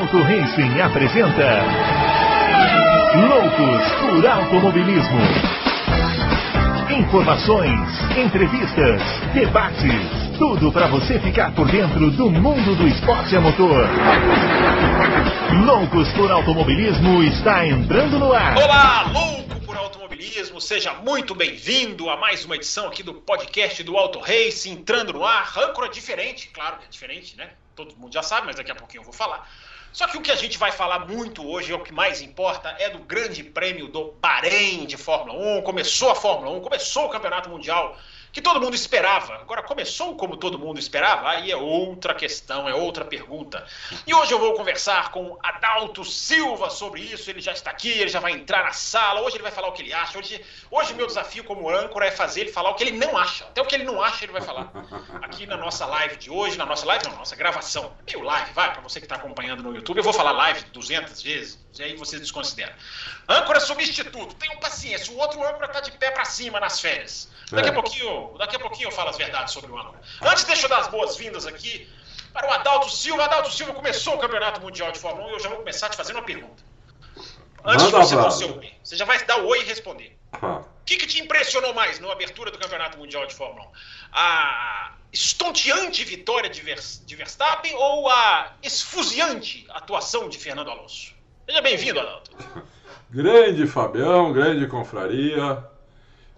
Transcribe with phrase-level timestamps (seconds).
[0.00, 1.62] Adalto Racing apresenta
[3.28, 5.20] Loucos por Automobilismo.
[6.98, 7.78] Informações,
[8.16, 9.02] entrevistas,
[9.34, 13.86] debates, tudo para você ficar por dentro do mundo do esporte a motor.
[15.66, 18.56] Loucos por Automobilismo está entrando no ar.
[18.56, 23.98] Olá, louco por automobilismo, seja muito bem-vindo a mais uma edição aqui do podcast do
[23.98, 27.50] Auto Race, entrando no ar, âncora diferente, claro é diferente, né?
[27.76, 29.46] Todo mundo já sabe, mas daqui a pouquinho eu vou falar.
[29.92, 32.74] Só que o que a gente vai falar muito hoje, é o que mais importa,
[32.78, 35.62] é do Grande Prêmio do Bahrein de Fórmula 1.
[35.62, 37.96] Começou a Fórmula 1, começou o Campeonato Mundial
[38.32, 39.34] que todo mundo esperava.
[39.34, 41.28] Agora, começou como todo mundo esperava?
[41.30, 43.66] Aí é outra questão, é outra pergunta.
[44.06, 47.28] E hoje eu vou conversar com Adalto Silva sobre isso.
[47.28, 49.22] Ele já está aqui, ele já vai entrar na sala.
[49.22, 50.18] Hoje ele vai falar o que ele acha.
[50.18, 53.44] Hoje, hoje meu desafio como âncora é fazer ele falar o que ele não acha.
[53.44, 54.70] Até o que ele não acha, ele vai falar.
[55.22, 57.92] Aqui na nossa live de hoje, na nossa live, não, nossa gravação.
[58.06, 59.98] Meio live, vai, para você que está acompanhando no YouTube.
[59.98, 62.74] Eu vou falar live 200 vezes, e aí você desconsidera.
[63.28, 65.12] Âncora substituto, tenham paciência.
[65.12, 67.28] O outro âncora está de pé para cima nas férias.
[67.50, 67.74] Daqui a, é.
[68.20, 70.00] Pouquinho, daqui a pouquinho eu falo as verdades sobre o âncora.
[70.22, 71.88] Antes, deixa eu dar as boas-vindas aqui
[72.32, 73.24] para o Adalto Silva.
[73.24, 75.96] Adalto Silva começou o Campeonato Mundial de Fórmula 1 e eu já vou começar te
[75.96, 76.62] fazendo uma pergunta.
[77.64, 79.64] Antes Manda de você dar o seu oi, você já vai dar o oi e
[79.64, 80.16] responder.
[80.32, 83.70] O que, que te impressionou mais na abertura do Campeonato Mundial de Fórmula 1?
[84.12, 91.14] A estonteante vitória de, de Verstappen ou a esfuziante atuação de Fernando Alonso?
[91.46, 92.30] Seja bem-vindo, Adalto.
[93.10, 95.64] Grande Fabião, grande confraria.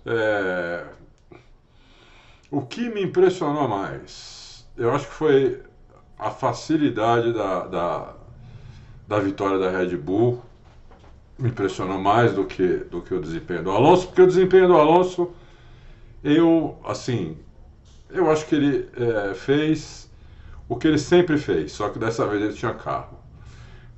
[0.07, 0.87] É,
[2.53, 4.67] o que me impressionou mais?
[4.77, 5.63] Eu acho que foi
[6.19, 8.15] a facilidade da, da,
[9.09, 10.43] da vitória da Red Bull.
[11.39, 14.77] Me impressionou mais do que, do que o desempenho do Alonso, porque o desempenho do
[14.77, 15.33] Alonso,
[16.23, 17.39] eu, assim,
[18.11, 20.11] eu acho que ele é, fez
[20.69, 23.19] o que ele sempre fez, só que dessa vez ele tinha carro.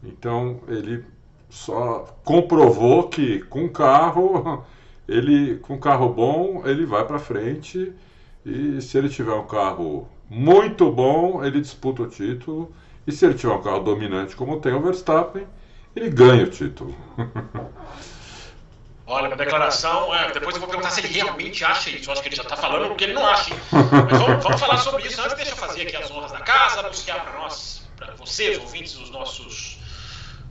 [0.00, 1.04] Então ele
[1.50, 4.64] só comprovou que com carro,
[5.08, 7.92] ele com carro bom, ele vai para frente
[8.44, 12.74] e se ele tiver um carro muito bom, ele disputa o título.
[13.06, 15.46] E se ele tiver um carro dominante como tem o Verstappen,
[15.94, 16.94] ele ganha o título.
[19.06, 22.08] Olha, minha declaração, é, depois eu vou perguntar se ele realmente acha isso.
[22.08, 23.54] Eu acho que ele já está falando o que ele não acha.
[23.70, 25.20] Mas vamos, vamos, falar sobre isso.
[25.20, 28.96] Antes, deixa eu fazer aqui as honras da casa, anunciar para nós, para vocês, ouvintes,
[28.96, 29.78] os nossos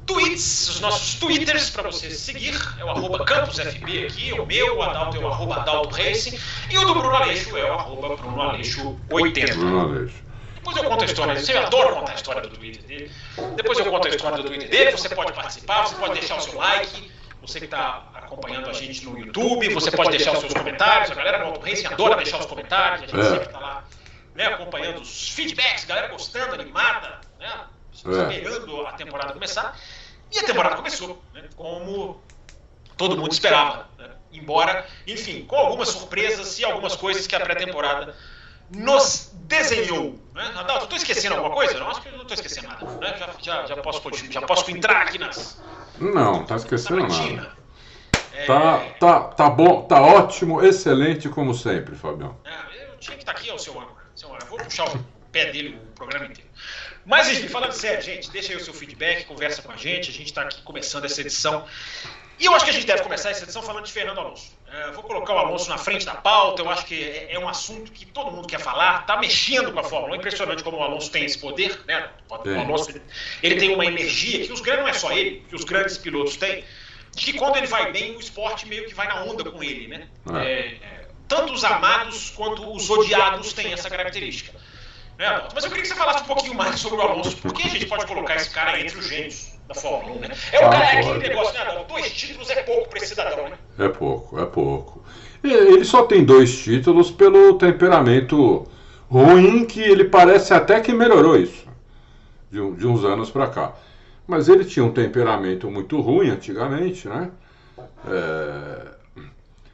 [0.06, 2.56] tweets, os nossos twitters para você seguir.
[2.80, 6.38] É o arroba campusfb aqui, o meu, o Adalto é o arroba Adalto Racing,
[6.70, 9.54] e o do Bruno Aleixo é o arroba Bruno Aleixo 80.
[9.56, 10.24] Bruno Aleixo.
[10.56, 11.46] Depois eu conto a história dele.
[11.46, 13.12] Você adora contar a história do Twitter dele.
[13.56, 14.92] Depois eu conto a história do Twitter dele.
[14.92, 17.12] Você pode participar, você pode deixar o seu like.
[17.42, 21.12] Você que está acompanhando a gente no YouTube, você pode deixar os seus comentários.
[21.12, 23.02] A galera do Auto Racing adora deixar os comentários.
[23.02, 23.24] A gente é.
[23.30, 23.84] sempre está lá
[24.36, 29.78] né, acompanhando os feedbacks, galera gostando, animada, né, esperando a temporada começar.
[30.34, 32.22] E a temporada começou, né, como
[32.98, 33.88] todo mundo esperava.
[33.98, 34.10] Né?
[34.32, 38.16] Embora, enfim, com algumas surpresas e algumas coisas que a pré-temporada
[38.70, 40.20] nos desenhou.
[40.34, 40.52] Né?
[40.56, 41.80] Adalto, estou esquecendo alguma coisa?
[41.80, 42.86] Não, acho que não estou esquecendo nada.
[42.86, 43.16] Né?
[43.18, 44.02] Já, já, já, posso,
[44.32, 45.62] já posso entrar aqui nas.
[46.00, 47.56] Não, está esquecendo nada.
[48.34, 48.46] É...
[48.46, 52.36] Tá, tá, tá bom, tá ótimo, excelente como sempre, Fabião.
[52.44, 54.04] É, eu tinha que estar tá aqui, ó, seu âncora.
[54.22, 56.43] Eu vou puxar o pé dele o programa inteiro.
[57.06, 60.10] Mas enfim, falando sério, gente, deixa aí o seu feedback, conversa com a gente.
[60.10, 61.66] A gente está aqui começando essa edição.
[62.40, 64.52] E eu acho que a gente deve começar essa edição falando de Fernando Alonso.
[64.72, 66.62] É, vou colocar o Alonso na frente da pauta.
[66.62, 69.02] Eu acho que é, é um assunto que todo mundo quer falar.
[69.02, 70.16] Está mexendo com a Fórmula 1.
[70.16, 71.80] É impressionante como o Alonso tem esse poder.
[71.86, 72.10] Né?
[72.30, 72.90] O Alonso
[73.42, 76.38] ele tem uma energia que os grandes não é só ele, que os grandes pilotos
[76.38, 76.64] têm.
[77.12, 79.88] De que quando ele vai bem, o esporte meio que vai na onda com ele,
[79.88, 80.08] né?
[80.34, 84.54] É, é tanto os amados quanto os odiados têm essa característica.
[85.24, 87.38] Né, Mas eu queria que você falasse um pouquinho mais sobre o Alonso.
[87.38, 90.28] Por que a gente pode colocar esse cara entre os gênios da Fórmula 1, né?
[90.52, 91.86] É o ah, cara, é aquele negócio, né?
[91.88, 93.58] Dois títulos é pouco para esse cidadão, né?
[93.80, 95.02] É pouco, é pouco.
[95.42, 98.68] Ele só tem dois títulos pelo temperamento
[99.10, 101.68] ruim que ele parece até que melhorou isso
[102.52, 103.74] de, de uns anos para cá.
[104.28, 107.32] Mas ele tinha um temperamento muito ruim antigamente, né?
[108.10, 108.88] É,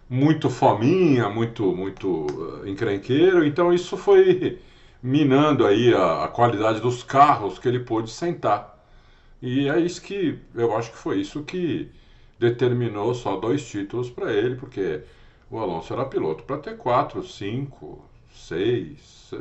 [0.08, 3.44] muito fominha, muito, muito uh, encrenqueiro.
[3.44, 4.60] Então isso foi
[5.02, 8.78] minando aí a, a, qualidade dos carros que ele pôde sentar.
[9.42, 11.90] E é isso que eu acho que foi isso que
[12.38, 15.02] determinou só dois títulos para ele, porque
[15.50, 18.04] o Alonso era piloto para ter quatro, cinco,
[18.34, 19.32] seis,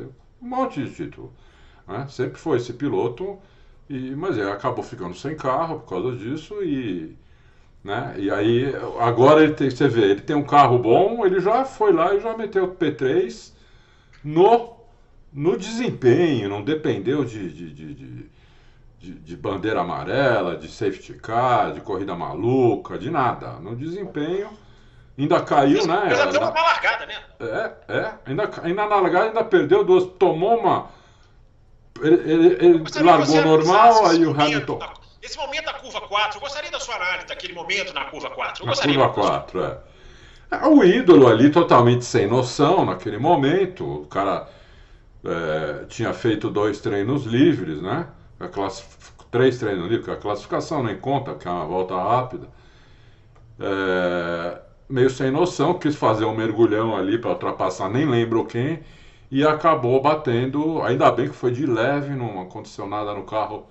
[0.41, 1.33] um monte de título.
[1.87, 2.07] Né?
[2.09, 3.39] Sempre foi esse piloto,
[3.89, 7.17] e, mas ele acabou ficando sem carro por causa disso e
[7.83, 8.15] né?
[8.19, 11.93] E aí, agora ele tem, você vê, ele tem um carro bom, ele já foi
[11.93, 13.53] lá e já meteu o P3
[14.23, 14.78] no
[15.33, 18.31] no desempenho, não dependeu de, de, de, de,
[18.99, 23.53] de, de, bandeira amarela, de safety car, de corrida maluca, de nada.
[23.61, 24.49] No desempenho,
[25.19, 26.03] ainda caiu, né?
[26.07, 27.23] Mas até uma largada, né?
[27.41, 28.15] É, é.
[28.27, 30.87] Ainda, ainda na largada ainda perdeu duas, tomou uma.
[32.01, 34.79] Ele, ele, ele largou normal, aí o Hamilton.
[35.21, 38.65] esse momento da curva 4, eu gostaria da sua análise daquele momento na curva 4.
[38.65, 39.79] Eu na curva 4, é.
[40.53, 40.67] é.
[40.69, 44.03] O ídolo ali totalmente sem noção naquele momento.
[44.03, 44.49] O cara
[45.25, 48.09] é, tinha feito dois treinos livres, né?
[49.31, 52.49] Três treinos livres, a classificação nem conta, que é uma volta rápida.
[53.61, 58.81] É, meio sem noção, quis fazer um mergulhão ali para ultrapassar, nem lembro quem,
[59.31, 60.83] e acabou batendo.
[60.83, 63.67] Ainda bem que foi de leve, não aconteceu nada no carro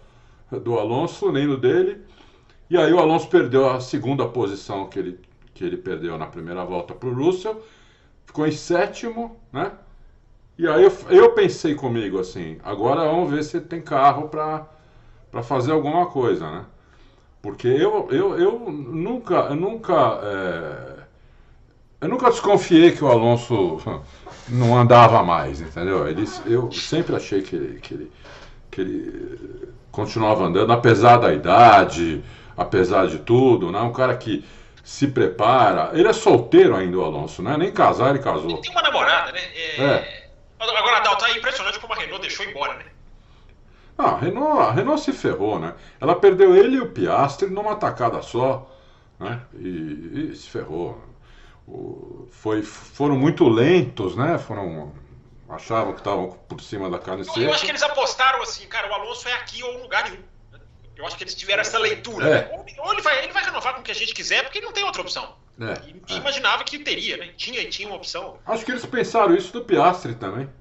[0.51, 2.01] do Alonso, nem no dele.
[2.69, 5.19] E aí o Alonso perdeu a segunda posição que ele,
[5.53, 7.63] que ele perdeu na primeira volta para o Russell,
[8.25, 9.71] ficou em sétimo, né?
[10.57, 14.65] E aí eu, eu pensei comigo assim, agora vamos ver se tem carro para
[15.43, 16.65] fazer alguma coisa, né?
[17.43, 20.93] Porque eu, eu, eu nunca, eu nunca, é,
[22.01, 23.79] eu nunca desconfiei que o Alonso
[24.49, 26.07] não andava mais, entendeu?
[26.07, 28.11] Ele, eu sempre achei que ele, que ele,
[28.71, 32.23] que ele continuava andando, apesar da idade,
[32.57, 33.79] apesar de tudo, né?
[33.81, 34.43] Um cara que
[34.83, 35.91] se prepara.
[35.93, 37.55] Ele é solteiro ainda, o Alonso, né?
[37.57, 38.49] Nem casar ele casou.
[38.49, 39.39] Ele tem uma namorada, né?
[39.77, 39.83] é.
[39.83, 40.16] é.
[40.59, 42.85] Agora, Adalto, é impressionante como a Renault deixou embora, né?
[43.97, 45.75] Ah, a Renault, a Renault se ferrou, né?
[45.99, 48.69] Ela perdeu ele e o Piastri numa tacada só,
[49.19, 49.41] né?
[49.55, 51.01] E, e se ferrou.
[51.67, 54.37] O, foi, foram muito lentos, né?
[54.37, 54.93] Foram
[55.49, 57.39] achavam que estavam por cima da carne seca.
[57.39, 60.23] Eu acho que eles apostaram assim, cara, o Alonso é aqui ou lugar nenhum.
[60.95, 62.27] Eu acho que eles tiveram essa leitura.
[62.27, 62.57] É.
[62.57, 62.65] Né?
[62.79, 64.73] Ou ele vai, ele vai renovar com o que a gente quiser, porque ele não
[64.73, 65.35] tem outra opção.
[65.59, 66.17] É, e, é.
[66.17, 67.29] imaginava que teria, né?
[67.35, 68.37] Tinha, tinha uma opção.
[68.45, 70.49] Acho que eles pensaram isso do Piastri também.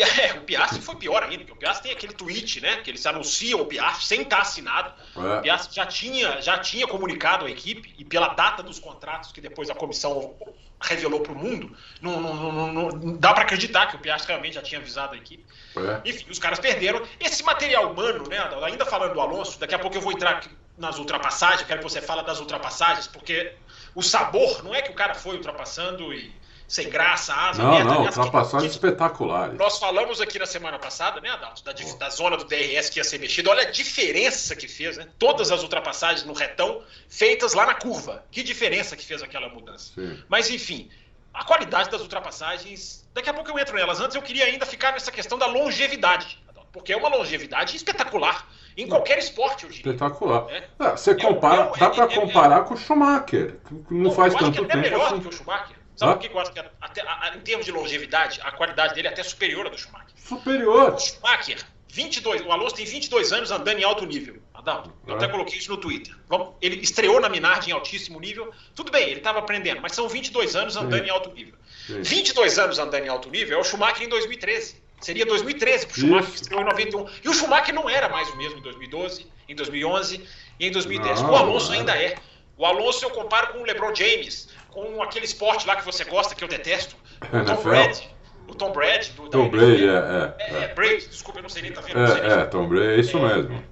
[0.00, 2.76] É, o Piastri foi pior ainda, porque o Piastri tem aquele tweet, né?
[2.76, 4.92] Que eles anunciam o Piastri sem estar assinado.
[5.16, 5.38] É.
[5.38, 9.40] O Piastri já tinha, já tinha comunicado à equipe, e pela data dos contratos que
[9.40, 10.34] depois a comissão
[10.80, 14.54] revelou para o mundo, não, não, não, não, dá para acreditar que o Piastri realmente
[14.54, 15.44] já tinha avisado a equipe.
[15.76, 16.08] É.
[16.08, 17.02] Enfim, os caras perderam.
[17.18, 18.38] Esse material humano, né?
[18.62, 20.40] Ainda falando do Alonso, daqui a pouco eu vou entrar
[20.80, 23.52] nas ultrapassagens, quero que você fale das ultrapassagens, porque
[23.94, 26.32] o sabor não é que o cara foi ultrapassando e
[26.66, 29.58] sem graça, asa, não, merda, não, ultrapassagens espetaculares.
[29.58, 33.04] Nós falamos aqui na semana passada, né, Adalto, da, da, zona do DRS que ia
[33.04, 33.50] ser mexida.
[33.50, 35.08] Olha a diferença que fez, né?
[35.18, 38.24] Todas as ultrapassagens no retão feitas lá na curva.
[38.30, 39.92] Que diferença que fez aquela mudança.
[39.96, 40.22] Sim.
[40.28, 40.88] Mas, enfim,
[41.34, 44.00] a qualidade das ultrapassagens, daqui a pouco eu entro nelas.
[44.00, 46.38] Antes eu queria ainda ficar nessa questão da longevidade,
[46.72, 48.48] porque é uma longevidade espetacular.
[48.82, 49.92] Em qualquer esporte, eu diria.
[49.92, 50.46] Espetacular.
[50.50, 50.68] É.
[50.78, 53.56] Ah, você compara, é, dá para é, é, comparar com o Schumacher,
[53.86, 54.72] que não, faz tanto tempo.
[54.72, 55.16] É melhor assim.
[55.16, 55.76] do que o Schumacher.
[55.96, 59.08] Sabe o que eu acho que até, a, em termos de longevidade, a qualidade dele
[59.08, 60.14] é até superior à do Schumacher.
[60.16, 60.94] Superior.
[60.94, 64.40] O Schumacher, 22, o Alonso tem 22 anos andando em alto nível.
[64.54, 65.16] Adalto, eu é.
[65.16, 66.14] até coloquei isso no Twitter.
[66.60, 68.50] Ele estreou na Minardi em altíssimo nível.
[68.74, 71.08] Tudo bem, ele estava aprendendo, mas são 22 anos andando Sim.
[71.08, 71.54] em alto nível.
[71.86, 72.02] Sim.
[72.02, 74.79] 22 anos andando em alto nível é o Schumacher em 2013.
[75.00, 77.06] Seria 2013 para o Schumacher, que estreou em 91.
[77.24, 81.22] E o Schumacher não era mais o mesmo em 2012, em 2011 e em 2010.
[81.22, 82.16] Não, o Alonso ainda é.
[82.56, 86.34] O Alonso eu comparo com o LeBron James, com aquele esporte lá que você gosta,
[86.34, 88.10] que eu detesto, o Tom Brady.
[88.46, 89.10] O Tom Brady.
[89.12, 90.74] Do, Tom Brady, é, é, é, é.
[90.74, 92.00] Brady, desculpa, eu não sei nem, tá vendo?
[92.00, 93.20] É, é, Tom Brady, é isso é.
[93.22, 93.64] mesmo.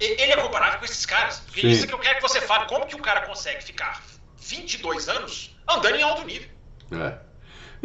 [0.00, 1.40] Ele é comparável com esses caras.
[1.40, 1.68] Porque Sim.
[1.68, 2.66] isso que eu quero que você fale.
[2.66, 4.02] Como que o cara consegue ficar
[4.36, 6.48] 22 anos andando em alto nível?
[6.92, 7.18] É.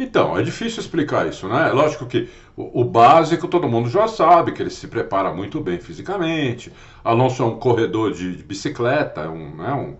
[0.02, 1.70] Então, é difícil explicar isso, né?
[1.72, 5.78] Lógico que o, o, básico todo mundo já sabe, que ele se prepara muito bem
[5.78, 6.72] fisicamente.
[7.04, 9.98] Alonso é um corredor de, de bicicleta, é um, né, um,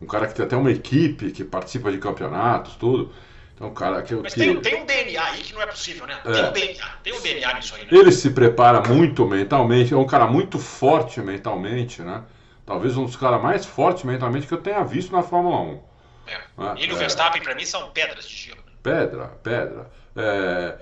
[0.00, 3.12] um cara que tem até uma equipe que participa de campeonatos, tudo.
[3.56, 4.38] Então, cara que, Mas que...
[4.38, 6.16] Tem, tem, um DNA aí que não é possível, né?
[6.22, 6.48] Tem, é.
[6.48, 7.88] um, DNA, tem um DNA nisso aí, né?
[7.90, 12.22] Ele se prepara muito mentalmente, é um cara muito forte mentalmente, né?
[12.64, 15.80] Talvez um dos caras mais fortes mentalmente que eu tenha visto na Fórmula 1.
[16.28, 16.38] É.
[16.56, 16.74] Né?
[16.76, 18.59] Ele e o Verstappen, para mim, são pedras de gelo.
[18.82, 19.90] Pedra, pedra.
[20.16, 20.78] É,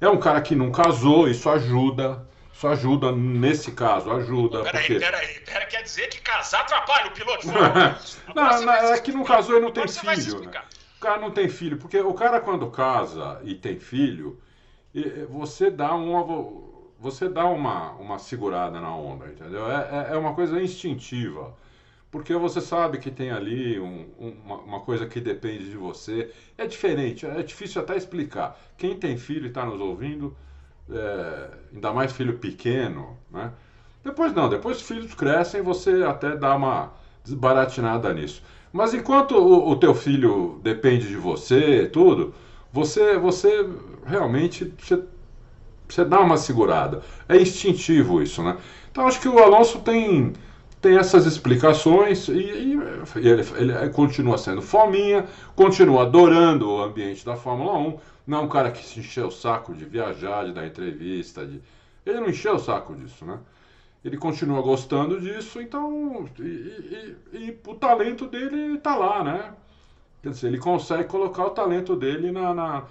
[0.00, 2.26] é um cara que não casou, isso ajuda.
[2.52, 4.62] Isso ajuda, nesse caso, ajuda.
[4.62, 5.00] Peraí, porque...
[5.00, 7.46] peraí, peraí, quer dizer que casar atrapalha o piloto?
[8.34, 10.40] não, não é que não casou e não tem filho.
[10.40, 10.62] Né?
[10.98, 14.38] O cara não tem filho, porque o cara quando casa e tem filho,
[15.30, 16.22] você dá uma,
[16.98, 19.70] você dá uma, uma segurada na onda, entendeu?
[19.70, 21.56] É, é, é uma coisa instintiva.
[22.10, 26.30] Porque você sabe que tem ali um, uma, uma, coisa que depende de você.
[26.58, 28.58] É diferente, é difícil até explicar.
[28.76, 30.36] Quem tem filho e está nos ouvindo,
[30.90, 33.52] é, ainda mais filho pequeno, né?
[34.02, 38.42] Depois não, depois os filhos crescem, você até dá uma desbaratinada nisso.
[38.72, 42.34] Mas enquanto o, o teu filho depende de você, tudo,
[42.72, 43.68] você, você
[44.06, 45.04] realmente você
[45.90, 47.02] você dá uma segurada.
[47.28, 48.56] É instintivo isso, né?
[48.90, 50.32] Então acho que o Alonso tem,
[50.80, 52.78] tem essas explicações e, e
[53.16, 57.98] ele, ele, continua sendo fominha, continua adorando o ambiente da Fórmula 1.
[58.26, 61.44] Não é um cara que se encheu o saco de viajar, de dar entrevista.
[61.44, 61.60] De...
[62.06, 63.38] Ele não encheu o saco disso, né?
[64.02, 66.26] Ele continua gostando disso, então.
[66.38, 69.52] E, e, e o talento dele está lá, né?
[70.22, 72.84] Quer dizer, ele consegue colocar o talento dele na, na,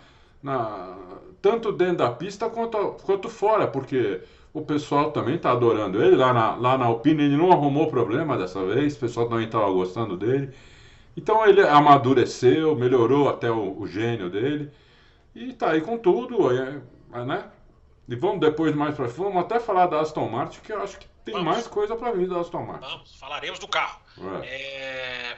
[0.43, 0.98] na
[1.41, 4.22] tanto dentro da pista quanto, quanto fora, porque
[4.53, 6.15] o pessoal também está adorando ele.
[6.15, 9.70] Lá na, lá na Alpine ele não arrumou problema dessa vez, o pessoal também estava
[9.72, 10.53] gostando dele.
[11.15, 14.72] Então ele amadureceu, melhorou até o, o gênio dele
[15.36, 16.82] e está aí com tudo, é,
[17.13, 17.46] é, né?
[18.08, 20.98] E vamos depois mais para frente, vamos até falar da Aston Martin, que eu acho
[20.98, 21.48] que tem vamos.
[21.48, 22.88] mais coisa para vir da Aston Martin.
[22.89, 24.01] Vamos, falaremos do carro.
[24.41, 24.48] É.
[24.48, 25.38] É...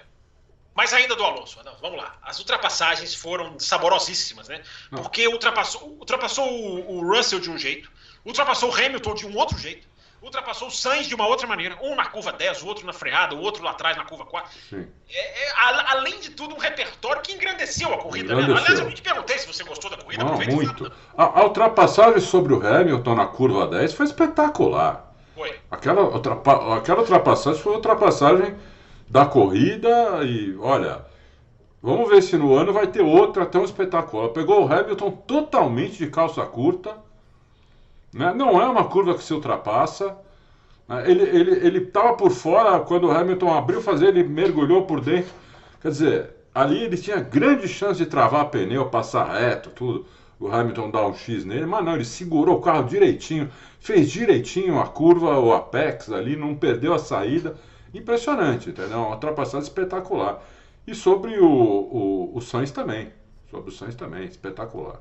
[0.74, 2.18] Mas ainda do Alonso, não, vamos lá.
[2.22, 4.63] As ultrapassagens foram saborosíssimas, né?
[4.89, 5.01] Não.
[5.01, 7.91] Porque ultrapassou, ultrapassou o, o, Russell de um jeito,
[8.25, 9.88] ultrapassou o Hamilton de um outro jeito,
[10.22, 13.36] ultrapassou o Sainz de uma outra maneira, um na curva 10, o outro na freada,
[13.36, 14.51] o outro lá atrás na curva 4.
[14.72, 14.78] É,
[15.10, 18.34] é, a, além de tudo, um repertório que engrandeceu a corrida.
[18.34, 18.56] Engrandeceu.
[18.56, 18.62] Né?
[18.62, 20.24] Aliás, eu te perguntei se você gostou da corrida.
[20.24, 20.92] Não, muito.
[21.18, 25.12] A, a, ultrapassagem sobre o Hamilton na curva 10 foi espetacular.
[25.36, 25.60] Foi.
[25.72, 28.56] Aquela, ultrapa, aquela ultrapassagem foi ultrapassagem
[29.10, 31.04] da corrida e olha,
[31.82, 34.30] vamos ver se no ano vai ter outra tão espetacular.
[34.30, 36.96] Pegou o Hamilton totalmente de calça curta,
[38.13, 38.34] né?
[38.34, 40.18] não é uma curva que se ultrapassa.
[40.88, 41.10] Né?
[41.10, 45.32] Ele estava por fora quando o Hamilton abriu fazer, ele mergulhou por dentro.
[45.82, 50.06] Quer dizer, ali ele tinha grande chance de travar pneu, passar reto, tudo.
[50.39, 53.50] O Hamilton dá um X nele, mas não, ele segurou o carro direitinho,
[53.80, 57.56] fez direitinho a curva, o apex ali, não perdeu a saída
[57.94, 58.98] impressionante, entendeu?
[58.98, 60.44] Uma ultrapassagem espetacular.
[60.88, 63.10] E sobre o, o, o Sainz também.
[63.51, 65.00] Sobre o Sainz também, espetacular.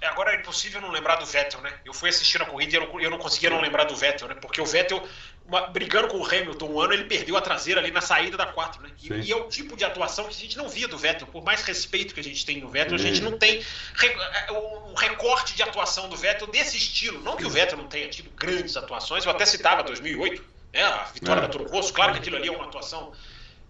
[0.00, 1.72] É, agora é impossível não lembrar do Vettel, né?
[1.84, 4.28] Eu fui assistir a corrida e eu não, eu não conseguia não lembrar do Vettel,
[4.28, 4.34] né?
[4.34, 5.06] Porque o Vettel,
[5.46, 8.46] uma, brigando com o Hamilton um ano, ele perdeu a traseira ali na saída da
[8.46, 8.90] 4, né?
[9.02, 11.26] E, e, é o tipo de atuação que a gente não via do Vettel.
[11.26, 13.04] Por mais respeito que a gente tem no Vettel, Sim.
[13.04, 13.62] a gente não tem
[14.02, 17.20] é, um recorte de atuação do Vettel desse estilo.
[17.22, 20.42] Não que o Vettel não tenha tido grandes atuações, eu até citava 2008,
[20.72, 20.82] né?
[20.82, 21.42] A vitória é.
[21.42, 23.12] da Toro Rosso, claro que aquilo ali é uma atuação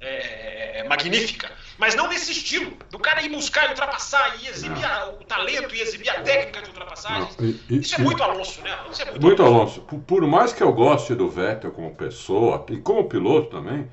[0.01, 5.11] é, magnífica, mas não nesse estilo, do cara ir buscar e ultrapassar e exibir a,
[5.11, 7.29] o talento e exibir a técnica de ultrapassagem.
[7.69, 8.77] Isso é muito Alonso, né?
[8.91, 9.81] Isso é muito, muito Alonso.
[9.83, 13.91] Por, por, mais que eu goste do Vettel como pessoa e como piloto também,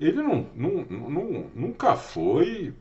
[0.00, 2.74] ele não, não, não nunca foi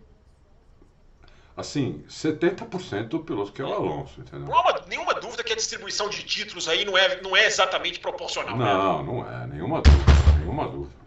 [1.57, 4.47] assim, 70% do piloto que é o Alonso, entendeu?
[4.47, 7.99] Não há nenhuma dúvida que a distribuição de títulos aí não é, não é exatamente
[7.99, 8.55] proporcional.
[8.55, 9.11] Não, né?
[9.11, 11.00] não é, nenhuma dúvida, nenhuma dúvida.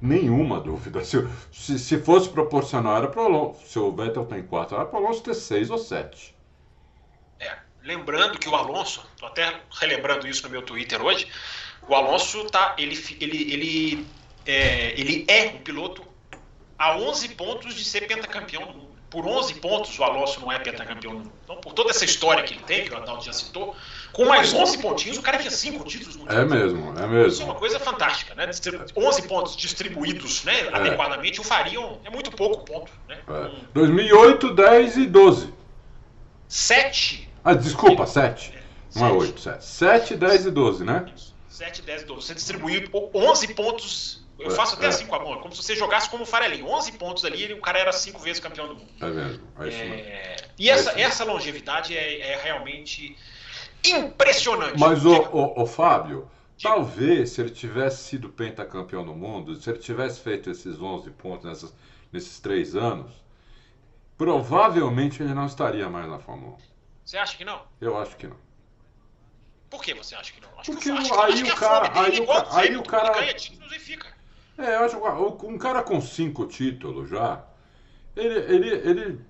[0.00, 1.04] Nenhuma dúvida.
[1.04, 3.66] Se, se, se fosse proporcional, era para o Alonso.
[3.66, 6.34] Se o Vettel tem 4, era para o Alonso ter 6 ou 7.
[7.40, 11.26] É, lembrando que o Alonso, estou até relembrando isso no meu Twitter hoje,
[11.88, 14.06] o Alonso tá, ele, ele, ele,
[14.46, 16.04] é, ele é um piloto
[16.78, 20.58] a 11 pontos de ser pentacampeão do mundo por 11 pontos o Alonso não é
[20.58, 21.22] pentacampeão.
[21.44, 23.74] Então, por toda essa história que ele tem, que o Adalto já citou,
[24.18, 26.40] com mais 11 pontinhos, o cara tinha 5 títulos mundiais.
[26.40, 27.28] É mesmo, é mesmo.
[27.28, 28.50] Isso é uma coisa fantástica, né?
[28.96, 30.74] 11 pontos distribuídos né, é.
[30.74, 32.90] adequadamente o fariam, é muito pouco ponto.
[33.08, 33.16] Né?
[33.28, 33.50] É.
[33.72, 35.54] 2008, 10 e 12.
[36.48, 37.30] 7.
[37.44, 38.54] Ah, desculpa, 7.
[38.56, 39.64] É, não é 8, 7.
[39.64, 41.06] 7, 10 e 12, né?
[41.14, 41.32] Isso.
[41.48, 42.26] 7, 10 e 12.
[42.26, 44.88] Você distribuiu 11 pontos eu faço até é.
[44.88, 46.68] assim com a mão, é como se você jogasse como o Farelinho.
[46.68, 48.88] 11 pontos ali e o cara era cinco vezes campeão do mundo.
[49.00, 49.48] É mesmo.
[49.58, 49.94] É isso mesmo.
[49.94, 50.36] É...
[50.56, 53.16] E essa, é essa longevidade é, é, realmente
[53.84, 54.78] impressionante.
[54.78, 56.74] Mas, o, o, o Fábio, Diga.
[56.74, 61.44] talvez se ele tivesse sido pentacampeão do mundo, se ele tivesse feito esses 11 pontos
[61.46, 61.74] nessas,
[62.12, 63.12] nesses três anos,
[64.16, 66.58] provavelmente ele não estaria mais na Fórmula 1.
[67.04, 67.62] Você acha que não?
[67.80, 68.36] Eu acho que não.
[69.70, 70.48] Por que você acha que não?
[70.58, 73.12] Acho Porque que, acho, aí, acho o cara, aí, o, aí o cara.
[73.12, 74.08] Ganha títulos e fica.
[74.56, 77.44] É, eu acho um cara com cinco títulos já,
[78.16, 79.20] ele, ele, ele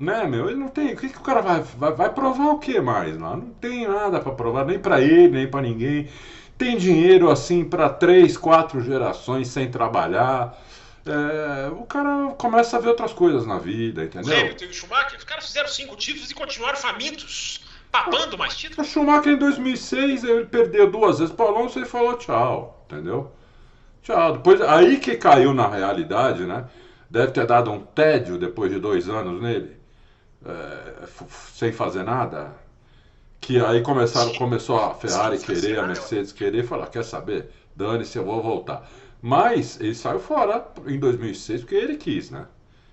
[0.00, 0.94] né, meu, ele não tem.
[0.94, 3.36] O que, que o cara vai, vai, vai provar o que mais lá?
[3.36, 6.08] Não tem nada para provar, nem para ele, nem para ninguém.
[6.56, 10.58] Tem dinheiro assim para três, quatro gerações sem trabalhar.
[11.04, 14.34] É, o cara começa a ver outras coisas na vida, entendeu?
[14.34, 18.56] O Hamilton e o Schumacher, os caras fizeram cinco títulos e continuaram famintos, papando mais
[18.56, 18.88] títulos.
[18.88, 23.32] O Schumacher em 2006 ele perdeu duas vezes para Alonso e falou tchau, entendeu?
[24.02, 24.34] Tchau.
[24.34, 26.64] Depois, aí que caiu na realidade, né?
[27.10, 29.79] Deve ter dado um tédio depois de dois anos nele,
[30.44, 31.06] é,
[31.54, 32.54] sem fazer nada.
[33.40, 37.50] Que aí começaram, começou a Ferrari querer, a Mercedes querer, falar, quer saber?
[37.74, 38.86] Dane-se, eu vou voltar.
[39.22, 42.46] Mas ele saiu fora em 2006 porque ele quis, né?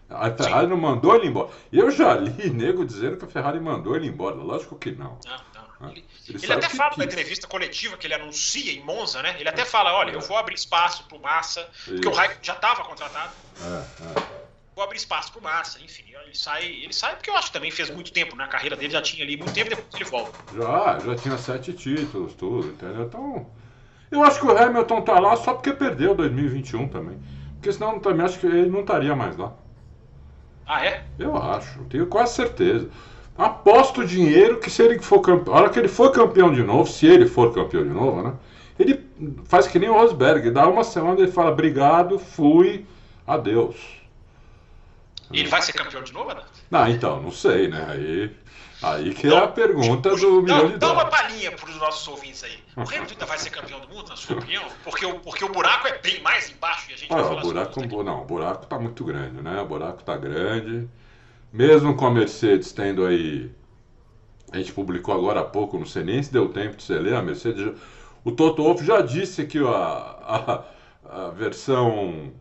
[0.10, 1.50] A Ferrari não mandou ele embora.
[1.72, 4.36] Eu já li nego dizendo que a Ferrari mandou ele embora.
[4.38, 5.20] Lógico que não.
[5.26, 5.88] Não, não.
[5.88, 5.92] Né?
[5.92, 9.36] Ele, ele, ele até fala na entrevista coletiva que ele anuncia em Monza, né?
[9.38, 11.92] Ele até fala, olha, eu vou abrir espaço pro Massa, Isso.
[11.92, 13.34] porque o Raikkonen já estava contratado.
[13.62, 14.47] É, é
[14.78, 16.04] vou abrir espaço pro Massa, enfim.
[16.08, 18.44] Ele sai, ele sai porque eu acho que também fez muito tempo, né?
[18.44, 20.38] A carreira dele já tinha ali muito tempo depois ele volta.
[20.56, 23.06] Já, já tinha sete títulos, tudo, entendeu?
[23.06, 23.48] Então,
[24.12, 27.20] eu acho que o Hamilton tá lá só porque perdeu 2021 também.
[27.56, 29.52] Porque senão também acho que ele não estaria mais lá.
[30.64, 31.04] Ah, é?
[31.18, 32.88] Eu acho, tenho quase certeza.
[33.36, 36.88] Aposto dinheiro que se ele for campeão, a hora que ele for campeão de novo,
[36.88, 38.34] se ele for campeão de novo, né?
[38.78, 39.04] Ele
[39.46, 42.86] faz que nem o Rosberg, dá uma semana e fala obrigado, fui,
[43.26, 43.97] adeus.
[45.32, 46.44] E ele vai ser campeão de novo, Ana?
[46.72, 47.86] Não, então, não sei, né?
[47.90, 48.36] Aí,
[48.82, 50.80] aí que é a pergunta do milhão de dólares.
[50.80, 52.58] Dá uma palhinha para os nossos ouvintes aí.
[52.76, 54.64] O Hamilton ainda vai ser campeão do mundo, na sua opinião?
[54.84, 57.42] Porque o, porque o buraco é bem mais embaixo e a gente vai falar o
[57.42, 59.62] buraco, sobre Não, o buraco está muito grande, né?
[59.62, 60.88] O buraco está grande.
[61.52, 63.52] Mesmo com a Mercedes tendo aí...
[64.52, 67.16] A gente publicou agora há pouco, não sei nem se deu tempo de você ler,
[67.16, 67.74] a Mercedes...
[68.24, 70.64] O Toto Wolff já disse que a, a,
[71.10, 72.34] a versão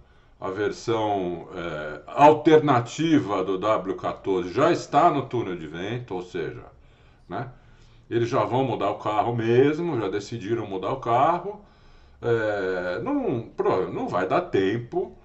[0.46, 6.64] a versão é, alternativa do W14 já está no túnel de vento, ou seja,
[7.28, 7.50] né,
[8.08, 11.64] eles já vão mudar o carro mesmo, já decidiram mudar o carro.
[12.22, 13.50] É, não,
[13.92, 15.16] não vai dar tempo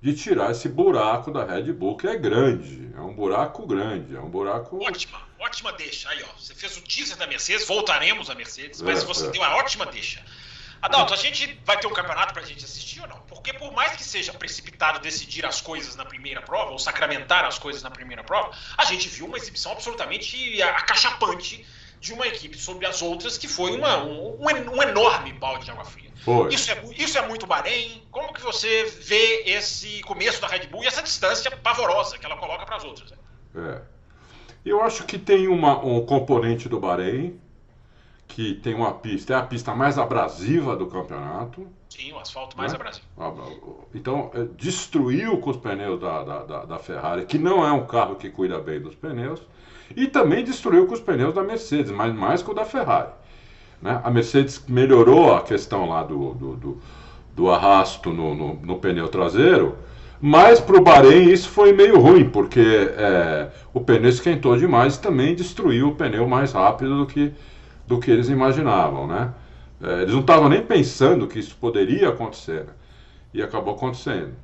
[0.00, 2.90] de tirar esse buraco da Red Bull, que é grande.
[2.94, 4.78] É um buraco grande, é um buraco.
[4.84, 6.08] Ótima, ótima deixa.
[6.10, 6.38] Aí, ó.
[6.38, 9.30] Você fez o teaser da Mercedes, voltaremos à Mercedes, mas é, você é.
[9.30, 10.22] deu uma ótima deixa.
[10.80, 13.20] Adalto, a gente vai ter um campeonato pra gente assistir ou não?
[13.22, 17.58] Porque por mais que seja precipitado decidir as coisas na primeira prova, ou sacramentar as
[17.58, 21.66] coisas na primeira prova, a gente viu uma exibição absolutamente acachapante
[22.00, 25.84] de uma equipe sobre as outras, que foi uma, um, um enorme balde de água
[25.84, 26.10] fria.
[26.24, 26.52] Foi.
[26.52, 28.02] Isso, é, isso é muito Bahrein.
[28.10, 32.36] Como que você vê esse começo da Red Bull e essa distância pavorosa que ela
[32.36, 33.10] coloca para as outras?
[33.10, 33.18] Né?
[33.56, 33.82] É.
[34.64, 37.40] Eu acho que tem uma, um componente do Bahrein,
[38.28, 41.66] que tem uma pista, é a pista mais abrasiva do campeonato.
[41.88, 42.78] Sim, o asfalto mais né?
[42.78, 43.86] abrasivo.
[43.94, 48.16] Então, é, destruiu com os pneus da, da, da, Ferrari, que não é um carro
[48.16, 49.40] que cuida bem dos pneus,
[49.94, 53.10] e também destruiu com os pneus da Mercedes, mas mais com o da Ferrari.
[53.80, 54.00] Né?
[54.02, 56.82] A Mercedes melhorou a questão lá do, do, do,
[57.34, 59.76] do arrasto no, no, no, pneu traseiro,
[60.20, 65.00] mas para o Bahrein isso foi meio ruim, porque é, o pneu esquentou demais e
[65.00, 67.32] também destruiu o pneu mais rápido do que
[67.86, 69.32] do que eles imaginavam, né?
[69.80, 72.72] É, eles não estavam nem pensando que isso poderia acontecer, né?
[73.32, 74.34] e acabou acontecendo.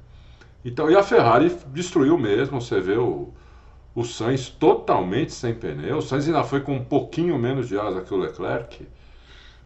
[0.65, 3.33] Então, e a Ferrari destruiu mesmo, você vê o,
[3.95, 8.03] o Sainz totalmente sem pneu, o Sainz ainda foi com um pouquinho menos de asa
[8.03, 8.87] que o Leclerc.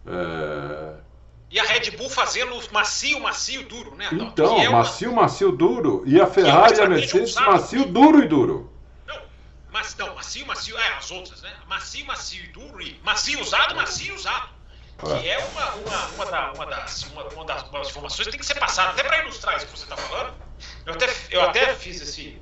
[0.06, 0.94] É...
[1.50, 4.08] E a Red Bull fazendo macio, macio, duro, né?
[4.12, 5.22] Então, é macio, uma...
[5.22, 8.70] macio, duro, e a é Ferrari e a Mercedes macio, duro e duro.
[9.76, 11.52] Mas, não, macio, macio, é, as outras, né?
[11.66, 14.48] Macio, macio e duro e macio usado, macio usado.
[14.98, 18.30] Que é uma, uma, uma, da, uma, das, uma, uma das, uma das informações que
[18.30, 20.32] tem que ser passada, até para ilustrar isso que você está falando.
[20.86, 22.40] Eu até, eu até fiz, esse,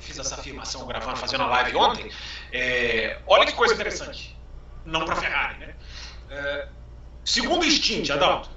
[0.00, 2.10] fiz essa afirmação gravando, fazendo a live ontem.
[2.50, 4.34] É, olha que coisa interessante.
[4.86, 5.76] Não para Ferrari, né?
[6.30, 6.68] É,
[7.22, 8.48] segundo stint, Adalto.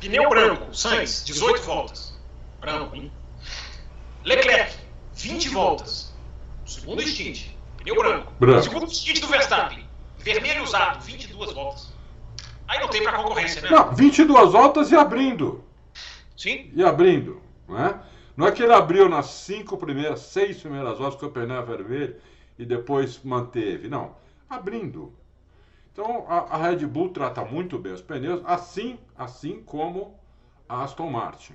[0.00, 2.16] Pneu branco, Sainz, 18 voltas.
[2.60, 3.12] Branco, hein?
[4.22, 4.78] Leclerc,
[5.14, 6.13] 20 voltas.
[6.80, 8.32] Segundo stint, pneu branco.
[8.38, 8.62] branco.
[8.62, 9.86] Segundo stint do Verstappen,
[10.18, 11.92] vermelho usado, 22 voltas.
[12.66, 13.70] Aí não tem para concorrência, né?
[13.70, 15.62] Não, 22 voltas e abrindo.
[16.36, 16.70] Sim.
[16.74, 18.00] E abrindo, né?
[18.36, 22.16] Não é que ele abriu nas cinco primeiras, seis primeiras voltas com o pneu vermelho
[22.58, 23.88] e depois manteve.
[23.88, 24.16] Não,
[24.50, 25.12] abrindo.
[25.92, 30.18] Então a, a Red Bull trata muito bem os pneus, assim, assim como
[30.68, 31.54] a Aston Martin.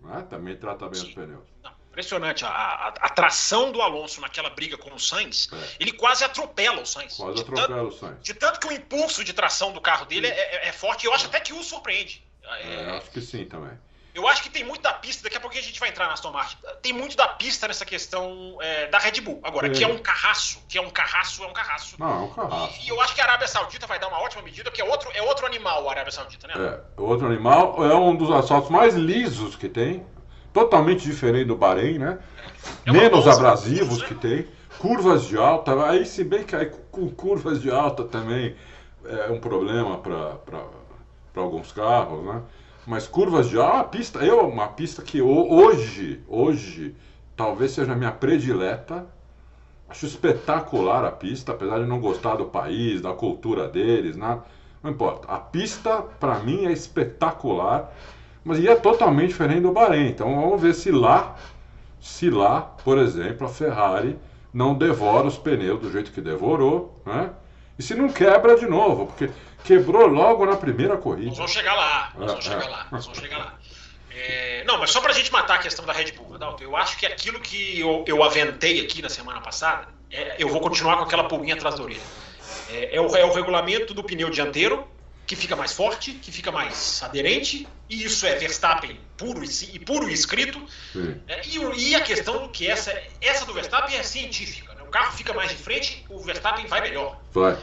[0.00, 0.26] Né?
[0.30, 1.08] Também trata bem Sim.
[1.08, 1.44] os pneus.
[1.62, 1.75] Não.
[1.96, 2.44] Impressionante.
[2.44, 5.56] A, a, a, tração do Alonso naquela briga com o Sainz, é.
[5.80, 7.14] ele quase atropela o Sainz.
[7.14, 8.18] Quase atropela tanto, o Sainz.
[8.20, 11.04] De tanto que o impulso de tração do carro dele é, é, é forte.
[11.04, 12.22] E eu acho até que o surpreende.
[12.44, 13.72] É, acho que sim também.
[14.14, 16.12] Eu acho que tem muito da pista, daqui a pouco a gente vai entrar na
[16.12, 16.58] Aston Martin.
[16.82, 19.40] Tem muito da pista nessa questão é, da Red Bull.
[19.42, 21.96] Agora, que é um carraço, que é um carraço, é um carraço.
[21.98, 22.78] Não, é um carraço.
[22.82, 24.84] E, e, eu acho que a Arábia Saudita vai dar uma ótima medida, que é
[24.84, 26.54] outro, é outro animal a Arábia Saudita, né?
[26.56, 30.06] É, outro animal, é um dos assaltos mais lisos que tem
[30.56, 32.18] totalmente diferente do Bahrein, né?
[32.86, 34.46] É Menos abrasivos que tem,
[34.78, 38.56] curvas de alta, aí se bem que aí, com curvas de alta também
[39.04, 42.40] é um problema para alguns carros, né?
[42.86, 46.94] Mas curvas de alta, a pista, eu uma pista que hoje, hoje,
[47.36, 49.04] talvez seja a minha predileta.
[49.90, 54.42] Acho espetacular a pista, apesar de não gostar do país, da cultura deles, nada.
[54.82, 55.28] Não importa.
[55.28, 57.92] A pista, para mim, é espetacular.
[58.46, 60.06] Mas e é totalmente diferente do Bahrein.
[60.06, 61.34] Então vamos ver se lá,
[62.00, 64.16] se lá, por exemplo, a Ferrari
[64.54, 67.30] não devora os pneus do jeito que devorou, né?
[67.76, 69.30] E se não quebra de novo, porque
[69.64, 71.26] quebrou logo na primeira corrida.
[71.30, 72.68] Nós vamos chegar lá, nós vamos é, chegar é.
[72.68, 73.54] lá, nós vamos chegar lá.
[74.14, 76.76] É, não, mas só para a gente matar a questão da Red Bull, Adalto, eu
[76.76, 80.98] acho que aquilo que eu, eu aventei aqui na semana passada, é, eu vou continuar
[80.98, 82.00] com aquela pulguinha atrás da orelha.
[82.70, 84.86] É, é, o, é o regulamento do pneu dianteiro,
[85.26, 89.78] que fica mais forte, que fica mais aderente, e isso é Verstappen puro e, e
[89.78, 90.64] puro e escrito.
[91.26, 94.72] É, e, e, a questão do que essa, essa do Verstappen é científica.
[94.74, 94.82] Né?
[94.82, 97.20] O carro fica mais de frente, o Verstappen vai melhor.
[97.32, 97.58] Vai.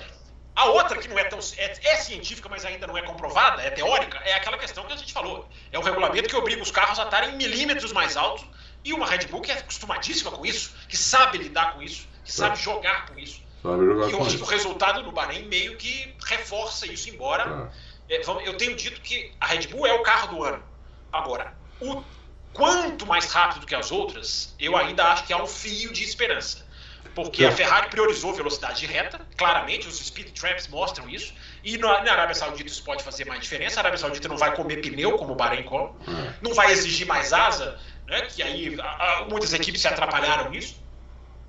[0.56, 3.71] A outra que não é tão é, é, científica, mas ainda não é comprovada, é
[3.71, 5.47] teórica, é aquela questão que a gente falou.
[5.71, 8.45] É o regulamento que obriga os carros a estarem milímetros mais altos
[8.84, 12.32] e uma Red Bull que é acostumadíssima com isso, que sabe lidar com isso, que
[12.32, 13.41] sabe jogar com isso.
[13.63, 17.71] Sabe jogar e hoje o resultado no Bahrein meio que reforça isso, embora
[18.10, 18.21] é.
[18.45, 20.62] eu tenho dito que a Red Bull é o carro do ano.
[21.12, 22.04] Agora, o
[22.52, 26.63] quanto mais rápido que as outras, eu ainda acho que há um fio de esperança.
[27.15, 31.34] Porque a Ferrari priorizou velocidade reta, claramente, os speed traps mostram isso.
[31.63, 33.80] E na, na, Arábia Saudita isso pode fazer mais diferença.
[33.80, 36.34] A Arábia Saudita não vai comer pneu, como o Bahrein come, é.
[36.41, 40.82] não vai exigir mais asa, né, que aí a, a, muitas equipes se atrapalharam nisso.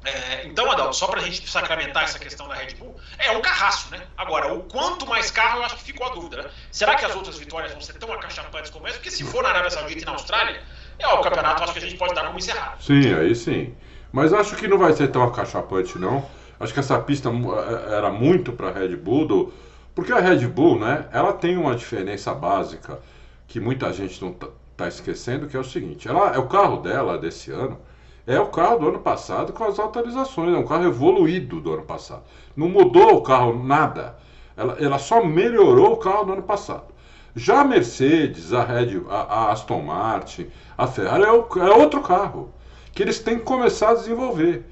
[0.05, 3.41] É, então, Adalto, só para a gente sacramentar essa questão da Red Bull, é um
[3.41, 4.03] carrasco, né?
[4.17, 6.51] Agora, o quanto mais carro, eu acho que ficou a dúvida, né?
[6.71, 8.97] Será que as outras vitórias vão ser tão acachapantes como essa?
[8.97, 10.63] Porque se for na Arábia Saudita e na Austrália,
[10.99, 12.83] é o campeonato, acho que a gente pode dar como encerrado.
[12.83, 13.75] Sim, aí sim.
[14.13, 16.29] Mas acho que não vai ser tão acachapante, não.
[16.61, 19.55] Acho que essa pista é, era muito para a Red Bull, do...
[19.95, 23.01] porque a Red Bull, né, ela tem uma diferença básica
[23.49, 26.77] que muita gente não está tá esquecendo, que é o seguinte: ela, é o carro
[26.79, 27.81] dela desse ano
[28.27, 31.83] é o carro do ano passado com as atualizações, é um carro evoluído do ano
[31.83, 32.23] passado.
[32.57, 34.17] Não mudou o carro nada,
[34.57, 36.95] ela, ela só melhorou o carro do ano passado.
[37.37, 40.47] Já a Mercedes, a, Red, a, a Aston Martin,
[40.79, 42.51] a Ferrari é, o, é outro carro
[42.93, 44.65] que eles têm que começar a desenvolver.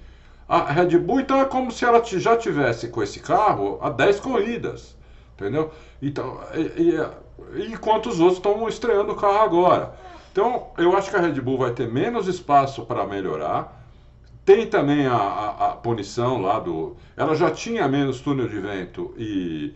[0.48, 4.20] A Red Bull, então, é como se ela já tivesse com esse carro há 10
[4.20, 4.96] corridas,
[5.34, 5.72] entendeu?
[6.00, 7.00] Então, e,
[7.56, 9.94] e, enquanto os outros estão estreando o carro agora.
[10.32, 13.86] Então, eu acho que a Red Bull vai ter menos espaço para melhorar.
[14.46, 16.96] Tem também a, a, a, punição lá do.
[17.14, 19.74] Ela já tinha menos túnel de vento e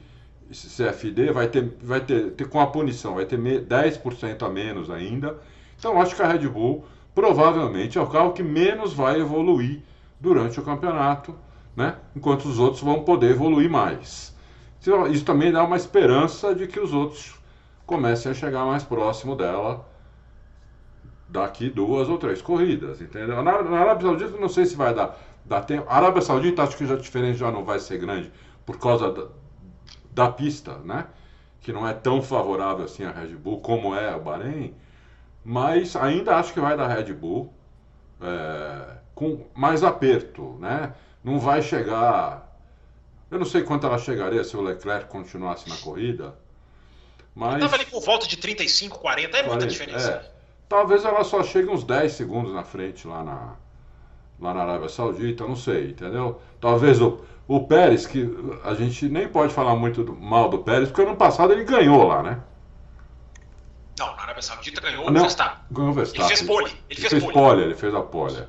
[0.50, 5.36] CFD, vai ter, vai ter, ter com a punição, vai ter 10% a menos ainda.
[5.78, 9.82] Então, acho que a Red Bull provavelmente é o carro que menos vai evoluir
[10.18, 11.34] durante o campeonato,
[11.76, 11.96] né?
[12.16, 14.34] enquanto os outros vão poder evoluir mais.
[14.80, 17.34] Então, isso também dá uma esperança de que os outros
[17.84, 19.86] comecem a chegar mais próximo dela
[21.28, 23.42] daqui duas ou três corridas, entendeu?
[23.42, 25.86] Na, na Arábia Saudita não sei se vai dar, dar tempo.
[25.88, 28.30] A Arábia Saudita acho que já a diferença já não vai ser grande
[28.64, 29.26] por causa da,
[30.12, 31.06] da pista, né?
[31.60, 34.74] Que não é tão favorável assim a Red Bull como é o Bahrein.
[35.44, 37.52] Mas ainda acho que vai dar Red Bull
[38.20, 40.94] é, com mais aperto, né?
[41.22, 42.46] Não vai chegar.
[43.30, 46.36] Eu não sei quanto ela chegaria se o Leclerc continuasse na corrida.
[47.34, 47.56] Mas...
[47.56, 50.12] Estava ali por volta de 35, 40, é 40, muita diferença.
[50.12, 50.35] É.
[50.68, 53.54] Talvez ela só chegue uns 10 segundos na frente lá na,
[54.40, 56.40] lá na Arábia Saudita, não sei, entendeu?
[56.60, 58.28] Talvez o, o Pérez, que
[58.64, 62.04] a gente nem pode falar muito do, mal do Pérez, porque ano passado ele ganhou
[62.04, 62.40] lá, né?
[63.98, 65.58] Não, na Arábia Saudita ganhou não, o Verstappen.
[65.70, 66.26] Ganhou o Verstappen.
[66.26, 66.66] Ele fez pole.
[66.66, 67.34] Ele, ele fez, fez pole.
[67.34, 67.62] pole.
[67.62, 68.48] Ele fez a pole.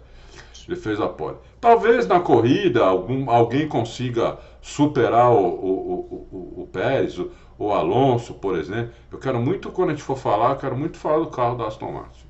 [0.67, 1.37] Ele fez a pole.
[1.61, 7.73] Talvez na corrida algum, alguém consiga superar o, o, o, o, o Pérez, o, o
[7.73, 8.93] Alonso, por exemplo.
[9.11, 11.67] Eu quero muito, quando a gente for falar, eu quero muito falar do carro da
[11.67, 12.25] Aston Martin.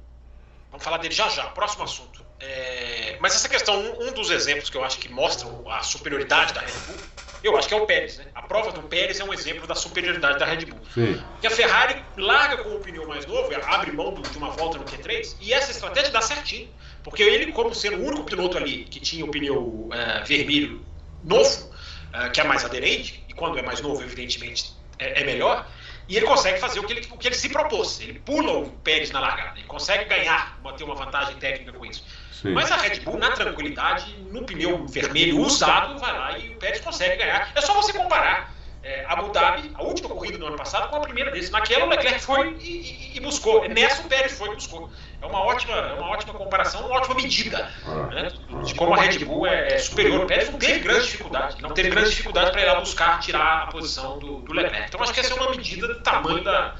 [0.71, 1.45] Vamos falar dele já já.
[1.47, 2.25] Próximo assunto.
[2.39, 3.17] É...
[3.19, 6.61] Mas essa questão, um, um dos exemplos que eu acho que mostram a superioridade da
[6.61, 6.95] Red Bull
[7.43, 8.25] eu acho que é o Pérez, né?
[8.33, 10.79] A prova do Pérez é um exemplo da superioridade da Red Bull.
[10.93, 11.21] Sim.
[11.39, 14.85] Que a Ferrari larga com o pneu mais novo, abre mão de uma volta no
[14.85, 16.69] Q3, e essa estratégia dá certinho.
[17.03, 20.83] Porque ele, como sendo o único piloto ali que tinha o pneu é, vermelho
[21.23, 21.71] novo,
[22.13, 25.67] é, que é mais aderente, e quando é mais novo, evidentemente, é, é melhor,
[26.07, 27.99] e ele consegue fazer o que ele, o que ele se propôs.
[27.99, 32.03] Ele pula o Pérez na largada, ele consegue ganhar, manter uma vantagem técnica com isso.
[32.31, 32.53] Sim.
[32.53, 36.81] Mas a Red Bull, na tranquilidade, no pneu vermelho usado, vai lá e o Pérez
[36.81, 37.51] consegue ganhar.
[37.55, 40.99] É só você comparar é, Abu Dhabi, a última corrida do ano passado, com a
[41.01, 41.51] primeira desse.
[41.51, 43.67] Naquela, o Leclerc foi e, e, e buscou.
[43.67, 44.89] Nessa, o Pérez foi e buscou.
[45.19, 47.69] É uma ótima, é uma ótima comparação, uma ótima medida
[48.11, 48.31] né,
[48.63, 50.23] de como a Red Bull é, é superior.
[50.23, 51.61] O Pérez não teve grande dificuldade.
[51.61, 54.87] Não teve grande dificuldade para ir lá buscar tirar a posição do, do Leclerc.
[54.87, 56.75] Então, acho que essa é uma medida do tamanho da,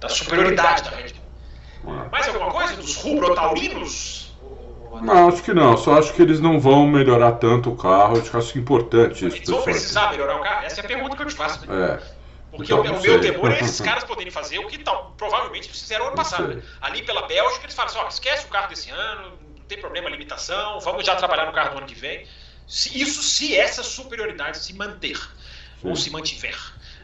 [0.00, 1.94] da superioridade da Red Bull.
[2.10, 4.28] Mais alguma coisa dos rubro-taurinos?
[5.02, 5.76] Não, acho que não.
[5.76, 8.18] Só acho que eles não vão melhorar tanto o carro.
[8.18, 9.36] Acho que acho importante isso.
[9.36, 10.64] Eles vão precisar melhorar o carro?
[10.64, 11.66] Essa é a pergunta que eu te faço.
[11.66, 11.84] Né?
[11.84, 12.17] É.
[12.50, 15.80] Porque então, o, meu temor é esses caras poderem fazer o que tal, provavelmente eles
[15.80, 16.54] fizeram ano passado.
[16.54, 16.62] Né?
[16.80, 20.08] Ali pela Bélgica, eles falam assim: ó, esquece o carro desse ano, não tem problema,
[20.08, 22.26] limitação, vamos já trabalhar no carro do ano que vem.
[22.66, 25.18] Se, isso se essa superioridade se manter.
[25.82, 26.56] ou se mantiver.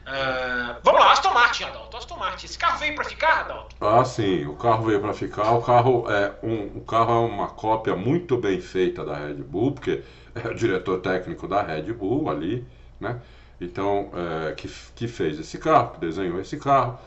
[0.04, 1.96] Uh, vamos lá, Aston Martin, Adalto.
[1.96, 2.46] Aston Martin.
[2.46, 3.76] Esse carro veio para ficar, Adalto?
[3.80, 4.44] Ah, sim.
[4.46, 5.52] O carro veio para ficar.
[5.52, 9.72] O carro é um, o carro é uma cópia muito bem feita da Red Bull,
[9.72, 10.02] porque
[10.34, 12.66] é o diretor técnico da Red Bull ali,
[13.00, 13.20] né?
[13.64, 16.98] Então, é, que, que fez esse carro, que desenhou esse carro.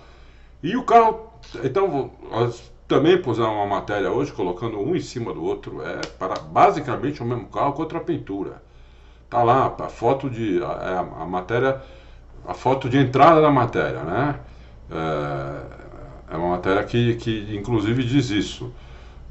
[0.62, 1.32] E o carro,
[1.63, 2.12] então,
[2.88, 7.26] também pusemos uma matéria hoje, colocando um em cima do outro, é para basicamente o
[7.26, 8.62] mesmo carro com outra pintura.
[9.30, 10.63] Tá lá, a foto de.
[10.63, 11.82] A, é a matéria.
[12.48, 14.39] A foto de entrada da matéria, né?
[14.89, 18.74] É, é uma matéria que, que inclusive diz isso.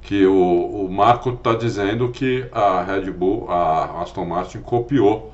[0.02, 5.32] Que o, o Marco está dizendo que a Red Bull, a Aston Martin copiou,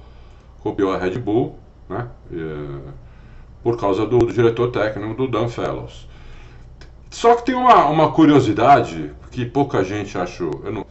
[0.61, 1.59] copiou a Red Bull,
[1.93, 2.09] né?
[3.63, 6.09] Por causa do, do, diretor técnico, do Dan Fellows.
[7.11, 10.63] Só que tem uma, uma curiosidade que pouca gente achou.
[10.65, 10.87] Eu, não,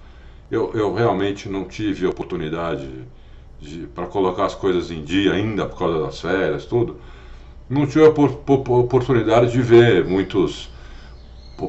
[0.49, 2.87] eu, eu realmente não tive oportunidade
[3.93, 6.97] para colocar as coisas em dia ainda por causa das férias, tudo,
[7.69, 10.69] não tive a oportunidade de ver muitos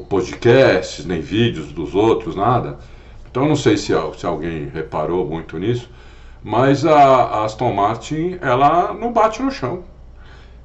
[0.09, 2.79] podcasts, nem vídeos dos outros, nada.
[3.29, 5.89] Então não sei se, se alguém reparou muito nisso,
[6.43, 9.85] mas a, Aston Martin, ela não bate no chão.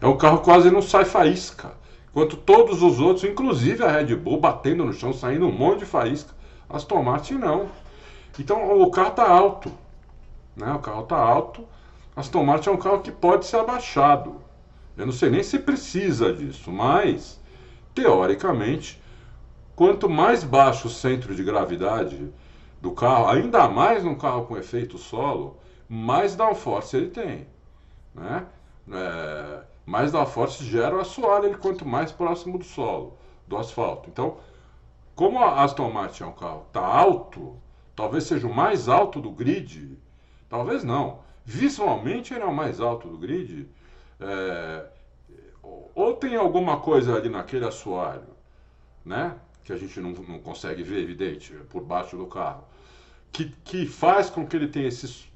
[0.00, 1.72] É um carro quase não sai faísca.
[2.10, 5.86] Enquanto todos os outros, inclusive a Red Bull, batendo no chão, saindo um monte de
[5.86, 6.34] faísca.
[6.68, 7.68] Aston Martin não.
[8.38, 9.72] Então o carro está alto.
[10.56, 10.72] Né?
[10.72, 11.64] O carro está alto.
[12.16, 14.36] Aston Martin é um carro que pode ser abaixado.
[14.96, 17.40] Eu não sei nem se precisa disso, mas
[17.94, 19.00] teoricamente,
[19.76, 22.32] quanto mais baixo o centro de gravidade
[22.82, 25.56] do carro, ainda mais num carro com efeito solo,
[25.88, 27.46] mais downforce ele tem.
[28.14, 28.46] Né?
[28.90, 34.08] É, mais downforce gera o assoalho ele quanto mais próximo do solo, do asfalto.
[34.10, 34.38] Então,
[35.14, 37.56] como a Aston Martin é um carro está alto,
[37.96, 39.98] talvez seja o mais alto do grid,
[40.48, 41.20] Talvez não.
[41.44, 43.68] Visualmente ele é o mais alto do grid.
[44.20, 44.86] É,
[45.94, 48.28] ou tem alguma coisa ali naquele assoalho,
[49.04, 49.36] né?
[49.62, 52.64] Que a gente não, não consegue ver, evidente, por baixo do carro.
[53.30, 55.27] Que, que faz com que ele tenha esses,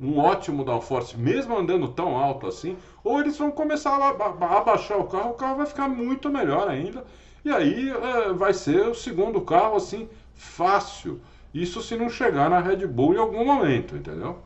[0.00, 4.98] um ótimo downforce, mesmo andando tão alto assim, ou eles vão começar a, a, abaixar
[4.98, 7.04] o carro, o carro vai ficar muito melhor ainda,
[7.44, 11.20] e aí é, vai ser o segundo carro assim, fácil.
[11.52, 14.38] Isso se não chegar na Red Bull em algum momento, entendeu?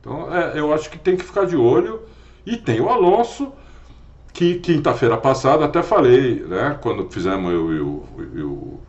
[0.00, 2.02] Então, é, eu acho que tem que ficar de olho.
[2.44, 3.52] E tem o Alonso,
[4.32, 6.76] que quinta-feira passada até falei, né?
[6.82, 8.80] Quando fizemos eu e o, eu,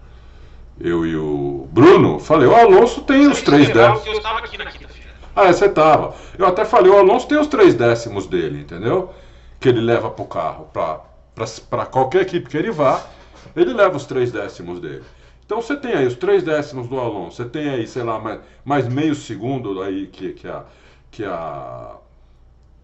[0.79, 4.05] eu e o Bruno, falei, o Alonso tem os três décimos.
[4.07, 4.92] Eu estava aqui na quinta-feira.
[5.35, 6.15] Ah, é, você estava.
[6.37, 9.13] Eu até falei, o Alonso tem os três décimos dele, entendeu?
[9.59, 13.01] Que ele leva para o carro, para qualquer equipe que ele vá,
[13.55, 15.03] ele leva os três décimos dele.
[15.45, 18.39] Então você tem aí os três décimos do Alonso, você tem aí, sei lá, mais,
[18.63, 20.63] mais meio segundo aí que, que a
[21.13, 21.95] que a,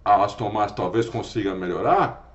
[0.06, 2.32] a Aston Martin talvez consiga melhorar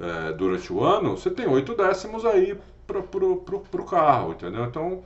[0.00, 4.64] é, durante o ano, você tem oito décimos aí para o carro, entendeu?
[4.64, 5.02] Então,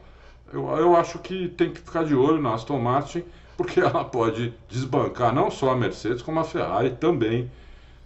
[0.52, 3.24] eu, eu acho que tem que ficar de olho na Aston Martin,
[3.58, 7.50] porque ela pode desbancar não só a Mercedes, como a Ferrari também,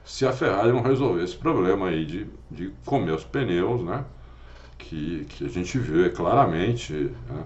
[0.03, 4.03] se a Ferrari não resolver esse problema aí de, de comer os pneus, né?
[4.79, 6.95] Que, que a gente vê claramente.
[6.95, 7.45] Né?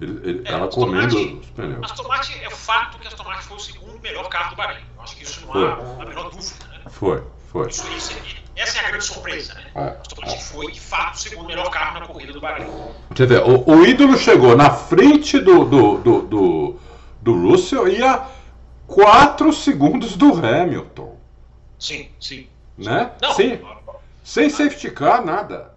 [0.00, 1.78] Ele, ele, é, ela comendo os pneus.
[1.84, 4.56] Aston Martin é o fato que a Aston Martin foi o segundo melhor carro do
[4.56, 4.84] Bahrein.
[4.96, 5.64] Eu acho que isso não foi.
[5.64, 6.66] há a menor dúvida.
[6.66, 6.80] Né?
[6.90, 7.68] Foi, foi.
[7.68, 8.12] Isso, isso,
[8.56, 9.70] é, essa é a grande surpresa, né?
[9.76, 10.40] É, a Aston Martin é.
[10.40, 12.66] foi, de fato, o segundo melhor carro na corrida do Bahrein.
[13.14, 16.80] Quer ver, o, o ídolo chegou na frente do, do, do, do,
[17.24, 18.28] do Russell e a
[18.86, 21.18] 4 segundos do Hamilton.
[21.78, 22.46] Sim, sim.
[22.76, 23.10] Né?
[23.20, 23.58] Não, sim.
[24.22, 25.72] Sem safety car, nada.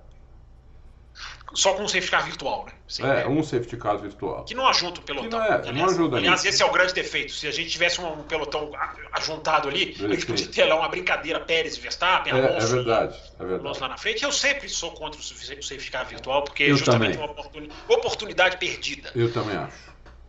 [1.54, 2.74] Só com um safety car virtual, né?
[2.88, 4.44] Sim, é, é, um safety car virtual.
[4.44, 5.30] Que não ajuda o pelotão.
[5.30, 7.32] Que não, é, aliás, não ajuda aliás esse é o grande defeito.
[7.32, 8.70] Se a gente tivesse um pelotão
[9.14, 12.76] ajuntado ali, a gente podia ter lá uma brincadeira Pérez e Verstappen, é, Alonso, é
[12.76, 13.66] verdade, é verdade.
[13.66, 14.24] Alonso lá na frente.
[14.24, 19.12] Eu sempre sou contra o safety car virtual, porque é justamente uma oportunidade, oportunidade perdida.
[19.16, 19.88] Eu também acho.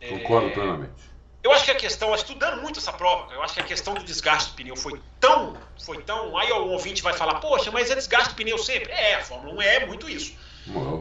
[0.09, 0.51] Concordo é...
[0.51, 1.08] plenamente.
[1.41, 4.03] Eu acho que a questão, estudando muito essa prova, eu acho que a questão do
[4.03, 6.37] desgaste do pneu foi tão, foi tão.
[6.37, 8.91] Aí o ouvinte vai falar, poxa, mas é desgaste do pneu sempre.
[8.91, 10.33] É, a Fórmula 1 é muito isso.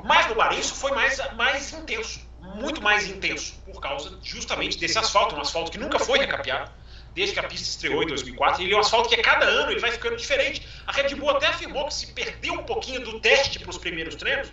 [0.04, 4.98] Mas no Bahrein isso foi mais, mais intenso muito mais intenso, por causa justamente desse
[4.98, 6.70] asfalto, um asfalto que nunca foi recapeado,
[7.14, 8.62] desde que a pista estreou em 2004.
[8.62, 10.66] Ele é um asfalto que a cada ano ele vai ficando diferente.
[10.86, 14.14] A Red Bull até afirmou que se perdeu um pouquinho do teste para os primeiros
[14.14, 14.52] treinos,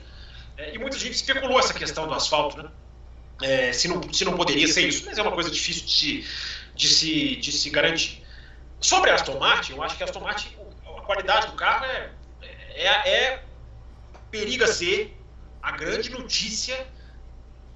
[0.57, 2.69] é, e muita gente especulou essa questão do asfalto, né?
[3.41, 6.25] É, se, não, se não poderia ser isso, mas é uma coisa difícil de se,
[6.75, 8.23] de se, de se garantir.
[8.79, 10.49] Sobre a Aston Martin, eu acho que a Aston Martin,
[10.85, 12.11] a qualidade do carro é,
[12.75, 13.43] é, é
[14.31, 15.17] periga ser
[15.61, 16.87] a grande notícia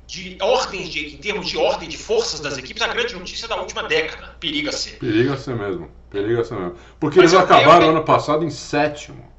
[0.10, 3.56] de ordens, de, em termos de ordem de forças das equipes, a grande notícia da
[3.58, 4.36] última década.
[4.40, 4.98] Periga ser.
[4.98, 5.90] Periga ser mesmo.
[6.10, 6.76] Periga ser mesmo.
[7.00, 7.92] Porque Mas eles acabaram eu...
[7.92, 9.32] ano passado em sétimo.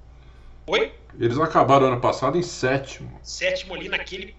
[0.66, 0.92] Oi?
[1.18, 3.18] Eles acabaram ano passado em sétimo.
[3.22, 4.36] Sétimo ali naquele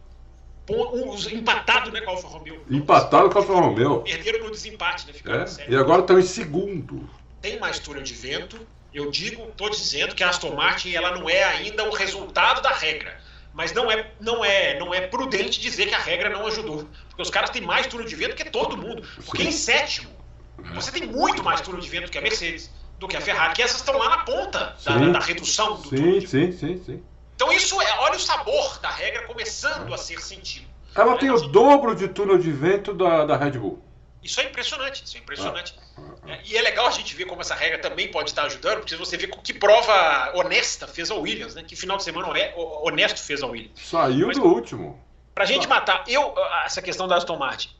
[1.31, 2.63] empatado né, com o Alfa Romeo.
[2.69, 4.01] Empatado com o Alfa Romeo.
[4.01, 5.13] Perderam no desempate, né?
[5.13, 5.69] Ficaram é?
[5.69, 7.09] E agora estão em segundo.
[7.41, 8.59] Tem mais túnel de vento.
[8.93, 12.71] Eu digo, estou dizendo que a Aston Martin ela não é ainda o resultado da
[12.71, 13.19] regra
[13.53, 16.87] mas não é, não é, não é prudente dizer que a regra não ajudou.
[17.09, 19.03] Porque os caras têm mais turno de vento que todo mundo.
[19.25, 20.09] Porque em sétimo,
[20.73, 23.61] você tem muito mais turno de vento que a Mercedes, do que a Ferrari, que
[23.61, 27.03] essas estão lá na ponta da, da, da redução do sim, sim, sim, sim.
[27.41, 30.67] Então isso é, olha o sabor da regra começando a ser sentido.
[30.93, 33.83] Ela tem o dobro de túnel de vento da, da Red Bull.
[34.21, 35.73] Isso é impressionante, isso é impressionante.
[35.97, 36.37] Ah.
[36.45, 39.17] E é legal a gente ver como essa regra também pode estar ajudando, porque você
[39.17, 41.63] vê que prova honesta fez a Williams, né?
[41.63, 42.27] Que final de semana
[42.83, 43.89] honesto fez a Williams.
[43.89, 45.03] Saiu Mas, do último.
[45.33, 47.75] Pra gente matar, eu, essa questão da Aston Martin,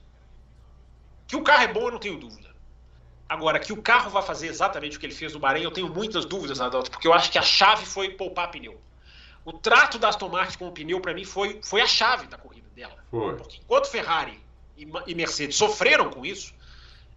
[1.28, 2.50] que o carro é bom, eu não tenho dúvida.
[3.30, 5.88] Agora, que o carro vai fazer exatamente o que ele fez no Bahrein, eu tenho
[5.88, 8.82] muitas dúvidas, Adalto, porque eu acho que a chave foi poupar pneu.
[9.44, 12.38] O trato da Aston Martin com o pneu, para mim, foi, foi a chave da
[12.38, 12.96] corrida dela.
[13.10, 13.36] Foi.
[13.36, 14.40] Porque enquanto Ferrari
[14.78, 16.54] e Mercedes sofreram com isso,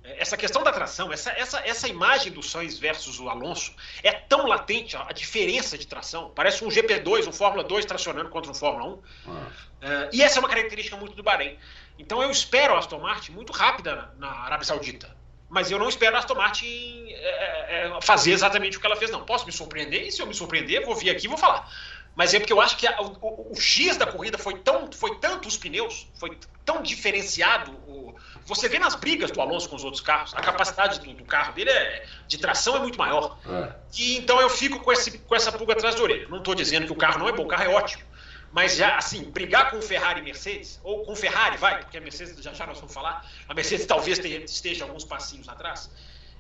[0.04, 4.12] é, essa questão da tração, essa, essa, essa imagem do Sainz versus o Alonso é
[4.12, 6.30] tão latente, a diferença de tração.
[6.34, 9.02] Parece um GP2, um Fórmula 2 tracionando contra um Fórmula 1.
[9.26, 9.30] Ah.
[9.30, 11.58] Uh, e essa é uma característica muito do Bahrein.
[11.98, 15.14] Então eu espero a Aston Martin muito rápida na, na Arábia Saudita.
[15.48, 19.10] Mas eu não espero a Aston Martin é, é, fazer exatamente o que ela fez,
[19.10, 19.24] não.
[19.24, 21.70] Posso me surpreender, e se eu me surpreender, vou vir aqui e vou falar.
[22.14, 25.16] Mas é porque eu acho que a, o, o, X da corrida foi tão, foi
[25.18, 27.72] tanto os pneus, foi tão diferenciado.
[27.88, 28.14] O,
[28.46, 31.52] você vê nas brigas do Alonso com os outros carros, a capacidade do, do carro
[31.54, 33.36] dele é, de tração é muito maior.
[33.46, 33.72] É.
[33.98, 36.28] E então eu fico com, esse, com essa pulga atrás da orelha.
[36.28, 38.04] Não estou dizendo que o carro não é bom, o carro é ótimo.
[38.52, 41.98] Mas já, assim, brigar com o Ferrari e Mercedes, ou com o Ferrari, vai, porque
[41.98, 45.90] a Mercedes, já já nós vamos falar, a Mercedes talvez esteja alguns passinhos atrás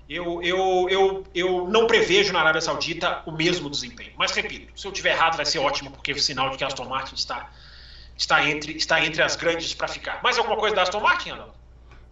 [0.08, 4.12] eu, eu, eu, eu não prevejo na Arábia Saudita o mesmo desempenho.
[4.18, 6.66] Mas repito, se eu tiver errado vai ser ótimo, porque é sinal de que a
[6.66, 7.50] Aston Martin está,
[8.16, 10.20] está, entre, está entre as grandes para ficar.
[10.22, 11.54] Mais alguma coisa da Aston Martin, Arnaldo?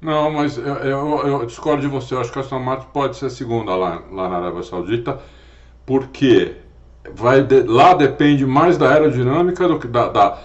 [0.01, 2.15] Não, mas eu, eu, eu, discordo de você.
[2.15, 5.21] Eu acho que a Aston Martin pode ser a segunda lá, lá na Arábia Saudita,
[5.85, 6.57] porque
[7.15, 10.39] vai de, lá depende mais da aerodinâmica do que da, da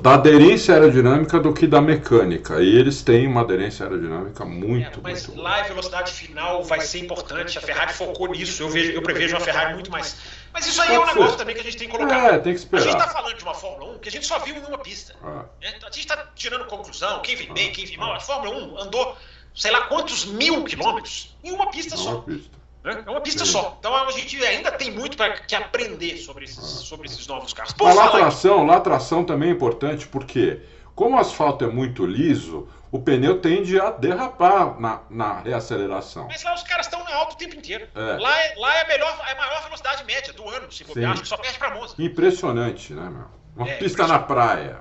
[0.00, 2.60] da aderência aerodinâmica do que da mecânica.
[2.62, 4.98] E eles têm uma aderência aerodinâmica muito.
[4.98, 7.56] É, mas muito lá a velocidade final vai ser importante.
[7.56, 8.62] A Ferrari focou nisso.
[8.62, 10.16] Eu, vejo, eu prevejo uma Ferrari muito mais.
[10.52, 11.14] Mas isso aí Pode é um ser.
[11.14, 12.34] negócio também que a gente tem que colocar.
[12.34, 12.82] É, tem que esperar.
[12.82, 14.78] A gente está falando de uma Fórmula 1 que a gente só viu em uma
[14.78, 15.14] pista.
[15.24, 15.44] Ah.
[15.62, 18.12] A gente está tirando conclusão, quem vem bem, quem vem mal.
[18.12, 19.16] A Fórmula 1 andou,
[19.54, 22.16] sei lá quantos mil quilômetros em uma pista só.
[22.16, 22.59] Uma pista.
[22.82, 23.02] Né?
[23.06, 23.52] É uma pista Sim.
[23.52, 23.76] só.
[23.78, 27.72] Então a gente ainda tem muito para que aprender sobre esses, sobre esses novos carros.
[27.72, 30.60] Por a latração, latração também é importante porque,
[30.94, 36.26] como o asfalto é muito liso, o pneu tende a derrapar na, na reaceleração.
[36.26, 37.86] Mas lá os caras estão alto o tempo inteiro.
[37.94, 38.00] É.
[38.18, 41.12] Lá, é, lá é, a melhor, é a maior velocidade média do ano, se bobear,
[41.12, 41.94] acho que só perde para Monza.
[41.98, 43.26] Impressionante, né, meu?
[43.56, 44.80] Uma é, pista na praia.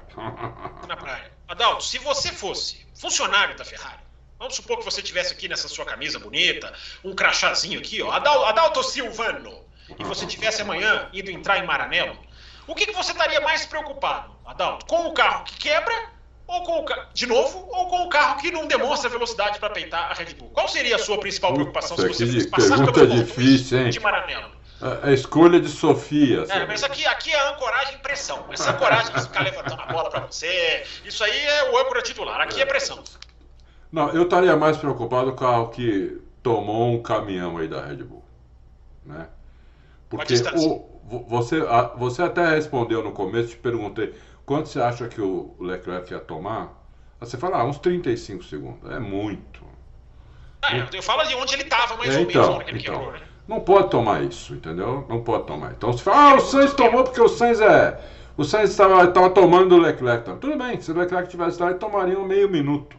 [0.87, 1.31] Na praia.
[1.47, 3.99] Adalto, se você fosse funcionário da Ferrari,
[4.39, 6.73] Vamos supor que você tivesse aqui nessa sua camisa bonita,
[7.03, 9.65] um crachazinho aqui, ó, Adal, Adalto Silvano,
[9.99, 12.17] e você tivesse amanhã ido entrar em Maranello,
[12.65, 14.85] o que, que você estaria mais preocupado, Adalto?
[14.85, 15.93] Com o carro que quebra,
[16.47, 20.09] ou com o de novo, ou com o carro que não demonstra velocidade para peitar
[20.09, 20.49] a Red Bull?
[20.51, 23.89] Qual seria a sua principal preocupação Puta, se você fosse passar pelo difícil, hein?
[23.89, 24.57] de Maranello?
[25.03, 26.45] A, escolha de Sofia.
[26.47, 28.45] É, mas aqui, aqui é ancoragem e pressão.
[28.49, 32.39] Essa ancoragem de ficar levantando a bola para você, isso aí é o âncora titular.
[32.39, 33.03] Aqui é pressão.
[33.91, 38.03] Não, eu estaria mais preocupado com o carro que tomou um caminhão aí da Red
[38.03, 38.23] Bull.
[39.05, 39.27] Né?
[40.07, 40.85] Porque o,
[41.27, 41.59] você,
[41.97, 44.13] você até respondeu no começo, te perguntei
[44.45, 46.77] quanto você acha que o Leclerc ia tomar?
[47.19, 48.89] Você fala, ah, uns 35 segundos.
[48.91, 49.61] É muito.
[50.61, 52.79] Ah, eu, eu falo de onde ele estava, mais é, ou então, menos, que ele
[52.79, 53.21] então, quebrou, né?
[53.47, 55.05] Não pode tomar isso, entendeu?
[55.09, 55.71] Não pode tomar.
[55.71, 57.99] Então você fala, ah, o Sainz tomou porque o Sainz é.
[58.37, 60.37] O Sainz estava tomando o Leclerc.
[60.39, 62.98] Tudo bem, se o Leclerc tivesse lá, ele tomaria um meio minuto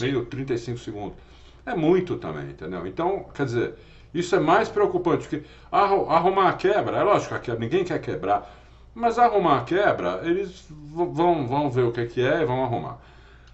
[0.00, 1.18] meio 35 segundos.
[1.66, 2.86] É muito também, entendeu?
[2.86, 3.74] Então, quer dizer,
[4.14, 8.50] isso é mais preocupante, porque arrumar a quebra, é lógico, a quebra, ninguém quer quebrar,
[8.94, 12.98] mas arrumar a quebra, eles vão, vão ver o que, que é e vão arrumar.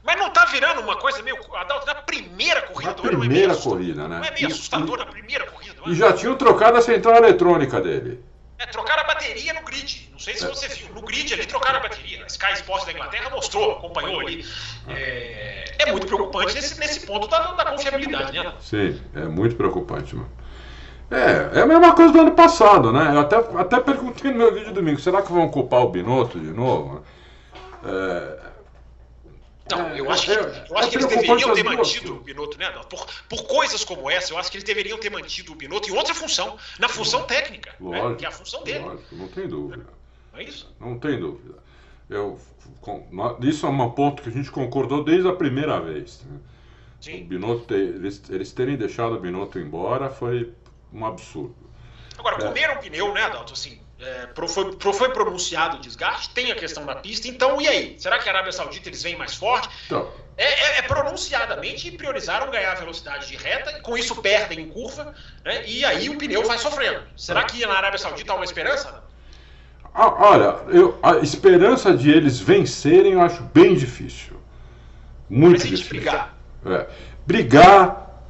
[0.02, 1.36] Mas não tá virando uma coisa meio.
[1.56, 4.18] Adalto, na primeira corrida na do ano, primeira é corrida, né?
[4.18, 5.74] Não é meio assustador na primeira corrida.
[5.84, 8.24] E já tinham trocado a central eletrônica dele.
[8.58, 10.08] É, trocaram a bateria no grid.
[10.12, 10.94] Não sei se você viu.
[10.94, 12.24] No grid ali trocaram a bateria.
[12.24, 14.44] A Sky Sports da Inglaterra mostrou, acompanhou ali.
[14.88, 18.54] É, é muito preocupante nesse, nesse ponto da, da confiabilidade, né?
[18.60, 20.30] Sim, é muito preocupante, mano.
[21.10, 23.14] É, é a mesma coisa do ano passado, né?
[23.14, 26.50] Eu até, até perguntei no meu vídeo domingo, será que vão culpar o Binotto de
[26.50, 27.04] novo?
[27.84, 28.38] É,
[29.70, 32.70] Não, eu acho que, eu acho que eles deveriam ter mantido o Binotto, né?
[32.88, 35.96] Por, por coisas como essa, eu acho que eles deveriam ter mantido o Binotto em
[35.96, 38.14] outra função, na função técnica, lógico, né?
[38.16, 38.84] que é a função dele.
[38.84, 39.86] Lógico, não tem dúvida.
[40.32, 40.76] Não é isso?
[40.78, 41.58] Não tem dúvida.
[42.08, 42.38] Eu,
[43.42, 46.22] isso é um ponto que a gente concordou desde a primeira vez.
[46.24, 46.38] Né?
[47.00, 47.22] Sim.
[47.22, 50.52] O Binotto, eles, eles terem deixado o Binotto embora foi
[50.92, 51.56] um absurdo.
[52.16, 52.46] Agora, é.
[52.46, 53.52] comeram pneu, né, Adalto?
[53.52, 57.96] Assim, é, foi, foi pronunciado o desgaste, tem a questão da pista, então e aí?
[57.98, 59.68] Será que a Arábia Saudita eles vêm mais forte?
[59.86, 60.10] Então.
[60.36, 65.66] É, é, é, pronunciadamente priorizaram ganhar velocidade de reta, com isso perdem em curva, né,
[65.66, 67.00] e aí o pneu vai sofrendo.
[67.16, 69.02] Será que na Arábia Saudita há uma esperança?
[69.94, 74.36] Ah, olha, eu, a esperança de eles vencerem eu acho bem difícil.
[75.28, 75.88] Muito difícil.
[75.88, 76.34] Brigar.
[76.66, 76.86] É.
[77.24, 78.20] brigar,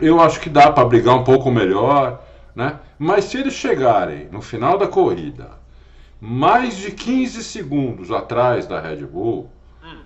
[0.00, 2.20] eu acho que dá para brigar um pouco melhor.
[2.60, 2.78] Né?
[2.98, 5.58] Mas se eles chegarem no final da corrida
[6.20, 9.50] mais de 15 segundos atrás da Red Bull.
[9.82, 10.02] Hum.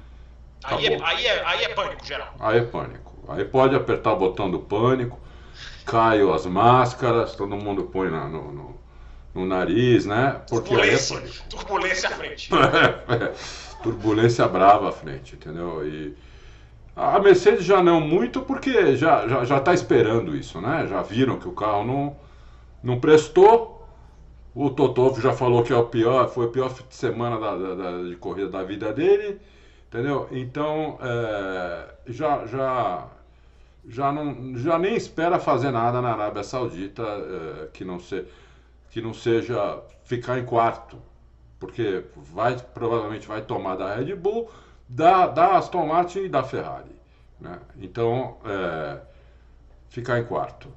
[0.62, 2.32] Aí, é, aí, é, aí, é, pânico, geral.
[2.38, 3.12] Aí é pânico.
[3.26, 5.18] Aí pode apertar o botão do pânico,
[5.84, 8.76] caem as máscaras, todo mundo põe na, no, no,
[9.34, 10.40] no, nariz, né?
[10.48, 11.48] Porque turbulência, aí é.
[11.50, 12.50] Turbulência à frente.
[12.55, 15.84] É, turbulência brava à frente, entendeu?
[15.84, 16.14] E
[16.94, 20.86] a Mercedes já não muito, porque já está já, já tá esperando isso, né?
[20.88, 22.24] Já viram que o carro não
[22.85, 23.82] não prestou.
[24.55, 27.57] O Totov já falou que é o pior, foi o pior fim de semana da,
[27.57, 29.41] da, da de corrida da vida dele,
[29.89, 30.28] entendeu?
[30.30, 33.09] Então é, já, já,
[33.89, 38.24] já, não, já nem espera fazer nada na Arábia Saudita é, que, não se,
[38.91, 40.99] que não seja ficar em quarto,
[41.59, 44.49] porque vai, provavelmente vai tomar da Red Bull,
[44.89, 46.95] da, da Aston Martin e da Ferrari.
[47.41, 47.59] Né?
[47.78, 49.01] Então, é,
[49.89, 50.68] ficar em quarto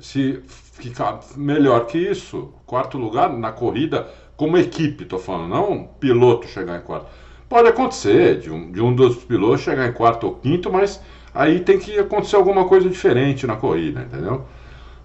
[0.00, 5.84] se ficar melhor que isso, quarto lugar na corrida, como equipe, estou falando, não um
[5.84, 7.06] piloto chegar em quarto.
[7.48, 11.00] Pode acontecer de um, de um dos pilotos chegar em quarto ou quinto, mas
[11.34, 14.44] aí tem que acontecer alguma coisa diferente na corrida, entendeu?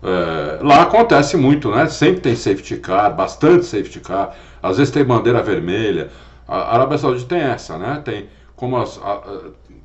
[0.03, 1.87] É, lá acontece muito, né?
[1.87, 6.11] Sempre tem safety car, bastante safety car, às vezes tem bandeira vermelha.
[6.47, 8.01] A Arábia Saudita tem essa, né?
[8.03, 9.39] Tem, como as, a, a,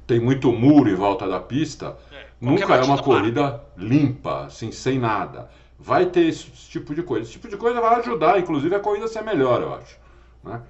[0.06, 1.96] tem muito muro em volta da pista,
[2.40, 5.50] Nunca é uma corrida limpa, assim, sem nada.
[5.78, 7.24] Vai ter esse tipo de coisa.
[7.24, 9.96] Esse tipo de coisa vai ajudar, inclusive, a corrida a ser melhor, eu acho.
[10.44, 10.60] Né?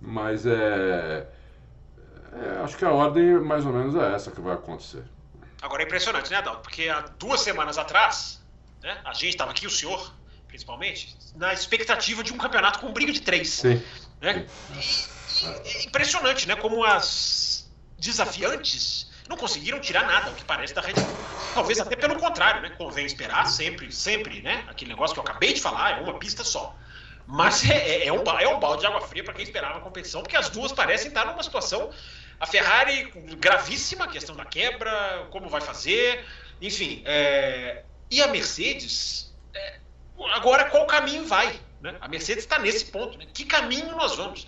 [0.00, 1.26] Mas é,
[2.32, 5.04] é, Acho que a ordem mais ou menos é essa que vai acontecer.
[5.62, 6.62] Agora é impressionante, né, Adalto?
[6.62, 8.42] Porque há duas semanas atrás,
[8.82, 10.12] né, a gente estava aqui, o senhor,
[10.48, 13.50] principalmente, na expectativa de um campeonato com briga de três.
[13.50, 13.82] Sim.
[14.20, 14.46] Né?
[14.80, 15.46] Sim.
[15.46, 16.56] E, e, é impressionante, né?
[16.56, 21.16] Como as desafiantes não conseguiram tirar nada, o que parece, da Red Bull.
[21.54, 22.70] Talvez até pelo contrário, né?
[22.70, 24.64] Convém esperar sempre, sempre, né?
[24.68, 26.76] Aquele negócio que eu acabei de falar, é uma pista só.
[27.26, 29.80] Mas é, é, é um, é um balde de água fria para quem esperava a
[29.80, 31.90] competição, porque as duas parecem estar numa situação.
[32.38, 36.24] A Ferrari, gravíssima, questão da quebra, como vai fazer,
[36.60, 37.02] enfim.
[37.06, 39.78] É, e a Mercedes, é,
[40.32, 41.58] agora qual caminho vai?
[41.80, 41.96] Né?
[42.00, 43.16] A Mercedes está nesse ponto.
[43.16, 43.26] Né?
[43.32, 44.46] Que caminho nós vamos?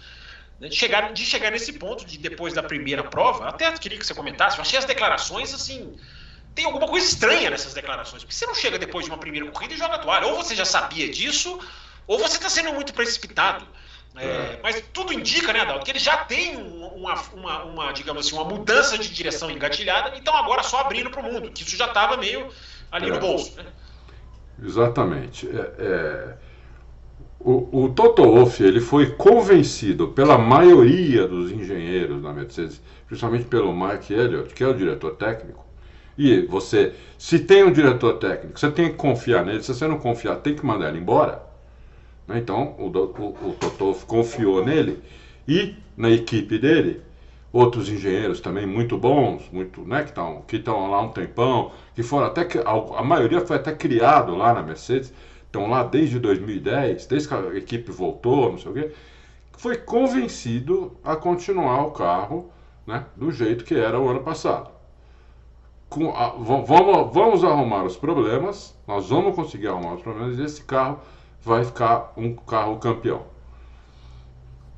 [0.59, 4.15] De chegar, de chegar nesse ponto de depois da primeira prova, até queria que você
[4.15, 5.95] comentasse, eu achei as declarações assim.
[6.55, 9.75] Tem alguma coisa estranha nessas declarações, porque você não chega depois de uma primeira corrida
[9.75, 10.27] e joga a toalha.
[10.29, 11.61] Ou você já sabia disso,
[12.07, 13.67] ou você está sendo muito precipitado.
[14.17, 18.27] É, é, mas tudo indica, né, Adalto, que ele já tem uma, uma, uma, digamos
[18.27, 21.77] assim, uma mudança de direção engatilhada, então agora só abrindo para o mundo, que isso
[21.77, 22.51] já estava meio
[22.91, 23.55] ali é, no bolso.
[23.57, 23.67] Né?
[24.65, 25.47] Exatamente.
[25.47, 26.46] É, é
[27.39, 33.75] o, o Toto Wolff ele foi convencido pela maioria dos engenheiros da Mercedes, principalmente pelo
[33.75, 35.65] Mike Elliott, que é o diretor técnico.
[36.19, 39.63] E você, se tem um diretor técnico, você tem que confiar nele.
[39.63, 41.43] Se você não confiar, tem que mandar ele embora.
[42.27, 42.39] Né?
[42.39, 44.99] Então, o, o, o Toto confiou nele
[45.47, 47.03] e na equipe dele
[47.53, 52.03] outros engenheiros também muito bons, muito, né, que estão que estão lá um tempão, que
[52.03, 55.13] foram até a, a maioria foi até criado lá na Mercedes
[55.57, 58.93] estão lá desde 2010, desde que a equipe voltou, não sei o quê,
[59.57, 62.51] foi convencido a continuar o carro
[62.87, 64.71] né, do jeito que era o ano passado.
[66.15, 66.69] A, vamos,
[67.13, 71.01] vamos arrumar os problemas, nós vamos conseguir arrumar os problemas e esse carro
[71.41, 73.23] vai ficar um carro campeão.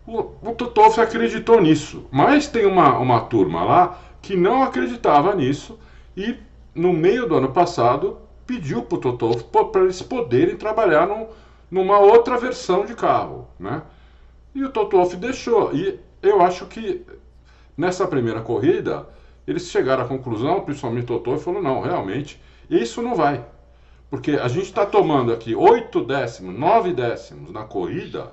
[0.06, 5.78] O, o Totoff acreditou nisso, mas tem uma, uma turma lá que não acreditava nisso
[6.16, 6.36] e
[6.74, 11.28] no meio do ano passado pediu para o Totó para eles poderem trabalhar num,
[11.70, 13.82] numa outra versão de carro, né?
[14.54, 15.74] E o Totoff deixou.
[15.74, 17.04] E eu acho que
[17.76, 19.06] nessa primeira corrida
[19.46, 22.40] eles chegaram à conclusão, principalmente o Totó, e falou não, realmente
[22.70, 23.44] isso não vai,
[24.10, 28.32] porque a gente está tomando aqui oito décimos, nove décimos na corrida,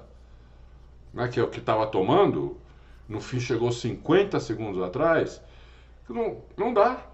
[1.13, 1.27] né?
[1.27, 2.55] Que é o que estava tomando
[3.07, 5.41] no fim chegou 50 segundos atrás,
[6.07, 7.05] não, não dá.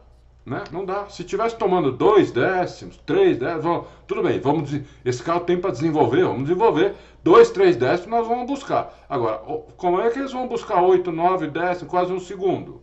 [0.45, 0.63] Né?
[0.71, 1.07] Não dá.
[1.07, 4.71] Se tivesse tomando dois décimos, três décimos, tudo bem, vamos
[5.05, 6.95] esse carro tem para desenvolver, vamos desenvolver.
[7.23, 9.05] Dois, três décimos nós vamos buscar.
[9.07, 9.37] Agora,
[9.77, 12.81] como é que eles vão buscar oito, nove décimos, quase um segundo?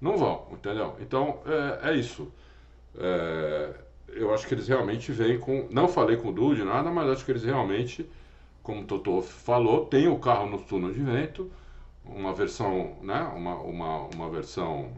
[0.00, 0.96] Não vão, entendeu?
[1.00, 2.32] Então, é, é isso.
[2.98, 3.74] É,
[4.08, 5.66] eu acho que eles realmente vêm com.
[5.70, 8.08] Não falei com o Dude nada, mas acho que eles realmente,
[8.62, 11.50] como o Totô falou, tem o carro no túnel de vento,
[12.04, 13.20] uma versão, né?
[13.34, 14.90] Uma, uma, uma versão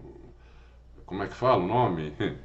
[1.06, 2.12] como é que fala o nome?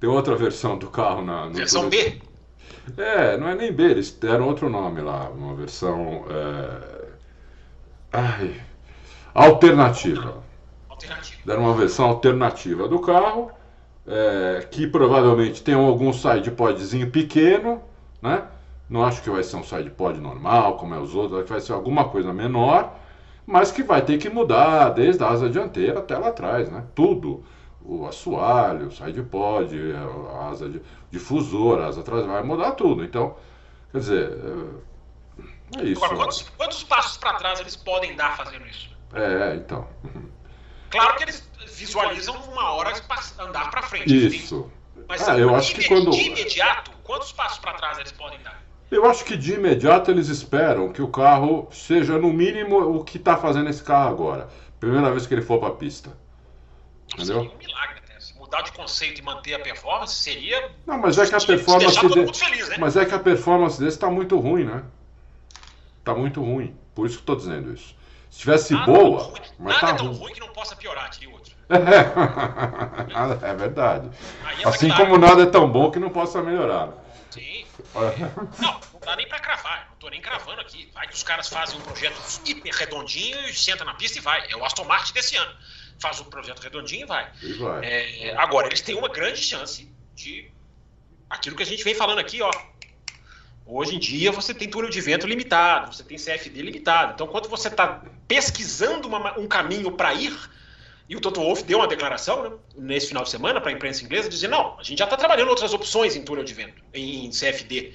[0.00, 1.48] Tem outra versão do carro na.
[1.48, 2.20] versão B?
[2.96, 6.24] É, não é nem B, eles deram outro nome lá, uma versão.
[6.30, 7.08] É...
[8.12, 8.54] Ai,
[9.34, 10.42] alternativa.
[10.88, 11.42] Alternativa.
[11.44, 13.50] Deram uma versão alternativa do carro,
[14.06, 17.82] é, que provavelmente tem algum sidepodzinho pequeno,
[18.22, 18.44] né?
[18.88, 21.60] Não acho que vai ser um sidepod normal, como é os outros, acho que vai
[21.60, 22.94] ser alguma coisa menor,
[23.44, 26.84] mas que vai ter que mudar desde a asa dianteira até lá atrás, né?
[26.94, 27.44] Tudo
[27.88, 29.74] o assoalho, o sidepod,
[30.30, 33.02] a asa de, difusor, a asa atrás, vai mudar tudo.
[33.02, 33.34] Então,
[33.90, 34.30] quer dizer,
[35.74, 36.04] é, é isso.
[36.04, 38.90] Agora, quantos, quantos passos para trás eles podem dar fazendo isso?
[39.14, 39.88] É, então.
[40.90, 42.92] Claro que eles visualizam uma hora
[43.38, 44.26] andar para frente.
[44.26, 44.70] Isso.
[45.08, 46.10] Mas ah, eu acho que quando...
[46.10, 48.62] de imediato, quantos passos para trás eles podem dar?
[48.90, 53.16] Eu acho que de imediato eles esperam que o carro seja no mínimo o que
[53.16, 54.48] está fazendo esse carro agora.
[54.80, 56.10] Primeira vez que ele for para a pista.
[57.14, 57.40] Entendeu?
[57.40, 58.20] Seria um milagre, né?
[58.20, 60.70] Se mudar de conceito e manter a performance seria.
[60.86, 62.08] Não, mas é que a performance.
[62.08, 62.38] De...
[62.38, 62.76] Feliz, né?
[62.78, 64.84] Mas é que a performance desse está muito ruim, né?
[65.98, 66.76] Está muito ruim.
[66.94, 67.94] Por isso que estou dizendo isso.
[68.30, 69.32] Se tivesse nada boa.
[69.58, 70.18] Mas nada tá é tão ruim.
[70.18, 71.54] ruim que não possa piorar, diria outro.
[73.42, 74.10] é verdade.
[74.60, 76.90] É assim como nada é tão bom que não possa melhorar.
[77.30, 77.66] Sim.
[77.94, 79.88] não, não dá nem pra cravar.
[79.90, 80.90] Não tô nem cravando aqui.
[80.94, 84.50] Vai que os caras fazem um projeto hiper redondinho e senta na pista e vai.
[84.50, 85.52] É o Aston Martin desse ano
[86.00, 87.32] faz o projeto redondinho e vai.
[87.42, 87.84] E vai.
[87.84, 90.50] É, agora, eles têm uma grande chance de
[91.28, 92.50] aquilo que a gente vem falando aqui, ó.
[93.66, 97.12] Hoje em dia você tem túnel de vento limitado, você tem CFD limitado.
[97.12, 100.34] Então, quando você está pesquisando uma, um caminho para ir,
[101.06, 104.04] e o Toto Wolff deu uma declaração né, nesse final de semana para a imprensa
[104.04, 107.30] inglesa, dizendo: não, a gente já está trabalhando outras opções em túnel de vento, em
[107.30, 107.92] CFD.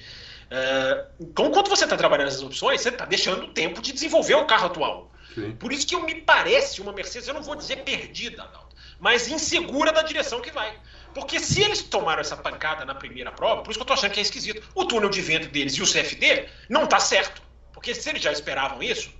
[0.50, 4.34] Uh, é, então, quando você está trabalhando essas opções, você está deixando tempo de desenvolver
[4.34, 5.10] o carro atual.
[5.58, 8.48] Por isso que eu me parece uma Mercedes, eu não vou dizer perdida,
[8.98, 10.78] mas insegura da direção que vai.
[11.12, 14.12] Porque se eles tomaram essa pancada na primeira prova, por isso que eu tô achando
[14.12, 17.40] que é esquisito, o túnel de vento deles e o CFD não tá certo.
[17.72, 19.12] Porque se eles já esperavam isso,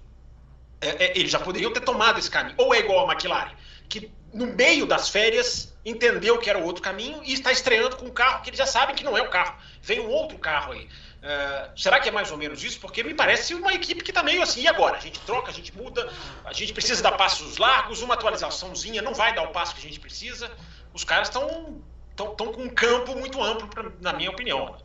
[0.81, 2.57] é, é, eles já poderiam ter tomado esse caminho.
[2.59, 3.53] Ou é igual a McLaren,
[3.89, 8.07] que no meio das férias entendeu que era o outro caminho e está estreando com
[8.07, 9.57] um carro que eles já sabem que não é o carro.
[9.81, 10.89] Vem um outro carro aí.
[11.25, 12.79] Uh, será que é mais ou menos isso?
[12.79, 14.99] Porque me parece uma equipe que está meio assim, e agora?
[14.99, 16.07] A gente troca, a gente muda,
[16.45, 19.89] a gente precisa dar passos largos, uma atualizaçãozinha não vai dar o passo que a
[19.89, 20.51] gente precisa.
[20.93, 24.77] Os caras estão estão com um campo muito amplo, pra, na minha opinião.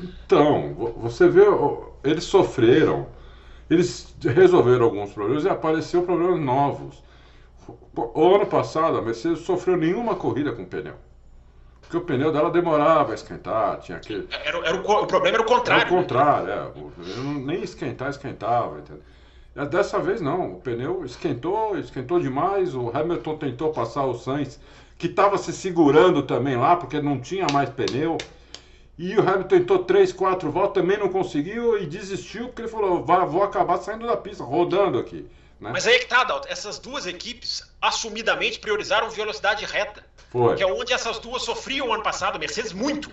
[0.00, 1.42] Então, você vê,
[2.02, 3.06] eles sofreram,
[3.70, 7.02] eles resolveram alguns problemas e apareceram problemas novos.
[7.94, 10.96] O ano passado, a Mercedes sofreu nenhuma corrida com pneu.
[11.92, 14.26] Porque o pneu dela demorava a esquentar, tinha que.
[14.30, 15.82] Era, era o, o, problema era o contrário.
[15.82, 16.70] Era o contrário, né?
[17.00, 17.20] é.
[17.44, 18.78] nem esquentar, esquentava.
[18.78, 19.66] Entendeu?
[19.66, 22.74] Dessa vez não, o pneu esquentou, esquentou demais.
[22.74, 24.58] O Hamilton tentou passar o Sainz,
[24.96, 28.16] que estava se segurando também lá, porque não tinha mais pneu.
[28.98, 33.04] E o Hamilton tentou três, quatro voltas, também não conseguiu e desistiu, porque ele falou:
[33.04, 35.26] vou acabar saindo da pista, rodando aqui.
[35.62, 35.70] Né?
[35.72, 36.48] Mas aí é que tá, Dalton.
[36.48, 40.04] Essas duas equipes assumidamente priorizaram velocidade reta.
[40.30, 40.56] Foi.
[40.56, 43.12] Que é onde essas duas sofriam ano passado, Mercedes muito.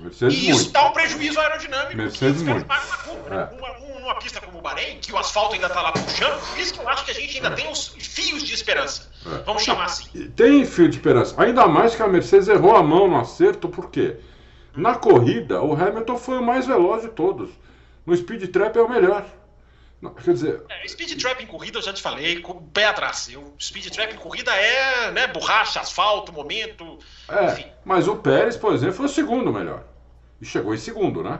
[0.00, 0.60] Mercedes e muito.
[0.62, 3.28] isso dá um prejuízo aerodinâmico Mercedes na curva.
[3.28, 3.50] Né?
[3.52, 4.00] É.
[4.00, 6.80] Uma, pista como o Bahrein, que o asfalto ainda está lá puxando, por isso que
[6.80, 7.54] eu acho que a gente ainda é.
[7.54, 9.10] tem os fios de esperança.
[9.26, 9.42] É.
[9.42, 10.28] Vamos chamar assim.
[10.30, 11.34] Tem fio de esperança.
[11.40, 14.16] Ainda mais que a Mercedes errou a mão no acerto, por quê?
[14.74, 17.50] Na corrida, o Hamilton foi o mais veloz de todos.
[18.06, 19.24] No speed trap é o melhor.
[20.00, 20.62] Não, quer dizer.
[20.68, 23.28] É, speed trap em corrida eu já te falei, com o pé atrás.
[23.30, 26.98] Eu, speed trap em corrida é né, borracha, asfalto, momento.
[27.28, 27.66] É, enfim.
[27.84, 29.84] Mas o Pérez, por exemplo, foi o segundo melhor.
[30.40, 31.38] E chegou em segundo, né?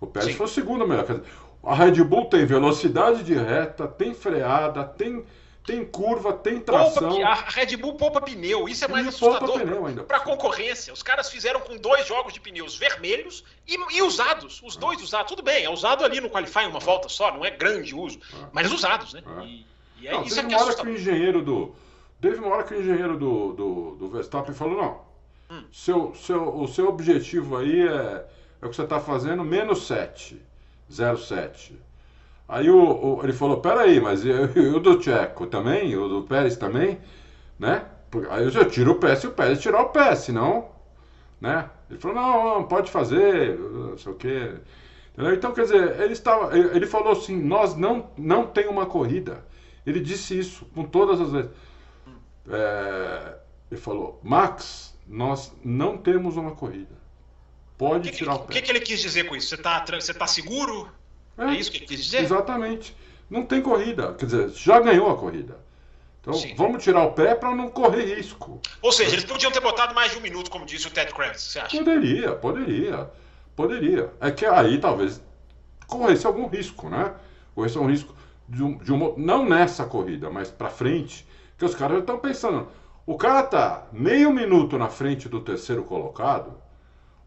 [0.00, 0.36] O Pérez Sim.
[0.36, 1.04] foi o segundo melhor.
[1.04, 1.30] Quer dizer,
[1.62, 5.24] a Red Bull tem velocidade de reta, tem freada, tem
[5.64, 7.10] tem curva, tem tração.
[7.10, 9.60] Poupa, a Red Bull poupa pneu, isso é mais assustador
[10.04, 10.92] para a concorrência.
[10.92, 15.28] Os caras fizeram com dois jogos de pneus vermelhos e, e usados, os dois usados.
[15.28, 18.46] Tudo bem, é usado ali no qualifying uma volta só, não é grande uso, é.
[18.52, 19.22] mas usados, né?
[19.24, 19.44] É.
[19.44, 19.66] E,
[20.00, 21.74] e é, não, isso é que uma hora que o engenheiro do
[22.20, 25.64] teve uma hora que o engenheiro do, do, do Verstappen falou não, hum.
[25.72, 28.26] seu, seu, o seu objetivo aí é,
[28.62, 30.40] é o que você está fazendo menos 7,
[30.90, 31.72] 0,7.
[32.50, 35.96] Aí o, o, ele falou, peraí, mas e o do Tcheco também?
[35.96, 36.98] O do Pérez também?
[37.56, 37.84] Né?
[38.28, 40.68] Aí eu já tiro o pé se o Pérez tirar o pé, senão,
[41.40, 41.70] né?
[41.88, 44.54] Ele falou, não, não pode fazer, não sei o quê.
[45.12, 45.34] Entendeu?
[45.34, 49.44] Então, quer dizer, ele, estava, ele falou assim, nós não, não tem uma corrida.
[49.86, 51.50] Ele disse isso com todas as vezes.
[52.48, 53.36] É,
[53.70, 56.98] ele falou, Max, nós não temos uma corrida.
[57.78, 58.52] Pode que tirar que, o pé.
[58.52, 59.48] O que, que ele quis dizer com isso?
[59.48, 60.90] Você está você tá seguro?
[61.40, 62.22] É, é isso que ele quis dizer?
[62.22, 62.94] Exatamente.
[63.28, 64.14] Não tem corrida.
[64.14, 65.58] Quer dizer, já ganhou a corrida.
[66.20, 66.54] Então Sim.
[66.54, 68.60] vamos tirar o pé para não correr risco.
[68.82, 71.42] Ou seja, eles podiam ter botado mais de um minuto, como disse o Ted Kravitz,
[71.42, 71.76] você acha?
[71.78, 73.10] Poderia, poderia.
[73.56, 74.12] Poderia.
[74.20, 75.22] É que aí talvez
[75.86, 77.14] corresse algum risco, né?
[77.54, 78.14] Corresse um risco
[78.48, 79.14] de, um, de uma.
[79.16, 81.26] Não nessa corrida, mas para frente.
[81.56, 82.68] Que os caras estão pensando.
[83.06, 86.54] O cara tá meio minuto na frente do terceiro colocado.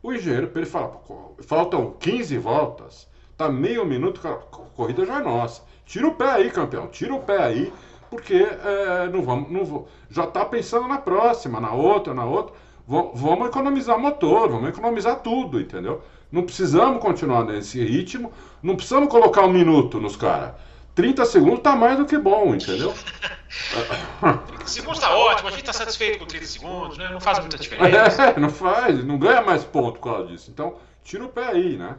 [0.02, 1.02] O engenheiro, ele fala,
[1.42, 3.08] faltam 15 voltas.
[3.38, 4.38] Tá meio minuto, cara, a
[4.76, 5.62] corrida já é nossa.
[5.86, 6.88] Tira o pé aí, campeão.
[6.88, 7.74] Tira o pé aí,
[8.10, 12.54] porque é, não vamos, não já tá pensando na próxima, na outra, na outra.
[12.88, 16.02] V vamos economizar motor, vamos economizar tudo, entendeu?
[16.32, 18.32] Não precisamos continuar nesse ritmo,
[18.62, 20.54] não precisamos colocar um minuto nos caras.
[20.96, 22.94] 30 segundos tá mais do que bom, entendeu?
[24.48, 27.10] 30 segundos tá ótimo, a gente tá satisfeito com 30 segundos, né?
[27.12, 28.24] Não faz muita diferença.
[28.26, 30.52] É, não faz, não ganha mais ponto por causa disso.
[30.52, 31.96] Então, tira o pé aí, né?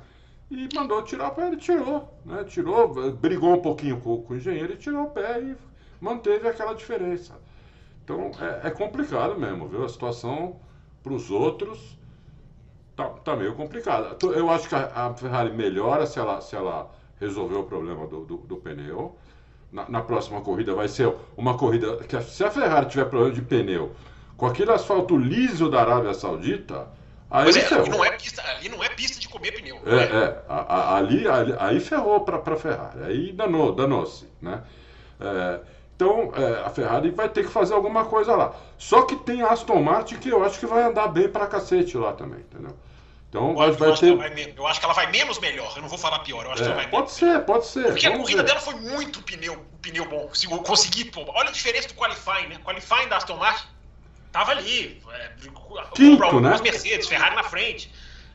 [0.55, 2.45] E mandou tirar o pé, ele tirou, né?
[2.45, 5.57] Tirou, brigou um pouquinho com, com o engenheiro e tirou o pé e
[6.01, 7.35] manteve aquela diferença.
[8.05, 9.85] Então é, é complicado mesmo, viu?
[9.85, 10.61] A situação
[11.03, 11.99] para os outros
[12.97, 14.17] tá, tá meio complicada.
[14.23, 16.91] Eu acho que a, a, Ferrari melhora se ela, se ela
[17.21, 19.17] resolver o problema do, do, do pneu.
[19.73, 23.43] Na, na, próxima corrida vai ser uma corrida que se a Ferrari tiver problema de
[23.43, 23.93] pneu
[24.37, 26.89] com aquele asfalto liso da Arábia Saudita,
[27.35, 29.81] Aí pois é, ali não, é pista, ali não é pista de comer pneu.
[29.85, 30.03] É, é.
[30.03, 34.63] é a, a, ali, ali, aí ferrou para a Ferrari, aí danou, danou-se, né?
[35.21, 35.59] É,
[35.97, 38.55] então é, a Ferrari vai ter que fazer alguma coisa lá.
[38.79, 41.97] Só que tem a Aston Martin que eu acho que vai andar bem para cacete
[41.97, 42.77] lá também, entendeu?
[43.29, 44.17] Então eu, vai, vai acho ter...
[44.17, 46.63] vai, eu acho que ela vai menos melhor, eu não vou falar pior, eu acho
[46.63, 47.87] que ela vai Pode ser, pode ser.
[47.87, 48.47] Porque a corrida ver.
[48.47, 50.31] dela foi muito pneu, pneu bom.
[50.65, 52.61] Consegui, pô, olha a diferença do qualifying, né?
[52.63, 53.74] Qualifying da Aston Martin
[54.35, 55.01] tava ali.
[55.13, 55.31] É,
[55.95, 56.59] Quinto, né?
[56.61, 57.91] Mercedes, Ferrari na frente.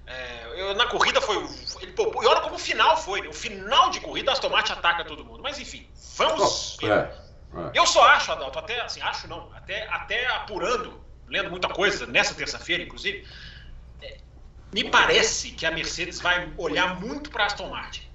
[0.07, 1.35] É, eu, na corrida foi.
[1.81, 3.21] Ele, pô, e olha como o final foi.
[3.21, 3.27] Né?
[3.27, 5.41] O final de corrida, a Aston Martin ataca todo mundo.
[5.43, 5.85] Mas enfim,
[6.17, 6.77] vamos.
[6.81, 7.11] Oh, é.
[7.73, 12.33] Eu só acho, Adalto, até assim, acho não, até, até apurando, lendo muita coisa nessa
[12.33, 13.27] terça-feira, inclusive,
[14.01, 14.17] é,
[14.71, 18.07] me parece que a Mercedes vai olhar muito para Aston Martin.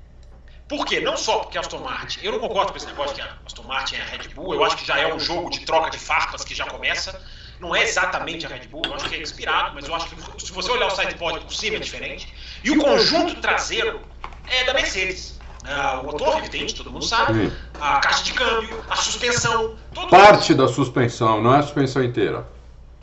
[0.68, 1.01] Por quê?
[1.01, 3.64] Não só porque a Aston Martin, eu não concordo com esse negócio que a Aston
[3.64, 5.99] Martin é a Red Bull, eu acho que já é um jogo de troca de
[5.99, 7.20] farpas que já começa.
[7.61, 10.44] Não é exatamente a Red Bull, eu acho que é inspirado, mas eu acho que
[10.44, 12.32] se você olhar o sidepod por cima é diferente.
[12.62, 14.00] E o conjunto traseiro
[14.46, 15.40] é da Mercedes.
[15.64, 17.50] Uh, o motor evidente, todo mundo sabe,
[17.80, 19.76] a caixa de câmbio, a suspensão.
[20.11, 22.46] Parte da suspensão, não é a suspensão inteira.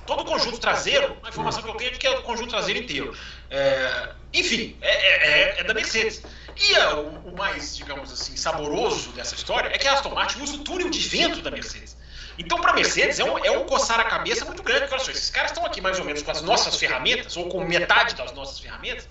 [0.05, 2.79] Todo o conjunto traseiro, a informação que eu tenho é que é o conjunto traseiro
[2.79, 3.15] inteiro.
[3.49, 6.23] É, enfim, é, é, é, é da Mercedes.
[6.55, 10.55] E o, o, mais, digamos assim, saboroso dessa história é que a Aston Martin usa
[10.55, 11.97] o túnel de vento da Mercedes.
[12.43, 15.11] Então, para a Mercedes, é um, é um coçar a cabeça muito grande, olha só,
[15.11, 18.31] esses caras estão aqui mais ou menos com as nossas ferramentas, ou com metade das
[18.31, 19.07] nossas ferramentas.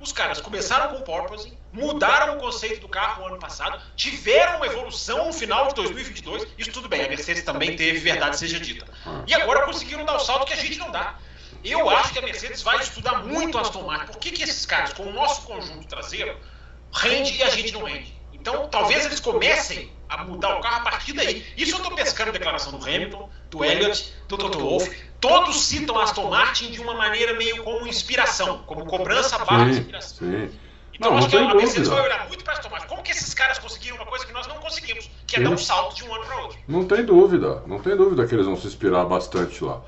[0.00, 4.58] Os caras começaram com o porpoising, mudaram o conceito do carro no ano passado, tiveram
[4.58, 6.46] uma evolução no final de 2022.
[6.56, 8.86] Isso tudo bem, a Mercedes também teve, verdade seja dita.
[9.26, 11.16] E agora conseguiram dar o salto que a gente não dá.
[11.64, 14.12] Eu acho que a Mercedes vai estudar muito a Aston Martin.
[14.12, 16.36] Por que, que esses caras, com o nosso conjunto traseiro,
[16.92, 18.16] rende e a gente não rende?
[18.32, 21.44] Então, talvez eles comecem a mudar o carro a partir daí.
[21.56, 24.90] Isso eu estou pescando a declaração do Hamilton, do Elliott, do Toto Wolff.
[25.20, 30.18] Todos citam Aston Martin de uma maneira meio como inspiração, como cobrança barra inspiração.
[30.18, 30.50] Sim.
[30.94, 32.88] Então não, acho que a Mercedes vai olhar muito para Aston Martin.
[32.88, 35.44] Como que esses caras conseguiram uma coisa que nós não conseguimos, que é sim.
[35.44, 36.58] dar um salto de um ano para outro?
[36.66, 39.80] Não tem dúvida, não tem dúvida que eles vão se inspirar bastante lá.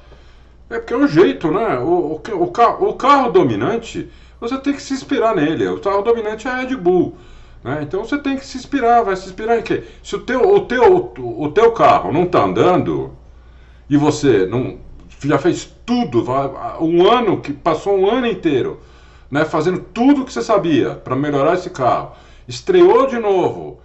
[0.69, 1.79] É porque é o jeito, né?
[1.79, 4.09] O, o, o, o carro dominante,
[4.41, 5.67] você tem que se inspirar nele.
[5.67, 7.19] O carro dominante é a Red Bull.
[7.63, 7.81] Né?
[7.83, 9.85] Então você tem que se inspirar, vai se inspirar em quê?
[10.03, 13.17] Se o teu, o teu, o teu carro não está andando
[13.89, 14.79] e você não
[15.23, 16.25] já fez tudo,
[16.81, 18.81] um ano que passou um ano inteiro,
[19.31, 22.13] né, fazendo tudo que você sabia para melhorar esse carro,
[22.49, 23.81] estreou de novo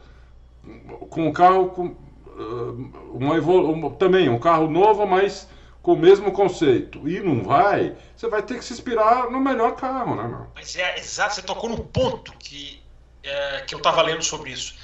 [1.09, 5.47] com um carro com uh, uma evolu também um carro novo, mas
[5.81, 9.75] com o mesmo conceito e não vai, você vai ter que se inspirar no melhor
[9.75, 10.47] carro, né?
[10.55, 12.81] Mas é exato, você tocou num ponto que
[13.25, 14.75] é, que eu estava lendo sobre isso.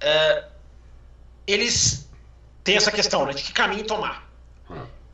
[0.00, 0.44] É,
[1.46, 2.08] eles
[2.62, 4.26] têm essa questão né, de que caminho tomar.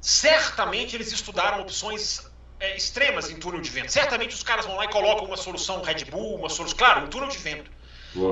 [0.00, 2.28] Certamente eles estudaram opções
[2.58, 3.92] é, extremas em túnel de vento.
[3.92, 6.76] Certamente os caras vão lá e colocam uma solução Red Bull, uma solução.
[6.76, 7.70] Claro, um túnel de vento.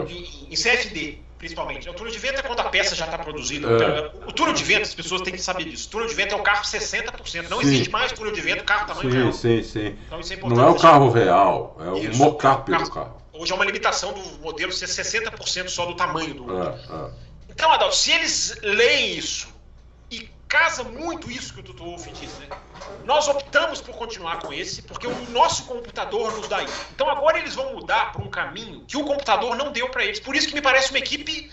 [0.08, 1.18] Em, em CFD.
[1.38, 1.88] principalmente.
[1.88, 3.68] O túnel de vento é quando a peça já está produzida.
[3.68, 4.28] É.
[4.28, 5.86] O túnel de vento, as pessoas têm que saber disso.
[5.86, 7.48] O túnel de vento é o carro 60%.
[7.48, 7.66] Não sim.
[7.66, 9.32] existe mais túnel de vento carro tamanho sim, real.
[9.32, 13.19] Sim, sim, Então, é Não é o carro real, é o mocap do carro.
[13.40, 16.62] Hoje é uma limitação do modelo ser 60% só do tamanho do.
[16.62, 17.10] É, é.
[17.48, 19.48] Então, Adalto, se eles leem isso
[20.10, 22.48] e casa muito isso que o Tutu Wolff diz, né?
[23.02, 26.86] Nós optamos por continuar com esse porque o nosso computador nos dá isso.
[26.94, 30.20] Então agora eles vão mudar para um caminho que o computador não deu para eles.
[30.20, 31.50] Por isso que me parece uma equipe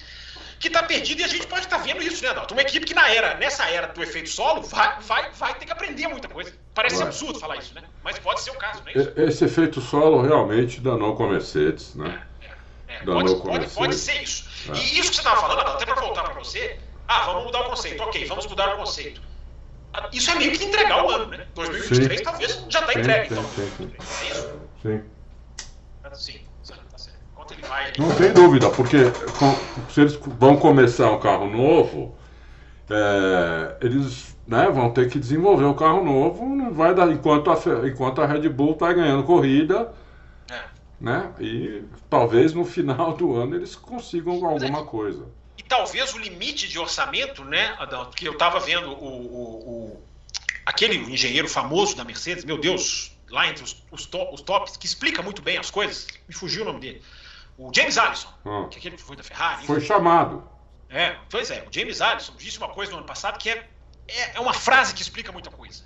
[0.60, 2.54] que está perdida e a gente pode estar tá vendo isso, né, Adalto?
[2.54, 5.72] Uma equipe que na era, nessa era do efeito solo, vai, vai, vai ter que
[5.72, 6.54] aprender muita coisa.
[6.74, 7.08] Parece vai.
[7.08, 7.84] absurdo falar isso, né?
[8.04, 9.14] Mas pode ser o caso, não é isso?
[9.16, 12.24] Esse efeito solo realmente danou com a Mercedes, né?
[12.42, 13.04] É, é, é.
[13.04, 14.48] Pode, pode, pode, ser isso.
[14.70, 14.78] É.
[14.78, 17.70] E isso que você estava falando, até para voltar para você, ah, vamos mudar o
[17.70, 18.04] conceito.
[18.04, 19.22] Ok, vamos mudar o conceito.
[19.94, 21.48] Ah, isso é meio que entregar o ano, né?
[21.56, 22.24] 2023 sim.
[22.24, 23.30] talvez já está entregue.
[23.30, 23.50] Sim, então.
[23.50, 24.60] sim, É isso?
[24.82, 25.04] Sim.
[26.14, 26.40] Sim,
[26.92, 27.20] tá certo.
[27.32, 27.47] Enquanto ele vai.
[27.98, 28.98] Não tem dúvida, porque
[29.90, 32.16] se eles vão começar um carro novo,
[32.90, 37.88] é, eles né, vão ter que desenvolver o carro novo, não vai dar enquanto a,
[37.88, 39.92] enquanto a Red Bull está ganhando corrida.
[40.50, 40.62] É.
[41.00, 41.30] Né?
[41.40, 45.26] E talvez no final do ano eles consigam alguma coisa
[45.68, 47.78] talvez o limite de orçamento, né,
[48.16, 50.04] que eu estava vendo o, o, o,
[50.66, 54.86] aquele engenheiro famoso da Mercedes, meu Deus, lá entre os, os, to, os, tops, que
[54.86, 57.02] explica muito bem as coisas, me fugiu o nome dele,
[57.58, 58.70] o James Allison, hum.
[58.70, 59.66] que é aquele que foi da Ferrari.
[59.66, 60.48] Foi chamado.
[60.90, 63.68] É, pois é, o James Allison disse uma coisa no ano passado que é,
[64.08, 65.84] é, é uma frase que explica muita coisa.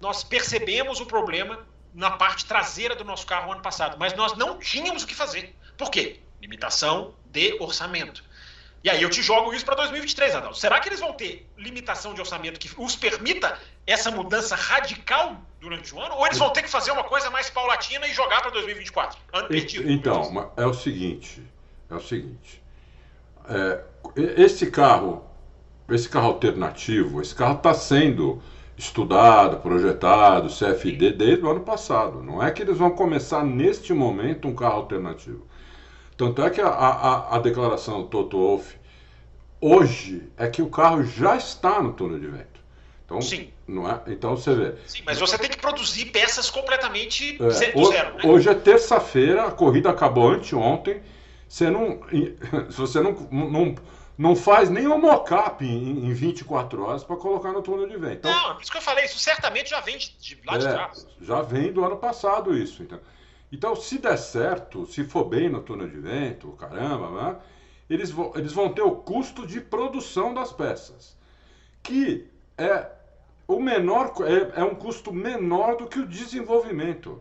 [0.00, 4.36] Nós percebemos o problema na parte traseira do nosso carro no ano passado, mas nós
[4.36, 5.54] não tínhamos o que fazer.
[5.76, 6.20] Por quê?
[6.40, 8.24] Limitação de orçamento.
[8.82, 10.54] E aí eu te jogo isso para 2023, Adão.
[10.54, 15.94] Será que eles vão ter limitação de orçamento que os permita essa mudança radical durante
[15.94, 16.14] o ano?
[16.14, 19.18] Ou eles vão ter que fazer uma coisa mais paulatina e jogar para 2024?
[19.34, 19.90] Ano perdido.
[19.90, 21.42] Então, é o seguinte.
[21.90, 22.62] É o seguinte.
[23.48, 23.84] É,
[24.16, 25.24] esse carro,
[25.90, 28.42] esse carro alternativo, esse carro está sendo
[28.78, 32.22] estudado, projetado, CFD desde o ano passado.
[32.22, 35.46] Não é que eles vão começar neste momento um carro alternativo.
[36.20, 38.76] Tanto é que a, a, a declaração do Toto Wolff
[39.58, 42.60] hoje é que o carro já está no túnel de vento.
[43.06, 43.50] Então, Sim.
[43.66, 44.02] Não é?
[44.06, 44.74] Então você vê.
[44.86, 48.16] Sim, mas você tem que produzir peças completamente é, do zero.
[48.16, 48.22] Né?
[48.26, 51.00] Hoje é terça-feira, a corrida acabou anteontem.
[51.48, 52.00] Você não,
[52.68, 53.74] se você não, não,
[54.18, 58.28] não faz nem um mock-up em, em 24 horas para colocar no túnel de vento.
[58.28, 60.66] Então, não, por isso que eu falei, isso certamente já vem de, de lá de
[60.66, 61.06] é, trás.
[61.22, 62.82] Já vem do ano passado isso.
[62.82, 63.00] Então.
[63.52, 67.36] Então, se der certo, se for bem no túnel de vento, caramba, né,
[67.88, 71.16] eles, vão, eles vão ter o custo de produção das peças,
[71.82, 72.86] que é
[73.48, 77.20] o menor, é, é um custo menor do que o desenvolvimento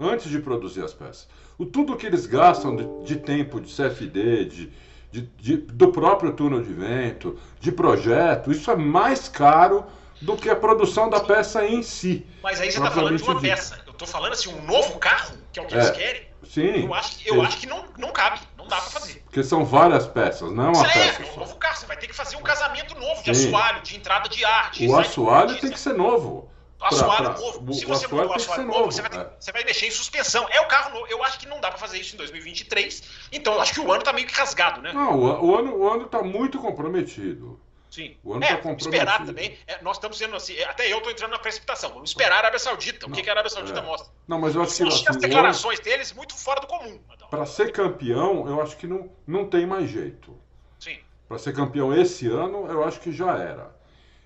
[0.00, 1.28] antes de produzir as peças.
[1.58, 4.72] O tudo que eles gastam de, de tempo de CFD, de,
[5.10, 9.84] de, de, do próprio túnel de vento, de projeto, isso é mais caro
[10.22, 12.24] do que a produção da peça em si.
[12.42, 13.81] Mas aí você está falando de uma peça.
[14.02, 16.26] Estou falando assim, um novo carro, que é o que é, eles querem.
[16.44, 16.86] Sim.
[16.86, 19.22] Eu acho, eu acho que não, não cabe, não dá para fazer.
[19.24, 21.22] Porque são várias peças, não é uma é, peça.
[21.22, 21.76] É, um novo carro.
[21.76, 23.48] Você vai ter que fazer um casamento novo de Sim.
[23.48, 24.72] assoalho, de entrada de ar.
[24.72, 26.50] De o assoalho tem que ser novo.
[26.80, 27.72] O assoalho pra, pra, novo.
[27.72, 29.30] Se você mudar o assoalho novo, novo você, vai ter, é.
[29.38, 30.48] você vai mexer em suspensão.
[30.50, 31.06] É o carro novo.
[31.08, 33.04] Eu acho que não dá para fazer isso em 2023.
[33.30, 34.92] Então, eu acho que o ano está meio que rasgado, né?
[34.92, 37.60] Não, o, o ano, o ano tá muito comprometido.
[37.92, 38.16] Sim.
[38.24, 39.58] O ano é, tá esperar também.
[39.66, 41.90] É, nós estamos sendo assim, até eu estou entrando na precipitação.
[41.92, 43.06] Vamos esperar a Arábia Saudita.
[43.06, 43.82] Não, o que, que a Arábia Saudita é.
[43.82, 44.10] mostra?
[44.26, 44.82] Não, mas eu acho que.
[44.84, 46.98] Assim, as declarações deles muito fora do comum.
[47.28, 50.34] Para ser campeão, eu acho que não, não tem mais jeito.
[50.78, 50.98] Sim.
[51.28, 53.76] Para ser campeão esse ano, eu acho que já era.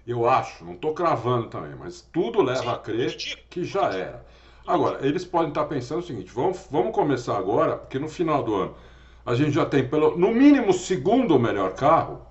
[0.06, 3.16] Eu acho, não estou cravando também, mas tudo leva Sim, a crer
[3.50, 4.24] que já era.
[4.64, 8.54] Agora, eles podem estar pensando o seguinte: vamos, vamos começar agora, porque no final do
[8.54, 8.76] ano
[9.24, 12.24] a gente já tem, pelo, no mínimo, o segundo melhor carro,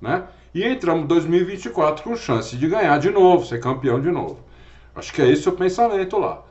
[0.00, 0.28] né?
[0.54, 4.38] E entramos em 2024 com chance de ganhar de novo, ser campeão de novo.
[4.94, 6.42] Acho que é esse o pensamento lá.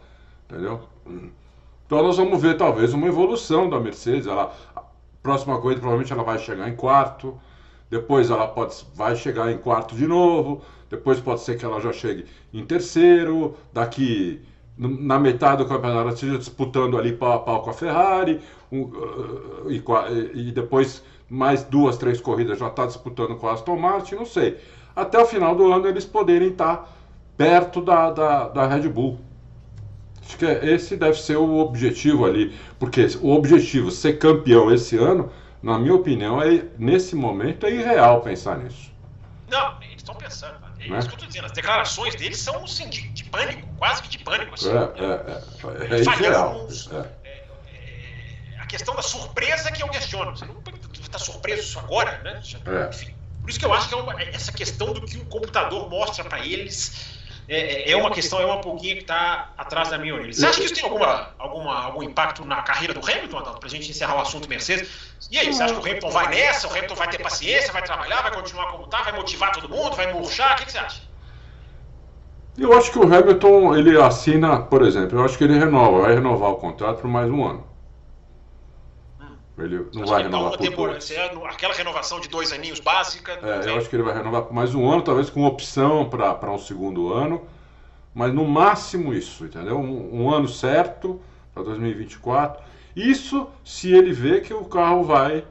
[0.50, 0.82] Entendeu?
[1.86, 4.26] Então nós vamos ver talvez uma evolução da Mercedes.
[4.26, 4.82] Ela, a
[5.22, 7.38] próxima coisa provavelmente ela vai chegar em quarto.
[7.90, 10.62] Depois ela pode, vai chegar em quarto de novo.
[10.90, 13.56] Depois pode ser que ela já chegue em terceiro.
[13.74, 14.42] Daqui
[14.78, 18.40] na metade do campeonato ela esteja disputando ali pau a pau com a Ferrari.
[18.72, 19.84] Um, uh, e,
[20.36, 24.60] e depois mais duas, três corridas já está disputando com a Aston Martin, não sei.
[24.96, 26.90] Até o final do ano eles poderem estar tá
[27.38, 29.20] perto da, da, da Red Bull.
[30.22, 35.32] Acho que esse deve ser o objetivo ali, porque o objetivo ser campeão esse ano,
[35.62, 38.92] na minha opinião, é nesse momento é irreal pensar nisso.
[39.50, 40.56] Não, eles estão pensando.
[40.80, 41.00] É né?
[41.00, 41.46] isso que eu estou dizendo.
[41.46, 44.54] As declarações deles são assim, de, de pânico, quase que de pânico.
[44.54, 44.70] Assim.
[44.70, 46.68] É, é, é, é irreal.
[46.92, 46.96] É.
[46.98, 47.46] é,
[48.56, 50.36] é a questão da surpresa que eu questiono.
[50.36, 50.56] Você não
[51.10, 52.42] estar tá surpreso isso agora, né?
[52.66, 52.90] É.
[52.90, 55.90] Enfim, por isso que eu acho que é uma, essa questão do que o computador
[55.90, 57.20] mostra para eles
[57.52, 60.32] é, é, uma questão, é uma pulguinha que está atrás da minha orelha.
[60.32, 63.68] Você acha que isso tem alguma, alguma, algum impacto na carreira do Hamilton, Adalto, para
[63.68, 64.88] a gente encerrar o assunto Mercedes?
[65.32, 66.68] E aí, você acha que o Hamilton vai nessa?
[66.68, 69.96] O Hamilton vai ter paciência, vai trabalhar, vai continuar como está, vai motivar todo mundo,
[69.96, 70.54] vai murchar?
[70.54, 71.02] O que, que você acha?
[72.56, 76.14] Eu acho que o Hamilton, ele assina, por exemplo, eu acho que ele renova, vai
[76.14, 77.69] renovar o contrato por mais um ano.
[79.64, 81.12] Ele não vai renovar por dois.
[81.12, 83.40] É aquela renovação de dois aninhos básica.
[83.42, 86.52] É, eu acho que ele vai renovar por mais um ano, talvez com opção para
[86.52, 87.42] um segundo ano.
[88.14, 89.78] Mas no máximo isso, entendeu?
[89.78, 91.22] Um, um ano certo
[91.54, 92.64] para 2024.
[92.96, 95.46] Isso se ele vê que o carro vai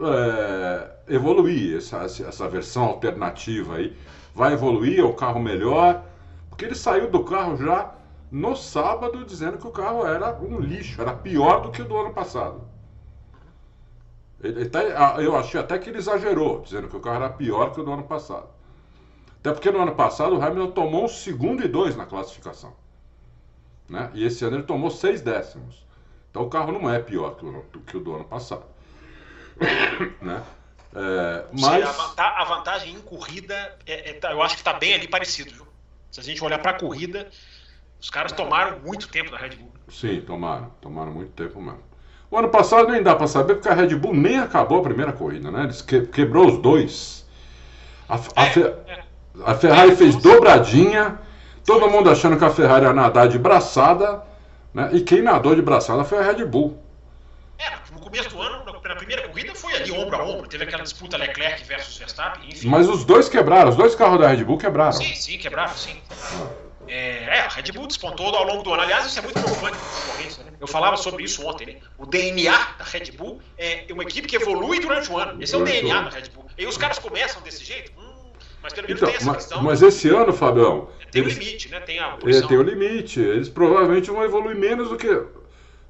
[0.00, 3.96] é, evoluir, essa, essa versão alternativa aí.
[4.34, 6.02] Vai evoluir, é o carro melhor.
[6.48, 7.92] Porque ele saiu do carro já
[8.30, 11.96] no sábado dizendo que o carro era um lixo, era pior do que o do
[11.96, 12.62] ano passado.
[14.46, 14.82] Ele, ele tá,
[15.20, 17.92] eu achei até que ele exagerou, dizendo que o carro era pior que o do
[17.92, 18.48] ano passado.
[19.40, 22.74] Até porque no ano passado o Hamilton tomou um segundo e dois na classificação.
[23.88, 24.10] Né?
[24.14, 25.84] E esse ano ele tomou seis décimos.
[26.30, 28.64] Então o carro não é pior que o, que o do ano passado.
[30.22, 30.42] né?
[30.94, 32.16] É, mas...
[32.16, 33.54] a, vantagem em corrida,
[33.86, 35.52] é, é, tá, eu acho que está bem ali parecido.
[35.52, 35.66] Viu?
[36.10, 37.28] Se a gente olhar para a corrida,
[38.00, 39.72] os caras tomaram muito tempo da Red Bull.
[39.88, 40.70] Sim, tomaram.
[40.80, 41.82] Tomaram muito tempo mesmo.
[42.30, 45.12] O ano passado nem dá para saber, porque a Red Bull nem acabou a primeira
[45.12, 45.64] corrida, né?
[45.64, 47.26] Eles que, quebrou os dois.
[48.08, 49.04] A, a, é,
[49.44, 51.18] a Ferrari é, fez dobradinha,
[51.64, 54.22] todo mundo achando que a Ferrari ia nadar de braçada,
[54.74, 54.90] né?
[54.92, 56.82] E quem nadou de braçada foi a Red Bull.
[57.58, 60.48] É, no começo do ano, na primeira corrida, foi ali ombro a ombro.
[60.48, 62.68] Teve aquela disputa Leclerc versus Verstappen, enfim.
[62.68, 64.92] Mas os dois quebraram, os dois carros da Red Bull quebraram.
[64.92, 65.96] Sim, sim, quebraram, sim.
[66.10, 68.82] É, é, a Red Bull despontou ao longo do ano.
[68.82, 69.76] Aliás, isso é muito preocupante.
[69.76, 70.52] Né?
[70.60, 71.66] Eu falava sobre isso ontem.
[71.66, 71.76] Né?
[71.98, 75.42] O DNA da Red Bull é uma equipe que evolui durante o ano.
[75.42, 76.46] Esse é o DNA da Red Bull.
[76.56, 77.92] E os caras começam desse jeito.
[77.98, 78.30] Hum,
[78.62, 79.62] mas pelo menos então, tem essa mas, questão.
[79.62, 80.88] Mas esse ano, Fabião.
[81.10, 81.80] Tem o um limite, né?
[81.80, 83.20] Tem a é, tem o um limite.
[83.20, 85.08] Eles provavelmente vão evoluir menos do que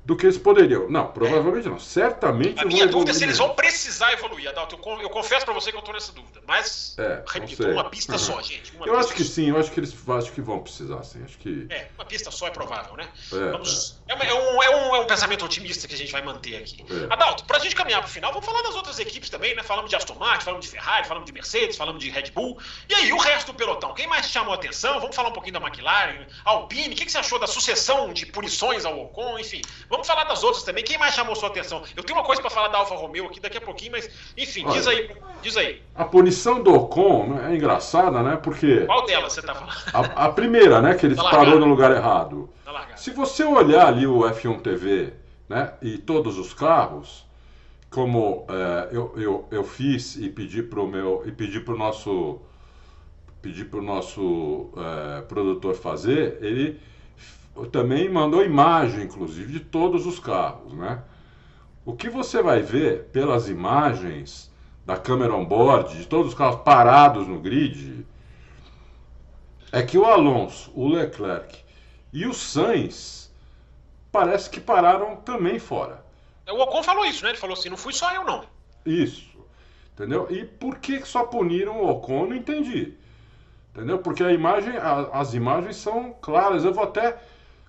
[0.07, 0.89] do que eles poderiam.
[0.89, 1.71] Não, provavelmente é.
[1.71, 1.81] não.
[1.81, 4.79] Certamente A minha dúvida é se eles vão precisar evoluir, Adalto.
[4.87, 6.41] Eu, eu confesso para você que eu estou nessa dúvida.
[6.47, 8.19] Mas, é, repito, uma pista uhum.
[8.19, 8.73] só, gente.
[8.87, 9.33] eu acho que só.
[9.33, 11.25] sim, eu acho que eles acho que vão precisar, sim.
[11.25, 11.67] Acho que...
[11.69, 13.09] É, uma pista só é provável, né?
[13.33, 13.99] É, Vamos...
[14.09, 14.29] é.
[14.29, 16.85] é um, é, um, é um pensamento otimista que a gente vai manter aqui.
[16.89, 17.13] É.
[17.13, 19.63] Adalto, para a gente caminhar para o final, vamos falar das outras equipes também, né?
[19.63, 22.59] Falamos de Aston Martin, falamos de Ferrari, falamos de Mercedes, falamos de Red Bull.
[22.89, 23.95] E aí, o resto do pelotão?
[23.95, 25.01] Quem mais chamou a atenção?
[25.01, 26.95] Vamos falar um pouquinho da McLaren, Alpine.
[26.95, 29.39] O que, que você achou da sucessão de punições ao Ocon?
[29.39, 30.85] Enfim, vamos falar das outras também.
[30.85, 31.83] Quem mais chamou sua atenção?
[31.97, 34.65] Eu tenho uma coisa para falar da Alfa Romeo aqui daqui a pouquinho, mas enfim,
[34.65, 35.83] Olha, diz aí, diz aí.
[35.95, 38.39] A punição do Ocon né, é engraçada, né?
[38.43, 38.81] Porque.
[38.87, 39.77] Qual delas você tá falando?
[39.93, 40.95] A, a primeira, né?
[40.95, 42.49] Que ele parou no lugar errado.
[42.97, 45.13] Se você olhar ali o F1 TV,
[45.49, 45.75] né?
[45.83, 47.27] E todos os carros,
[47.91, 51.23] como é, eu, eu, eu fiz e pedi pro meu.
[51.27, 52.41] E pedi pro nosso.
[53.43, 56.81] Pedi pro nosso é, produtor fazer, ele
[57.71, 61.03] também mandou imagem, inclusive, de todos os carros, né?
[61.85, 64.51] O que você vai ver pelas imagens
[64.85, 68.05] da câmera on-board, de todos os carros parados no grid,
[69.71, 71.66] é que o Alonso, o Leclerc
[72.13, 73.31] e o Sainz
[74.11, 76.05] parece que pararam também fora.
[76.49, 77.31] O Ocon falou isso, né?
[77.31, 78.45] Ele falou assim, não fui só eu não.
[78.85, 79.37] Isso.
[79.95, 80.29] Entendeu?
[80.31, 82.27] E por que só puniram o Ocon?
[82.27, 82.95] Não entendi.
[83.75, 83.99] Entendeu?
[83.99, 86.65] Porque a imagem, a, as imagens são claras.
[86.65, 87.19] Eu vou até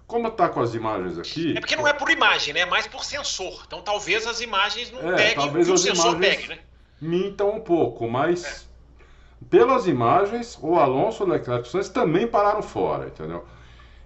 [0.07, 1.57] como está com as imagens aqui.
[1.57, 2.61] É porque não é por imagem, né?
[2.61, 3.63] É mais por sensor.
[3.67, 6.59] Então talvez as imagens não é, peguem talvez o sensor pegue, né?
[7.01, 9.45] Mintam um pouco, mas é.
[9.49, 13.45] pelas imagens, o Alonso e o Leclerc Sainz também pararam fora, entendeu?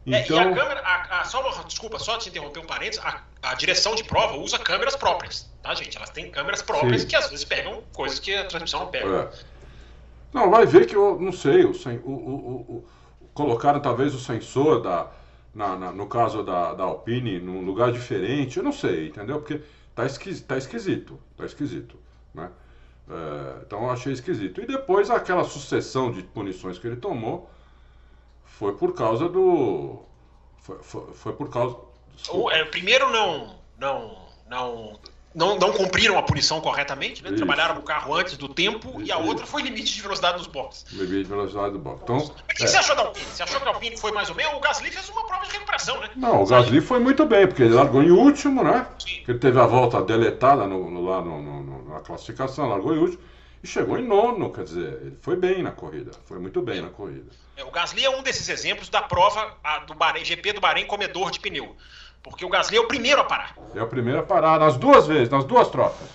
[0.05, 0.19] Então...
[0.19, 3.03] É, e a então- câmera, a, a, só uma, desculpa, só te interromper um parênteses,
[3.05, 5.95] a, a, direção de prova usa câmeras próprias, tá, gente?
[5.95, 7.07] Elas têm câmeras próprias Sim.
[7.07, 9.07] que às vezes pegam coisas que a transmissão não pega.
[9.07, 9.45] É.
[10.33, 12.87] Não, vai ver que eu não sei, o, o, o, o
[13.33, 15.11] colocaram talvez o sensor da,
[15.53, 19.39] na, na, no caso da, da Alpine, num lugar diferente, eu não sei, entendeu?
[19.39, 19.61] Porque
[19.93, 21.99] tá, esquisito, tá esquisito, tá esquisito,
[22.33, 22.49] né?
[23.09, 24.61] É, então eu achei esquisito.
[24.61, 27.49] E depois aquela sucessão de punições que ele tomou
[28.57, 29.99] foi por causa do.
[30.59, 31.77] Foi, foi, foi por causa.
[32.51, 34.99] É, primeiro não, não, não
[35.33, 37.31] não, não cumpriram a punição corretamente, né?
[37.31, 39.07] Trabalharam no carro antes do tempo Isso.
[39.07, 40.85] e a outra foi limite de velocidade nos boxes.
[40.91, 42.01] Limite de velocidade do box.
[42.03, 42.67] Então, o que é.
[42.67, 43.25] você achou da Alpine?
[43.25, 44.53] Você achou que a Alpine foi mais ou menos?
[44.55, 46.09] O Gasly fez uma prova de recuperação, né?
[46.17, 48.85] Não, o Gasly foi muito bem, porque ele largou em último, né?
[48.99, 49.23] Sim.
[49.25, 53.30] Ele teve a volta deletada no, no, lá no, no, na classificação, largou em último
[53.63, 56.89] e chegou em nono, quer dizer, ele foi bem na corrida, foi muito bem na
[56.89, 57.31] corrida.
[57.55, 60.85] É, o Gasly é um desses exemplos da prova a, do Bahrein, GP do Bahrein
[60.85, 61.75] comedor de pneu.
[62.23, 63.55] Porque o Gasly é o primeiro a parar.
[63.75, 66.07] É o primeiro a parar, nas duas vezes, nas duas trocas.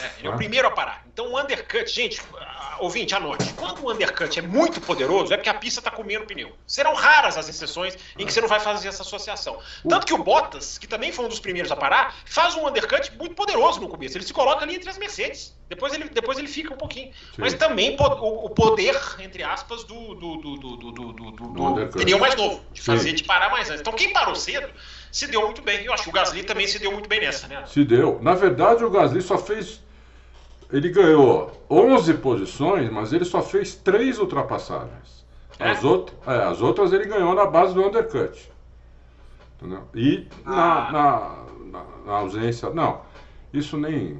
[0.00, 1.03] É, ele é o primeiro a parar.
[1.14, 3.52] Então o undercut, gente, ah, ouvinte, anote.
[3.52, 6.50] Quando o undercut é muito poderoso, é porque a pista está comendo pneu.
[6.66, 9.60] Serão raras as exceções em que você não vai fazer essa associação.
[9.88, 13.16] Tanto que o Bottas, que também foi um dos primeiros a parar, faz um undercut
[13.16, 14.18] muito poderoso no começo.
[14.18, 15.56] Ele se coloca ali entre as Mercedes.
[15.68, 17.12] Depois ele, depois ele fica um pouquinho.
[17.12, 17.38] Sim.
[17.38, 22.18] Mas também o, o, poder, entre aspas, do, do, do, do, do, do, do pneu
[22.18, 23.14] mais novo, de fazer, Sim.
[23.14, 23.82] de parar mais antes.
[23.82, 24.68] Então quem parou cedo
[25.12, 25.84] se deu muito bem.
[25.84, 27.64] Eu acho que o Gasly também se deu muito bem nessa, né?
[27.66, 28.18] Se deu.
[28.20, 29.83] Na verdade, o Gasly só fez
[30.74, 35.24] ele ganhou 11 posições, mas ele só fez três ultrapassagens.
[35.56, 35.70] É?
[35.70, 38.50] As, out é, as outras ele ganhou na base do undercut.
[39.56, 39.88] Entendeu?
[39.94, 40.88] E ah.
[40.92, 42.70] na, na, na, ausência.
[42.70, 43.02] Não,
[43.52, 44.18] isso nem.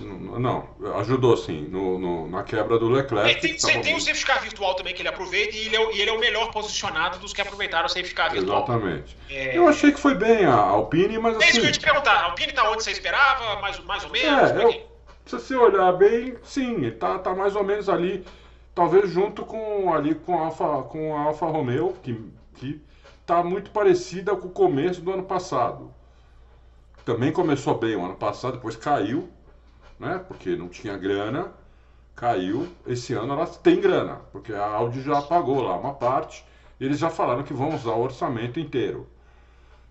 [0.00, 0.68] Não,
[1.00, 3.30] ajudou sim no, no, na quebra do Leclerc.
[3.30, 5.94] É, tem, tem, tem o safety car virtual também que ele aproveita e ele é,
[5.96, 8.62] e ele é o melhor posicionado dos que aproveitaram o safety car virtual.
[8.62, 9.16] Exatamente.
[9.28, 9.58] É...
[9.58, 11.36] Eu achei que foi bem a Alpine, mas.
[11.40, 12.12] É isso que eu ia assim te perguntar.
[12.12, 14.50] A Alpine tá onde você esperava, mais, mais ou menos?
[14.52, 14.91] É, eu,
[15.24, 18.24] se você olhar bem, sim, está tá mais ou menos ali,
[18.74, 22.80] talvez junto com ali com a Alfa, com a Alfa Romeo, que, que
[23.24, 25.92] tá muito parecida com o começo do ano passado.
[27.04, 29.28] Também começou bem o ano passado, depois caiu,
[29.98, 30.22] né?
[30.26, 31.52] Porque não tinha grana,
[32.14, 32.68] caiu.
[32.86, 36.44] Esse ano ela tem grana, porque a Audi já pagou lá uma parte.
[36.80, 39.08] Eles já falaram que vão usar o orçamento inteiro.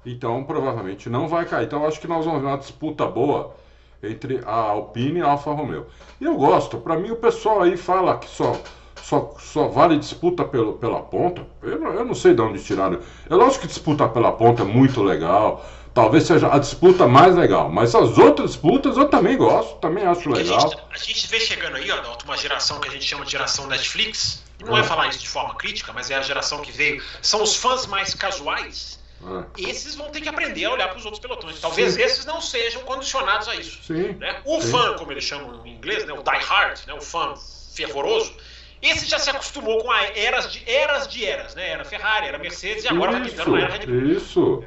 [0.05, 1.65] Então, provavelmente não vai cair.
[1.65, 3.55] Então, acho que nós vamos ver uma disputa boa
[4.03, 5.85] entre a Alpine e a Alfa Romeo.
[6.19, 8.59] E eu gosto, para mim o pessoal aí fala que só,
[9.01, 11.45] só, só vale disputa pelo, pela ponta.
[11.61, 12.99] Eu não, eu não sei de onde tiraram.
[13.29, 15.63] É lógico que disputar pela ponta é muito legal.
[15.93, 20.29] Talvez seja a disputa mais legal, mas as outras disputas eu também gosto, também acho
[20.29, 20.57] legal.
[20.57, 23.31] A gente, a gente vê chegando aí, ó, uma geração que a gente chama de
[23.31, 24.41] geração Netflix.
[24.63, 24.81] Não é.
[24.81, 27.03] é falar isso de forma crítica, mas é a geração que veio.
[27.21, 29.45] São os fãs mais casuais ah.
[29.57, 31.59] Esses vão ter que aprender a olhar para os outros pelotões.
[31.59, 32.01] Talvez Sim.
[32.01, 33.83] esses não sejam condicionados a isso.
[33.83, 34.13] Sim.
[34.13, 34.41] Né?
[34.45, 34.71] O Sim.
[34.71, 36.13] fã, como eles chamam em inglês, né?
[36.13, 36.93] o die hard, né?
[36.93, 37.35] o fã
[37.73, 38.33] fervoroso,
[38.81, 41.69] esse já se acostumou com a eras de eras, de eras né?
[41.69, 44.11] Era Ferrari, era Mercedes e agora está pintando era Red Bull.
[44.11, 44.63] Isso.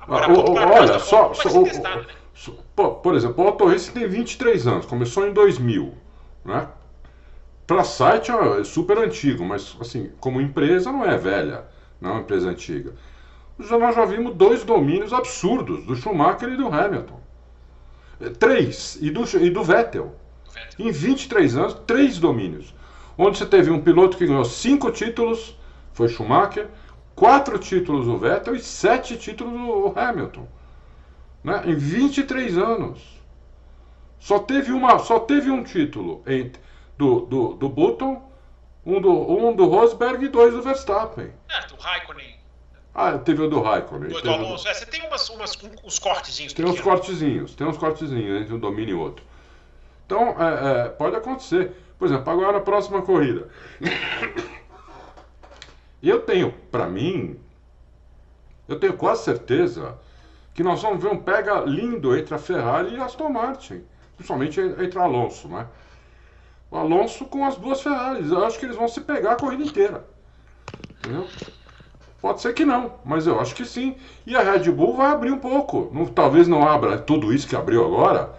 [0.00, 2.14] Agora, ah, o, olha, só, só o, testado, né?
[2.74, 5.94] por, por exemplo, o Auto Race tem 23 anos, começou em 2000,
[6.44, 6.66] né?
[7.68, 11.64] Para site é super antigo, mas assim, como empresa não é velha,
[12.00, 12.92] não é uma empresa antiga
[13.58, 17.20] nós já vimos dois domínios absurdos do Schumacher e do Hamilton.
[18.20, 20.14] É, três, e do, e do Vettel.
[20.78, 22.74] Em 23 anos, três domínios.
[23.16, 25.56] Onde você teve um piloto que ganhou cinco títulos,
[25.92, 26.68] foi Schumacher,
[27.14, 30.48] quatro títulos o Vettel e sete títulos o Hamilton.
[31.44, 31.62] Né?
[31.66, 33.20] Em 23 anos.
[34.18, 36.62] Só teve, uma, só teve um título entre,
[36.96, 38.22] do, do, do Button,
[38.86, 41.32] um do, um do Rosberg e dois do Verstappen.
[41.48, 42.41] É, do Raikkonen
[42.94, 44.14] ah, teve o do Raikkonen.
[44.14, 44.68] O do Alonso.
[44.68, 46.52] É, você tem umas, umas, uns cortezinhos.
[46.52, 49.24] Tem uns cortezinhos, tem uns cortezinhos entre um domínio e outro.
[50.04, 51.72] Então, é, é, pode acontecer.
[51.98, 53.48] Por exemplo, agora a próxima corrida.
[56.02, 57.40] eu tenho, para mim,
[58.68, 59.98] eu tenho quase certeza
[60.52, 63.82] que nós vamos ver um pega lindo entre a Ferrari e a Aston Martin.
[64.16, 65.66] Principalmente entre Alonso, né?
[66.70, 68.30] O Alonso com as duas Ferraris.
[68.30, 70.04] Eu acho que eles vão se pegar a corrida inteira.
[70.98, 71.26] Entendeu?
[72.22, 73.96] Pode ser que não, mas eu acho que sim.
[74.24, 75.90] E a Red Bull vai abrir um pouco.
[75.92, 78.32] Não, talvez não abra tudo isso que abriu agora.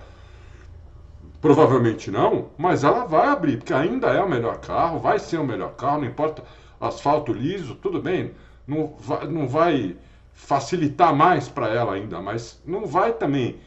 [1.41, 5.43] Provavelmente não, mas ela vai abrir, porque ainda é o melhor carro, vai ser o
[5.43, 6.41] melhor carro, não importa
[6.79, 8.31] asfalto liso, tudo bem.
[8.65, 9.97] Não vai, não vai
[10.31, 13.59] facilitar mais para ela ainda, mas não vai também.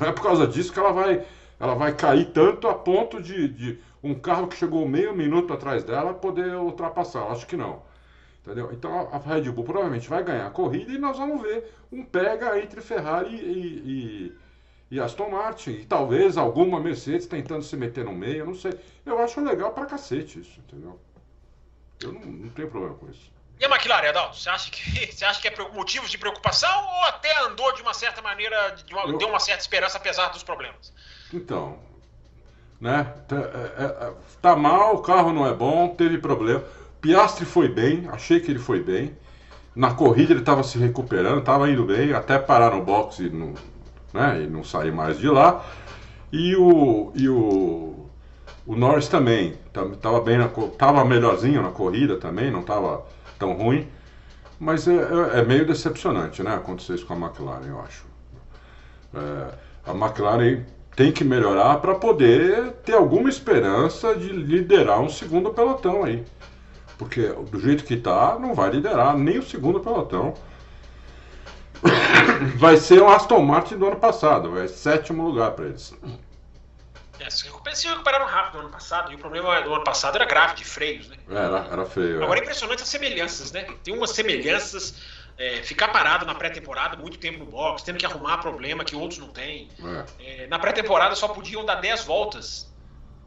[0.00, 1.24] Não é por causa disso que ela vai,
[1.58, 5.82] ela vai cair tanto a ponto de, de um carro que chegou meio minuto atrás
[5.82, 7.24] dela poder ultrapassar.
[7.32, 7.87] Acho que não.
[8.48, 8.72] Entendeu?
[8.72, 12.58] Então a Red Bull provavelmente vai ganhar a corrida e nós vamos ver um pega
[12.58, 14.32] entre Ferrari e,
[14.90, 15.72] e, e, Aston Martin.
[15.72, 18.72] E talvez alguma Mercedes tentando se meter no meio, não sei.
[19.04, 20.98] Eu acho legal pra cacete isso, entendeu?
[22.02, 23.30] Eu não, não tenho problema com isso.
[23.60, 27.04] E a McLaren, Adalto, você acha que você acha que é motivo de preocupação ou
[27.04, 29.18] até andou de uma certa maneira, de uma, eu...
[29.18, 30.90] deu uma certa esperança apesar dos problemas?
[31.34, 31.78] Então,
[32.80, 33.12] né?
[33.26, 36.64] Tá, é, é, tá mal, o carro não é bom, teve problema.
[37.00, 39.16] Piastri foi bem, achei que ele foi bem.
[39.74, 43.54] Na corrida ele estava se recuperando, estava indo bem, até parar no box e não,
[44.12, 45.64] né, e não sair mais de lá.
[46.32, 48.06] E o, e o,
[48.66, 49.54] o Norris também,
[49.92, 53.06] estava bem, estava melhorzinho na corrida também, não estava
[53.38, 53.86] tão ruim.
[54.58, 58.04] Mas é, é, é, meio decepcionante, né, acontecer isso com a McLaren, eu acho.
[59.14, 59.54] É,
[59.86, 60.64] a McLaren
[60.96, 66.24] tem que melhorar para poder ter alguma esperança de liderar um segundo pelotão aí.
[66.98, 70.34] Porque do jeito que está, não vai liderar nem o segundo pelotão.
[72.56, 75.94] Vai ser o Aston Martin do ano passado, vai sétimo lugar para eles.
[77.20, 77.48] É, se
[77.88, 81.08] recuperaram rápido no ano passado, e o problema do ano passado era grave, de freios,
[81.08, 81.16] né?
[81.30, 82.22] Era, era feio.
[82.22, 83.66] Agora é impressionante as semelhanças, né?
[83.82, 84.94] Tem umas semelhanças,
[85.36, 89.18] é, ficar parado na pré-temporada, muito tempo no box, tendo que arrumar problema que outros
[89.18, 89.68] não têm.
[90.20, 90.42] É.
[90.42, 92.67] É, na pré-temporada só podiam dar 10 voltas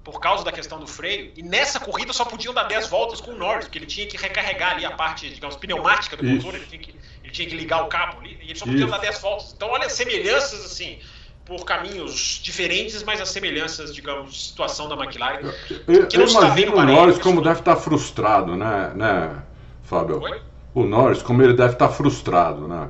[0.03, 3.31] por causa da questão do freio, e nessa corrida só podiam dar 10 voltas com
[3.31, 6.65] o Norris, porque ele tinha que recarregar ali a parte, digamos, pneumática do motor, ele
[6.65, 9.21] tinha, que, ele tinha que ligar o cabo ali, e ele só podia dar 10
[9.21, 9.53] voltas.
[9.53, 10.99] Então, olha as semelhanças, assim,
[11.45, 15.41] por caminhos diferentes, mas as semelhanças, digamos, situação da McLaren.
[15.87, 19.43] Eu, eu imagino o Norris como deve estar frustrado, né, né
[19.83, 20.19] Fábio?
[20.21, 20.41] Oi?
[20.73, 22.89] O Norris, como ele deve estar frustrado, né?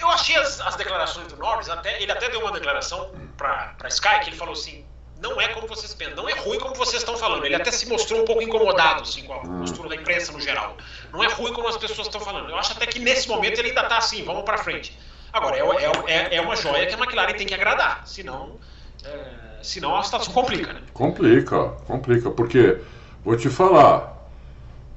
[0.00, 4.20] Eu achei as, as declarações do Norris, até, ele até deu uma declaração para Sky,
[4.20, 4.84] que ele falou assim,
[5.22, 7.46] não é como vocês pensam, não é ruim como vocês estão falando.
[7.46, 10.76] Ele até se mostrou um pouco incomodado assim, com a postura da imprensa no geral.
[11.12, 12.50] Não é ruim como as pessoas estão falando.
[12.50, 14.98] Eu acho até que nesse momento ele ainda está assim, vamos para frente.
[15.32, 18.58] Agora, é, é, é, é, uma joia que a McLaren tem que agradar, senão,
[19.04, 20.72] é, senão a situação complica.
[20.72, 20.82] Né?
[20.92, 22.78] Complica, complica, porque,
[23.24, 24.28] vou te falar,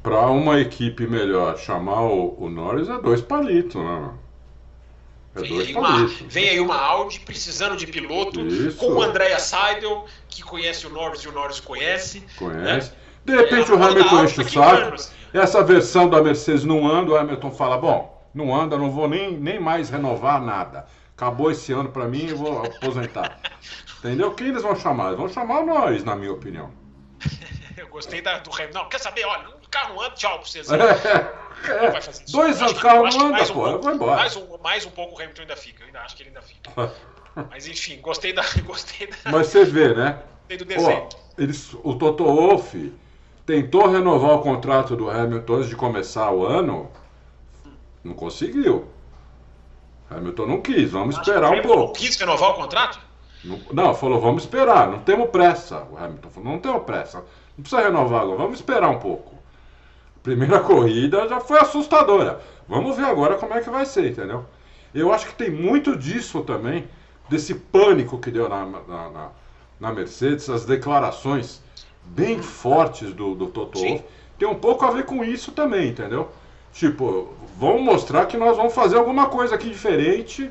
[0.03, 4.09] para uma equipe melhor chamar o, o Norris é dois palitos, né?
[5.35, 8.77] É vem, aí uma, vem aí uma Audi precisando de piloto, Isso.
[8.77, 12.23] com o Andrea Seidel, que conhece o Norris e o Norris conhece.
[12.37, 12.91] Conhece.
[12.91, 12.97] Né?
[13.25, 14.95] De repente é, o Hamilton enche o saco.
[15.33, 19.37] Essa versão da Mercedes não anda, o Hamilton fala, bom, não anda, não vou nem,
[19.37, 20.87] nem mais renovar nada.
[21.15, 23.39] Acabou esse ano para mim, eu vou aposentar.
[23.99, 24.33] Entendeu?
[24.33, 25.07] Quem eles vão chamar?
[25.07, 26.71] Eles vão chamar nós, na minha opinião.
[27.75, 28.79] eu gostei da, do Hamilton.
[28.79, 29.25] Não, quer saber?
[29.25, 30.67] Olha, o carro anda, tchau pra vocês.
[31.67, 32.01] É, é,
[32.31, 34.17] dois anos, o carro não anda, pô, um vou embora.
[34.17, 35.81] Mais um, mais um pouco o Hamilton ainda fica.
[35.81, 36.69] Eu ainda acho que ele ainda fica.
[37.49, 38.43] Mas enfim, gostei da.
[38.65, 39.15] Gostei da...
[39.31, 40.19] Mas você vê, né?
[40.41, 41.09] Gostei do desenho.
[41.37, 42.93] eles, o Toto Wolff
[43.45, 46.91] tentou renovar o contrato do Hamilton antes de começar o ano
[48.03, 48.87] não conseguiu.
[50.09, 51.79] Hamilton não quis, vamos Acho esperar um pouco.
[51.79, 52.99] Não quis renovar o contrato?
[53.43, 55.87] Não, não, falou, vamos esperar, não temos pressa.
[55.91, 57.23] O Hamilton falou, não temos pressa,
[57.57, 59.34] não precisa renovar agora, vamos esperar um pouco.
[60.25, 62.41] Primeira corrida já foi assustadora.
[62.67, 64.43] Vamos ver agora como é que vai ser, entendeu?
[64.91, 66.87] Eu acho que tem muito disso também,
[67.29, 69.29] desse pânico que deu na, na, na,
[69.79, 71.61] na Mercedes, as declarações
[72.03, 74.03] bem fortes do, do Toto Wolff.
[74.39, 76.31] Tem um pouco a ver com isso também, entendeu?
[76.73, 80.49] Tipo, vamos mostrar que nós vamos fazer alguma coisa aqui diferente,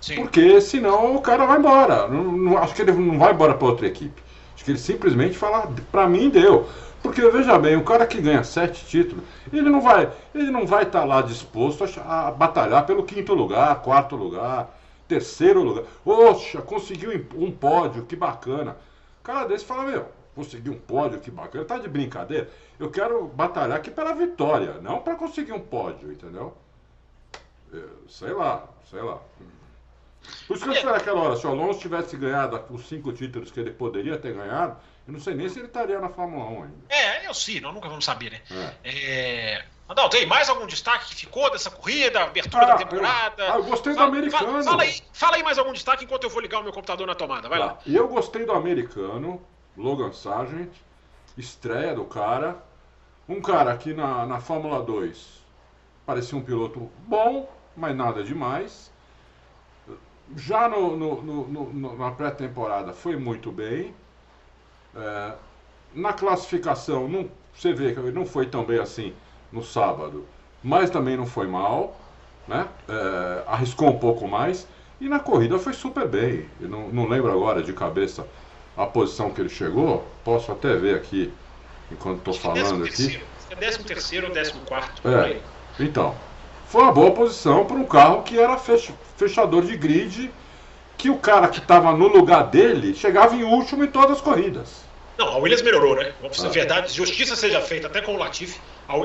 [0.00, 0.14] Sim.
[0.14, 2.06] porque senão o cara vai embora.
[2.06, 4.22] Não, não, acho que ele não vai embora para outra equipe.
[4.54, 6.68] Acho que ele simplesmente fala, para mim deu.
[7.02, 10.82] Porque veja bem, o cara que ganha sete títulos, ele não vai, ele não vai
[10.82, 14.76] estar tá lá disposto a, a, batalhar pelo quinto lugar, quarto lugar,
[15.06, 15.84] terceiro lugar.
[16.04, 18.76] Poxa, conseguiu um pódio, que bacana.
[19.20, 22.48] O cara desse fala, meu, conseguir um pódio, que bacana, tá de brincadeira.
[22.78, 26.54] Eu quero batalhar aqui pela vitória, não para conseguir um pódio, entendeu?
[27.72, 29.18] Eu, é, sei lá, sei lá.
[30.46, 33.50] Por isso que eu falei naquela hora, se o Alonso tivesse ganhado os cinco títulos
[33.50, 34.76] que ele poderia ter ganhado,
[35.08, 36.74] eu não sei nem se ele estaria na Fórmula 1 ainda.
[36.90, 38.42] É, eu sim, nós nunca vamos saber, né?
[38.84, 39.54] É.
[39.54, 39.64] é...
[39.88, 43.42] Adal, tem mais algum destaque que ficou dessa corrida, abertura ah, da temporada?
[43.42, 44.46] Eu, ah, eu gostei fala, do americano.
[44.46, 47.06] Fala, fala, aí, fala aí mais algum destaque enquanto eu vou ligar o meu computador
[47.06, 47.64] na tomada, vai tá.
[47.64, 47.78] lá.
[47.86, 49.40] E eu gostei do americano,
[49.78, 50.74] Logan Sargent,
[51.38, 52.62] estreia do cara.
[53.26, 55.42] Um cara que na, na Fórmula 2
[56.04, 58.92] parecia um piloto bom, mas nada demais.
[60.36, 63.94] Já no, no, no, na pré-temporada foi muito bem.
[64.96, 65.32] É,
[65.94, 69.12] na classificação, não, você vê que ele não foi tão bem assim
[69.52, 70.26] no sábado,
[70.62, 71.96] mas também não foi mal.
[72.46, 72.66] Né?
[72.88, 74.66] É, arriscou um pouco mais.
[75.00, 76.48] E na corrida foi super bem.
[76.60, 78.26] Eu não, não lembro agora de cabeça
[78.76, 81.32] a posição que ele chegou, posso até ver aqui
[81.90, 83.20] enquanto estou falando aqui.
[83.50, 85.08] É 13 terceiro ou 14 quarto.
[85.08, 85.40] É.
[85.80, 86.14] Então,
[86.66, 90.30] foi uma boa posição para um carro que era fechador de grid,
[90.98, 94.88] que o cara que estava no lugar dele chegava em último em todas as corridas.
[95.16, 96.12] Não, a Williams melhorou, né?
[96.20, 96.48] Vamos ah.
[96.48, 98.60] verdade, justiça seja feita até com o Latifi.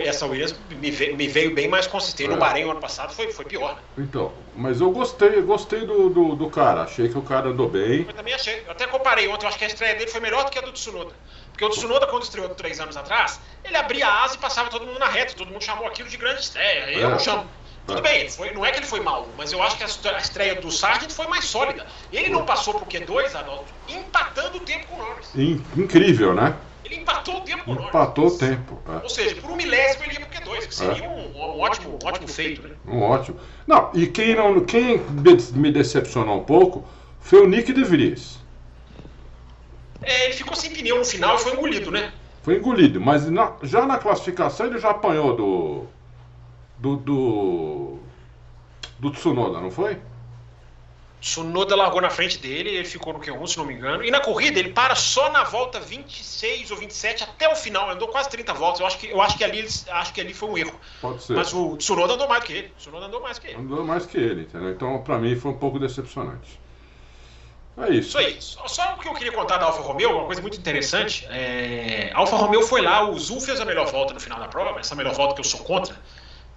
[0.05, 0.91] Essa Williams me
[1.27, 2.29] veio, bem mais consistente.
[2.29, 2.33] É.
[2.33, 3.81] No Bahrein, ano passado, foi, foi pior, né?
[3.97, 6.83] Então, mas eu gostei, gostei do, do, do, cara.
[6.83, 8.05] Achei que o cara andou bem.
[8.07, 8.63] Eu também achei.
[8.65, 10.61] Eu até comparei ontem, eu acho que a estreia dele foi melhor do que a
[10.61, 11.11] do Tsunoda.
[11.51, 14.85] Porque o Tsunoda, quando estreou três anos atrás, ele abria a asa e passava todo
[14.85, 15.33] mundo na reta.
[15.35, 16.91] Todo mundo chamou aquilo de grande estreia.
[16.91, 17.11] Eu é.
[17.11, 17.45] não chamo.
[17.85, 20.55] Tudo bem, foi, não é que ele foi mal, mas eu acho que a, estreia
[20.55, 21.85] do Sargent foi mais sólida.
[22.13, 25.29] Ele não passou por Q2, Adolfo, empatando o tempo com o Norris.
[25.75, 26.55] Incrível, né?
[26.85, 27.89] Ele empatou o tempo com o Norris.
[27.89, 28.79] Empatou o tempo.
[28.87, 29.03] É.
[29.03, 31.09] Ou seja, por um milésimo ele ia pro Q2, que seria é.
[31.09, 32.75] um, um, ótimo, um ótimo feito, né?
[32.87, 33.37] Um ótimo.
[33.67, 34.99] Não, e quem, não, quem
[35.51, 36.87] me decepcionou um pouco
[37.19, 38.39] foi o Nick De Vries.
[40.01, 42.13] É, ele ficou sem pneu no final e foi engolido, né?
[42.43, 45.87] Foi engolido, mas na, já na classificação ele já apanhou do
[46.83, 47.99] do, do,
[48.99, 49.97] do Tsunoda, não foi?
[51.21, 54.03] Tsunoda largou na frente dele, ele ficou no Q1, se não me engano.
[54.03, 58.09] E na corrida ele para só na volta 26 ou 27 até o final, andou
[58.09, 58.81] quase 30 voltas.
[58.81, 60.77] Eu acho que, eu acho que, ali, acho que ali foi um erro.
[60.99, 61.33] Pode ser.
[61.37, 62.73] Mas o Tsunoda andou mais que ele.
[62.77, 63.55] Tsunoda andou mais que ele.
[63.55, 64.71] Andou mais que ele, entendeu?
[64.71, 66.59] Então, pra mim, foi um pouco decepcionante.
[67.77, 68.09] É isso.
[68.09, 68.41] Isso aí.
[68.41, 71.25] Só, só o que eu queria contar da Alfa Romeo, uma coisa muito interessante.
[71.29, 72.11] É...
[72.13, 74.81] A Alfa Romeo foi lá, o Zul fez a melhor volta no final da prova,
[74.81, 75.95] essa melhor volta que eu sou contra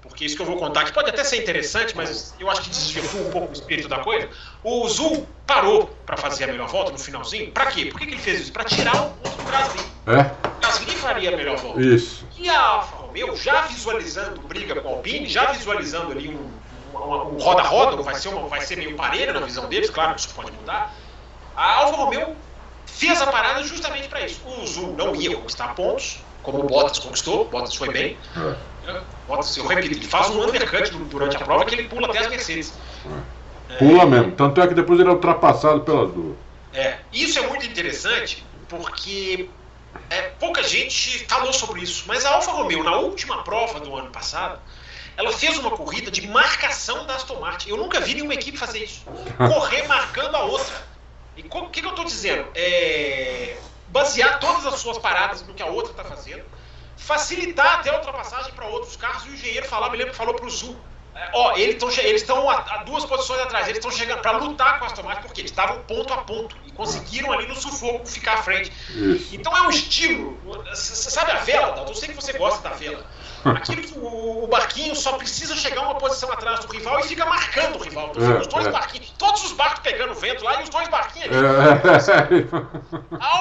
[0.06, 2.70] porque isso que eu vou contar aqui pode até ser interessante, mas eu acho que
[2.70, 4.28] desvirtua um pouco o espírito da coisa.
[4.64, 7.50] O Zul parou para fazer a melhor volta no finalzinho.
[7.52, 7.86] Para quê?
[7.86, 8.52] Por que, que ele fez isso?
[8.52, 9.80] Para tirar o ponto do Gasly.
[10.06, 10.20] É?
[10.56, 11.80] O Gasly faria a melhor volta.
[11.80, 12.26] Isso.
[12.38, 16.50] E a Alfa Romeo, já visualizando briga com a Alpine, já visualizando ali um
[17.38, 20.50] roda-roda, um vai, ser vai ser meio parelho na visão deles, claro que isso pode
[20.52, 20.94] mudar.
[21.54, 22.36] A Alfa Romeo
[22.86, 24.40] fez a parada justamente para isso.
[24.46, 28.16] O Zul não ia conquistar pontos, como o Bottas conquistou, o Bottas foi bem.
[28.86, 29.00] É.
[29.26, 32.28] Bottas, eu repito, ele faz um undercut durante a prova que ele pula até as
[32.28, 32.72] Mercedes.
[33.70, 33.74] É.
[33.76, 36.36] Pula mesmo, tanto é que depois ele é ultrapassado pelas duas.
[36.72, 39.48] É, isso é muito interessante porque
[40.10, 44.10] é, pouca gente falou sobre isso, mas a Alfa Romeo, na última prova do ano
[44.10, 44.60] passado,
[45.16, 47.70] ela fez uma corrida de marcação da Aston Martin.
[47.70, 49.04] Eu nunca vi nenhuma equipe fazer isso.
[49.38, 50.86] Correr marcando a outra.
[51.36, 52.46] E o que, que, eu estou dizendo?
[52.54, 53.56] É,
[53.88, 56.44] basear todas as suas paradas no que a outra está fazendo,
[56.96, 59.24] facilitar até a ultrapassagem para outros carros.
[59.26, 60.76] E o engenheiro falar, me lembro que falou para o Sul.
[61.16, 61.82] É, ó, eles
[62.20, 65.22] estão a, a, duas posições atrás, eles estão chegando para lutar com a Aston Martin,
[65.22, 68.70] porque eles estavam ponto a ponto e conseguiram ali no sufoco ficar à frente.
[69.32, 70.38] Então é um estilo.
[70.68, 73.06] Você sabe a vela, eu sei que você gosta da vela.
[73.54, 77.24] Aquilo que o, o, barquinho só precisa chegar uma posição atrás do rival e fica
[77.24, 78.12] marcando o rival.
[78.16, 78.70] É, os dois é.
[78.70, 81.34] barquinhos, todos os barcos pegando vento lá e os dois barquinhos aqui.
[81.34, 82.00] É.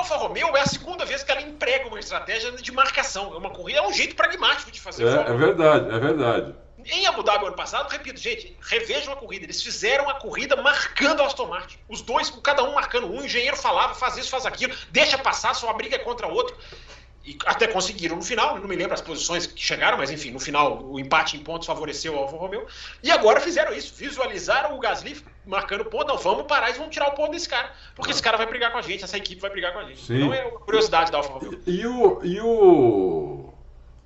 [0.06, 3.34] Alfa Romeo é a segunda vez que ela emprega uma estratégia de marcação.
[3.34, 5.08] É uma corrida, é um jeito pragmático de fazer.
[5.08, 6.56] É, é verdade, é verdade.
[6.86, 9.46] Em Abu Dhabi ano passado, repito, gente, revejam a corrida.
[9.46, 11.80] Eles fizeram a corrida marcando a Aston Martin.
[11.90, 13.20] Os dois, cada um marcando um.
[13.20, 16.32] O engenheiro falava, faz isso, faz aquilo, deixa passar, só a briga é contra o
[16.32, 16.56] outro.
[17.26, 20.40] E até conseguiram no final, não me lembro as posições que chegaram, mas enfim, no
[20.40, 22.68] final o empate em pontos favoreceu o Alfa Romeo.
[23.02, 27.08] E agora fizeram isso, visualizaram o Gasly marcando ponto, não, vamos parar e vamos tirar
[27.08, 27.72] o ponto desse cara.
[27.96, 30.06] Porque esse cara vai brigar com a gente, essa equipe vai brigar com a gente.
[30.06, 30.18] Sim.
[30.18, 31.60] Então é curiosidade da Alfa Romeo.
[31.66, 32.20] E, e o.
[32.24, 33.50] E o...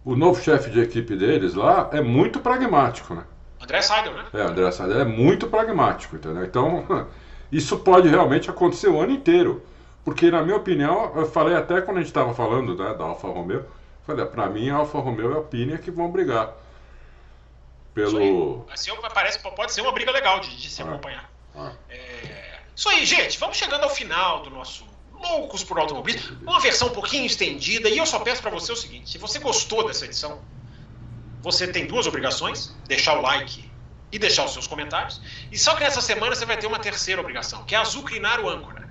[0.05, 3.25] O novo chefe de equipe deles lá é muito pragmático, né?
[3.61, 4.25] André Seidel, né?
[4.33, 6.43] É, André Seidel é muito pragmático, entendeu?
[6.43, 7.07] Então,
[7.51, 9.61] isso pode realmente acontecer o ano inteiro.
[10.09, 13.27] Porque, na minha opinião, eu falei até quando a gente estava falando né, da Alfa
[13.27, 13.63] Romeo,
[14.07, 16.51] falei, para mim a Alfa Romeo e a Alpine é que vão brigar.
[17.93, 18.65] Pelo.
[18.67, 21.31] Aí, parece, pode ser uma briga legal de, de se ah, acompanhar.
[21.55, 21.73] Ah.
[21.91, 22.59] É...
[22.75, 24.83] Isso aí, gente, vamos chegando ao final do nosso
[25.13, 28.75] Loucos por Automobilismo, uma versão um pouquinho estendida, e eu só peço para você o
[28.75, 30.41] seguinte: se você gostou dessa edição,
[31.39, 33.68] você tem duas obrigações: deixar o like
[34.11, 35.21] e deixar os seus comentários.
[35.51, 38.49] E só que nessa semana você vai ter uma terceira obrigação, que é azucrinar o
[38.49, 38.87] âncora.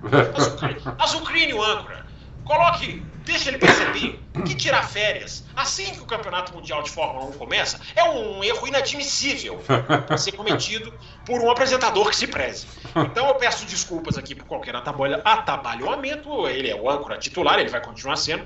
[0.97, 2.05] Azucrine o âncora.
[2.45, 7.33] Coloque, deixa ele perceber que tirar férias assim que o Campeonato Mundial de Fórmula 1
[7.33, 9.61] começa é um erro inadmissível
[10.09, 10.91] a ser cometido
[11.25, 12.65] por um apresentador que se preze.
[12.95, 16.47] Então eu peço desculpas aqui por qualquer atabalhamento.
[16.47, 18.45] Ele é o âncora titular, ele vai continuar sendo.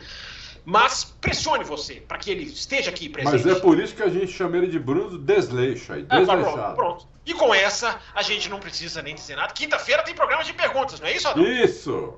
[0.65, 3.45] Mas pressione você para que ele esteja aqui presente.
[3.45, 5.91] Mas é por isso que a gente chama ele de Bruno Desleixo.
[5.91, 6.41] Aí, desleixado.
[6.41, 7.07] É, pronto, pronto.
[7.25, 9.53] E com essa, a gente não precisa nem dizer nada.
[9.53, 11.43] Quinta-feira tem programa de perguntas, não é isso, Adão?
[11.45, 12.17] Isso!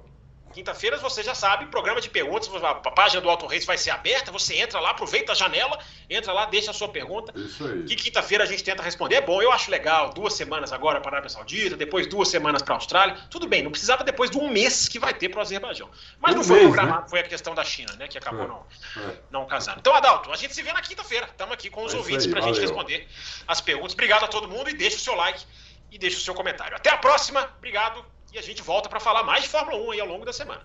[0.55, 4.31] Quinta-feira, você já sabe, programa de perguntas, a página do Auto Race vai ser aberta,
[4.31, 5.77] você entra lá, aproveita a janela,
[6.09, 7.37] entra lá, deixa a sua pergunta.
[7.37, 7.83] Isso aí.
[7.83, 9.15] Que quinta-feira a gente tenta responder.
[9.15, 12.61] É bom, eu acho legal, duas semanas agora para a Arábia Saudita, depois duas semanas
[12.61, 13.17] para a Austrália.
[13.29, 15.89] Tudo bem, não precisava depois de um mês que vai ter para o Azerbaijão.
[16.21, 17.09] Mas um não foi mês, programado, né?
[17.09, 18.47] foi a questão da China, né, que acabou é.
[18.47, 18.65] não,
[19.09, 19.15] é.
[19.29, 19.79] não casando.
[19.79, 21.25] Então, Adalto, a gente se vê na quinta-feira.
[21.25, 23.05] Estamos aqui com os é ouvintes para a gente responder
[23.45, 23.91] as perguntas.
[23.91, 25.43] Obrigado a todo mundo e deixa o seu like
[25.91, 26.77] e deixa o seu comentário.
[26.77, 28.14] Até a próxima, obrigado.
[28.35, 30.61] E a gente volta para falar mais de Fórmula 1 aí ao longo da semana.